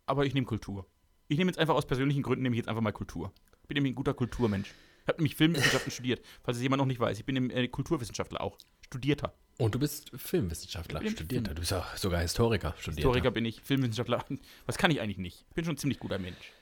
Aber 0.06 0.24
ich 0.24 0.34
nehme 0.34 0.46
Kultur. 0.46 0.86
Ich 1.28 1.38
nehme 1.38 1.50
jetzt 1.50 1.58
einfach 1.58 1.74
aus 1.74 1.86
persönlichen 1.86 2.22
Gründen, 2.22 2.42
nehme 2.42 2.54
ich 2.54 2.58
jetzt 2.58 2.68
einfach 2.68 2.82
mal 2.82 2.92
Kultur. 2.92 3.32
Ich 3.62 3.68
bin 3.68 3.74
nämlich 3.74 3.92
ein 3.92 3.96
guter 3.96 4.14
Kulturmensch. 4.14 4.72
Ich 5.02 5.08
habe 5.08 5.18
nämlich 5.18 5.36
Filmwissenschaften 5.36 5.90
studiert, 5.92 6.24
falls 6.42 6.56
es 6.56 6.62
jemand 6.62 6.78
noch 6.78 6.86
nicht 6.86 7.00
weiß. 7.00 7.18
Ich 7.18 7.24
bin 7.24 7.36
im, 7.36 7.50
äh, 7.50 7.68
Kulturwissenschaftler 7.68 8.40
auch. 8.40 8.56
Studierter. 8.86 9.32
Und 9.58 9.74
du 9.74 9.78
bist 9.78 10.10
Filmwissenschaftler, 10.14 11.00
studierter. 11.00 11.26
Film- 11.46 11.54
Du 11.54 11.60
bist 11.60 11.72
auch 11.72 11.96
sogar 11.96 12.20
Historiker, 12.20 12.74
studierter. 12.78 13.08
Historiker 13.08 13.30
bin 13.30 13.44
ich, 13.46 13.62
Filmwissenschaftler. 13.62 14.24
Was 14.66 14.76
kann 14.78 14.90
ich 14.90 15.00
eigentlich 15.00 15.18
nicht? 15.18 15.44
Ich 15.48 15.54
bin 15.54 15.64
schon 15.64 15.74
ein 15.74 15.78
ziemlich 15.78 15.98
guter 15.98 16.18
Mensch. 16.18 16.52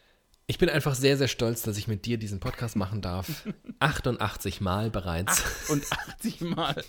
Ich 0.47 0.59
bin 0.59 0.69
einfach 0.69 0.95
sehr, 0.95 1.17
sehr 1.17 1.27
stolz, 1.29 1.63
dass 1.63 1.77
ich 1.79 1.89
mit 1.89 2.05
dir 2.07 2.19
diesen 2.19 2.39
Podcast 2.39 2.77
machen 2.77 3.01
darf. 3.01 3.47
88 3.81 4.61
Mal 4.61 4.91
bereits. 4.91 5.71
Und 5.71 5.85
80 5.91 6.41
Mal. 6.43 6.85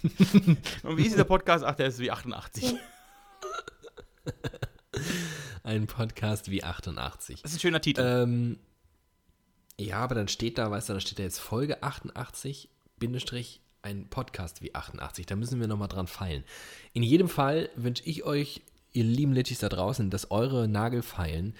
Und 0.83 0.97
wie 0.97 1.03
ist 1.03 1.13
dieser 1.13 1.23
Podcast? 1.23 1.63
Ach, 1.63 1.75
der 1.75 1.87
ist 1.87 1.99
wie 1.99 2.11
88. 2.11 2.75
Ein 5.63 5.87
Podcast 5.87 6.51
wie 6.51 6.63
88. 6.63 7.41
Das 7.41 7.51
ist 7.51 7.57
ein 7.57 7.61
schöner 7.61 7.81
Titel. 7.81 8.01
Ähm, 8.01 8.59
ja, 9.79 9.97
aber 9.97 10.15
dann 10.15 10.27
steht 10.27 10.57
da, 10.57 10.69
weißt 10.69 10.89
du, 10.89 10.93
dann 10.93 11.01
steht 11.01 11.19
da 11.19 11.23
jetzt 11.23 11.39
Folge 11.39 11.81
88, 11.83 12.69
Bindestrich, 12.97 13.61
ein 13.85 14.07
Podcast 14.09 14.61
wie 14.61 14.75
88. 14.75 15.25
Da 15.25 15.35
müssen 15.35 15.59
wir 15.59 15.67
nochmal 15.67 15.87
dran 15.87 16.07
feilen. 16.07 16.43
In 16.93 17.03
jedem 17.03 17.29
Fall 17.29 17.69
wünsche 17.75 18.03
ich 18.05 18.23
euch, 18.23 18.63
ihr 18.91 19.03
lieben 19.03 19.31
Litchis 19.31 19.59
da 19.59 19.69
draußen, 19.69 20.09
dass 20.09 20.31
eure 20.31 20.67
Nagelfeilen 20.67 21.53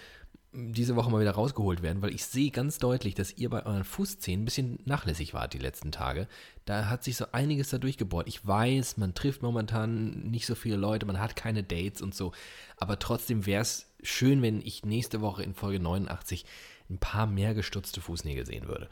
diese 0.57 0.95
Woche 0.95 1.11
mal 1.11 1.19
wieder 1.19 1.31
rausgeholt 1.31 1.81
werden, 1.81 2.01
weil 2.01 2.13
ich 2.13 2.25
sehe 2.25 2.49
ganz 2.49 2.79
deutlich, 2.79 3.13
dass 3.13 3.37
ihr 3.37 3.49
bei 3.49 3.65
euren 3.65 3.83
Fußzehen 3.83 4.41
ein 4.41 4.45
bisschen 4.45 4.79
nachlässig 4.85 5.33
wart 5.33 5.53
die 5.53 5.59
letzten 5.59 5.91
Tage. 5.91 6.27
Da 6.63 6.87
hat 6.89 7.03
sich 7.03 7.17
so 7.17 7.25
einiges 7.33 7.69
da 7.69 7.77
durchgebohrt. 7.77 8.27
Ich 8.27 8.45
weiß, 8.45 8.97
man 8.97 9.13
trifft 9.13 9.41
momentan 9.41 10.29
nicht 10.31 10.45
so 10.45 10.55
viele 10.55 10.77
Leute, 10.77 11.05
man 11.05 11.19
hat 11.19 11.35
keine 11.35 11.63
Dates 11.63 12.01
und 12.01 12.15
so, 12.15 12.31
aber 12.77 12.99
trotzdem 12.99 13.45
wäre 13.45 13.61
es 13.61 13.91
schön, 14.01 14.41
wenn 14.41 14.61
ich 14.61 14.85
nächste 14.85 15.19
Woche 15.19 15.43
in 15.43 15.53
Folge 15.53 15.81
89 15.81 16.45
ein 16.89 16.99
paar 16.99 17.27
mehr 17.27 17.53
gestutzte 17.53 17.99
Fußnägel 17.99 18.45
sehen 18.45 18.67
würde. 18.67 18.87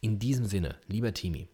In 0.00 0.20
diesem 0.20 0.44
Sinne, 0.44 0.76
lieber 0.86 1.12
Timi, 1.12 1.48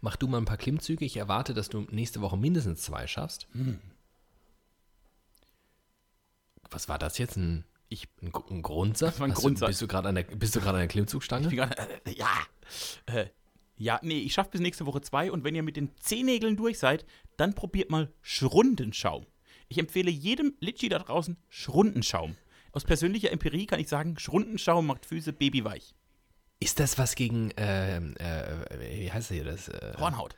mach 0.00 0.16
du 0.16 0.26
mal 0.28 0.38
ein 0.38 0.44
paar 0.44 0.56
Klimmzüge. 0.56 1.04
Ich 1.04 1.16
erwarte, 1.16 1.54
dass 1.54 1.68
du 1.68 1.86
nächste 1.90 2.20
Woche 2.20 2.36
mindestens 2.36 2.82
zwei 2.82 3.06
schaffst. 3.06 3.46
Was 6.70 6.88
war 6.88 6.98
das 6.98 7.18
jetzt? 7.18 7.36
Ein, 7.36 7.64
Ich- 7.88 8.08
ein, 8.22 8.32
ein 8.50 8.62
Grundsatz? 8.62 9.12
Das 9.12 9.20
war 9.20 9.28
ein 9.28 9.32
Hast 9.32 9.40
Grundsatz. 9.40 9.66
Du, 9.66 9.70
bist 9.70 9.82
du 9.82 9.86
gerade 9.88 10.08
an 10.08 10.14
der, 10.16 10.24
bist 10.24 10.56
du 10.56 10.60
an 10.60 10.74
der 10.74 10.88
Klimmzugstange? 10.88 11.48
Gerade, 11.48 11.76
äh, 12.04 12.12
ja. 12.14 12.30
Äh, 13.06 13.26
ja, 13.78 14.00
nee, 14.02 14.18
ich 14.20 14.32
schaffe 14.32 14.50
bis 14.50 14.60
nächste 14.60 14.86
Woche 14.86 15.02
zwei 15.02 15.30
und 15.30 15.44
wenn 15.44 15.54
ihr 15.54 15.62
mit 15.62 15.76
den 15.76 15.90
Zehennägeln 16.00 16.56
durch 16.56 16.78
seid, 16.78 17.04
dann 17.36 17.54
probiert 17.54 17.90
mal 17.90 18.10
Schrundenschaum. 18.22 19.26
Ich 19.68 19.78
empfehle 19.78 20.10
jedem 20.10 20.54
Litschi 20.60 20.88
da 20.88 20.98
draußen 20.98 21.36
Schrundenschaum. 21.48 22.36
Aus 22.72 22.84
persönlicher 22.84 23.30
Empirie 23.32 23.66
kann 23.66 23.80
ich 23.80 23.88
sagen, 23.88 24.18
Schrundenschaum 24.18 24.86
macht 24.86 25.06
Füße 25.06 25.32
babyweich. 25.32 25.94
Ist 26.58 26.80
das 26.80 26.96
was 26.98 27.14
gegen, 27.14 27.52
ähm, 27.56 28.14
äh, 28.18 28.80
wie 28.80 29.12
heißt 29.12 29.28
hier 29.30 29.44
das? 29.44 29.68
Äh, 29.68 29.94
Hornhaut. 29.98 30.34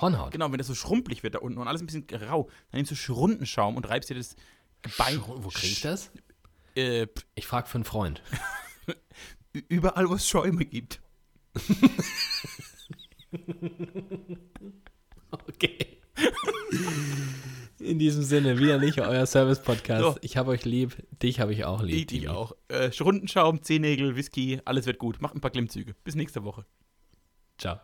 Hornhaut. 0.00 0.32
Genau, 0.32 0.50
wenn 0.50 0.58
das 0.58 0.66
so 0.66 0.74
schrumpelig 0.74 1.22
wird 1.22 1.34
da 1.34 1.38
unten 1.38 1.58
und 1.58 1.68
alles 1.68 1.80
ein 1.82 1.86
bisschen 1.86 2.06
rau, 2.28 2.48
dann 2.70 2.78
nimmst 2.78 2.90
du 2.90 2.96
Schrundenschaum 2.96 3.76
und 3.76 3.88
reibst 3.88 4.10
dir 4.10 4.14
das 4.16 4.34
Gebein. 4.82 5.22
Wo 5.26 5.48
krieg 5.48 5.70
ich 5.72 5.80
das? 5.80 6.10
Äh, 6.74 7.06
Ich 7.34 7.46
frage 7.46 7.68
für 7.68 7.76
einen 7.76 7.84
Freund. 7.84 8.22
überall, 9.68 10.08
wo 10.08 10.14
es 10.14 10.28
Schäume 10.28 10.64
gibt. 10.64 11.00
Okay. 15.30 15.98
In 17.82 17.98
diesem 17.98 18.22
Sinne, 18.22 18.58
wieder 18.58 18.78
nicht 18.78 19.00
euer 19.00 19.26
Service-Podcast. 19.26 20.02
So. 20.02 20.16
Ich 20.20 20.36
habe 20.36 20.50
euch 20.50 20.64
lieb, 20.64 20.96
dich 21.22 21.40
habe 21.40 21.52
ich 21.52 21.64
auch 21.64 21.82
lieb. 21.82 22.12
Ich, 22.12 22.22
ich 22.22 22.28
auch. 22.28 22.52
Äh, 22.68 22.92
Schrundenschaum, 22.92 23.62
Zehennägel, 23.62 24.16
Whisky, 24.16 24.60
alles 24.64 24.86
wird 24.86 24.98
gut. 24.98 25.20
Macht 25.20 25.34
ein 25.34 25.40
paar 25.40 25.50
Klimmzüge. 25.50 25.94
Bis 26.04 26.14
nächste 26.14 26.44
Woche. 26.44 26.64
Ciao. 27.58 27.80